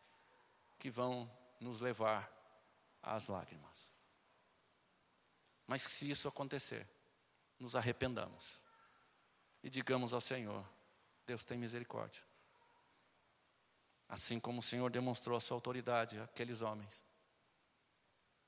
que 0.79 0.91
vão 0.91 1.31
nos 1.61 1.81
levar 1.81 2.31
às 3.03 3.29
lágrimas. 3.29 3.93
Mas 5.67 5.83
se 5.83 6.11
isso 6.11 6.29
acontecer, 6.29 6.87
nos 7.59 7.75
arrependamos 7.75 8.61
e 9.63 9.71
digamos 9.71 10.13
ao 10.13 10.21
Senhor: 10.21 10.65
Deus 11.27 11.45
tem 11.45 11.57
misericórdia. 11.57 12.23
Assim 14.07 14.39
como 14.39 14.61
o 14.61 14.63
Senhor 14.63 14.91
demonstrou 14.91 15.37
a 15.37 15.41
sua 15.41 15.57
autoridade 15.57 16.21
àqueles 16.21 16.61
homens, 16.61 17.05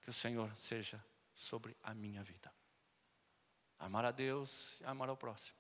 que 0.03 0.11
o 0.11 0.13
Senhor 0.13 0.55
seja 0.55 1.03
sobre 1.35 1.75
a 1.83 1.95
minha 1.95 2.23
vida. 2.23 2.53
Amar 3.79 4.05
a 4.05 4.11
Deus 4.11 4.79
e 4.81 4.85
amar 4.85 5.09
ao 5.09 5.17
próximo, 5.17 5.59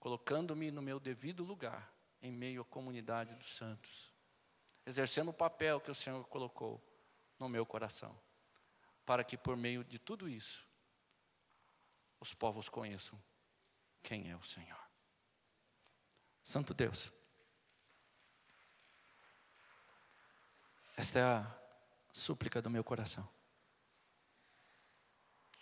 colocando-me 0.00 0.70
no 0.70 0.80
meu 0.80 0.98
devido 0.98 1.44
lugar, 1.44 1.95
em 2.22 2.32
meio 2.32 2.62
à 2.62 2.64
comunidade 2.64 3.34
dos 3.34 3.54
santos, 3.54 4.12
exercendo 4.84 5.30
o 5.30 5.34
papel 5.34 5.80
que 5.80 5.90
o 5.90 5.94
Senhor 5.94 6.24
colocou 6.26 6.82
no 7.38 7.48
meu 7.48 7.66
coração, 7.66 8.18
para 9.04 9.22
que 9.24 9.36
por 9.36 9.56
meio 9.56 9.84
de 9.84 9.98
tudo 9.98 10.28
isso, 10.28 10.66
os 12.20 12.32
povos 12.32 12.68
conheçam 12.68 13.22
quem 14.02 14.30
é 14.30 14.36
o 14.36 14.42
Senhor. 14.42 14.80
Santo 16.42 16.72
Deus, 16.72 17.12
esta 20.96 21.18
é 21.18 21.22
a 21.22 21.60
súplica 22.12 22.62
do 22.62 22.70
meu 22.70 22.82
coração. 22.82 23.28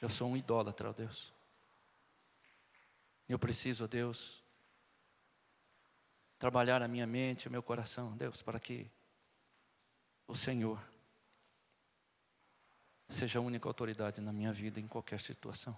Eu 0.00 0.08
sou 0.08 0.28
um 0.28 0.36
idólatra, 0.36 0.90
ó 0.90 0.92
Deus. 0.92 1.32
Eu 3.28 3.38
preciso, 3.38 3.84
ó 3.84 3.86
Deus, 3.86 4.43
trabalhar 6.44 6.82
a 6.82 6.88
minha 6.88 7.06
mente, 7.06 7.48
o 7.48 7.50
meu 7.50 7.62
coração, 7.62 8.14
Deus, 8.18 8.42
para 8.42 8.60
que 8.60 8.90
o 10.28 10.34
Senhor 10.34 10.78
seja 13.08 13.38
a 13.38 13.42
única 13.42 13.66
autoridade 13.66 14.20
na 14.20 14.30
minha 14.30 14.52
vida 14.52 14.78
em 14.78 14.86
qualquer 14.86 15.18
situação. 15.20 15.74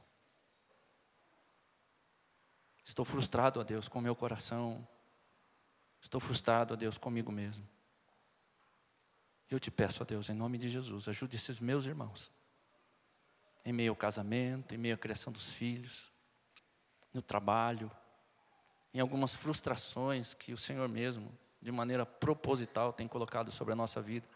Estou 2.85 3.05
frustrado, 3.05 3.61
ó 3.61 3.63
Deus, 3.63 3.87
com 3.87 4.01
meu 4.01 4.17
coração. 4.17 4.85
Estou 6.03 6.21
frustrado, 6.21 6.75
ó 6.75 6.77
Deus, 6.77 6.99
comigo 6.99 7.31
mesmo. 7.31 7.65
Eu 9.49 9.61
te 9.61 9.71
peço, 9.71 10.03
ó 10.03 10.05
Deus, 10.05 10.29
em 10.31 10.35
nome 10.35 10.59
de 10.59 10.69
Jesus, 10.69 11.07
ajude 11.07 11.37
esses 11.37 11.61
meus 11.61 11.87
irmãos. 11.87 12.29
Em 13.65 13.73
meio 13.73 13.93
ao 13.93 13.97
casamento, 13.97 14.75
em 14.75 14.79
meio 14.79 14.97
à 14.97 14.99
criação 14.99 15.33
dos 15.33 15.53
filhos, 15.53 16.11
no 17.15 17.23
trabalho, 17.23 17.89
em 18.97 19.01
algumas 19.01 19.35
frustrações 19.35 20.35
que 20.35 20.53
o 20.53 20.57
Senhor 20.59 20.89
mesmo, 20.89 21.31
de 21.61 21.71
maneira 21.71 22.05
proposital, 22.05 22.93
tem 22.93 23.07
colocado 23.07 23.51
sobre 23.51 23.73
a 23.73 23.77
nossa 23.77 24.01
vida, 24.01 24.27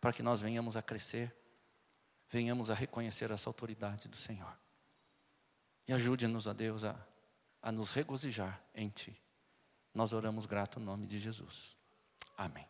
para 0.00 0.12
que 0.12 0.22
nós 0.22 0.40
venhamos 0.40 0.76
a 0.76 0.82
crescer, 0.82 1.34
venhamos 2.30 2.70
a 2.70 2.74
reconhecer 2.74 3.30
essa 3.30 3.48
autoridade 3.48 4.08
do 4.08 4.16
Senhor. 4.16 4.52
E 5.86 5.92
ajude-nos, 5.92 6.46
ó 6.46 6.52
Deus, 6.52 6.84
a 6.84 6.96
a 7.66 7.72
nos 7.72 7.90
regozijar 7.90 8.62
em 8.72 8.88
Ti. 8.88 9.20
Nós 9.92 10.12
oramos 10.12 10.46
grato 10.46 10.78
no 10.78 10.86
nome 10.86 11.04
de 11.04 11.18
Jesus. 11.18 11.76
Amém. 12.36 12.64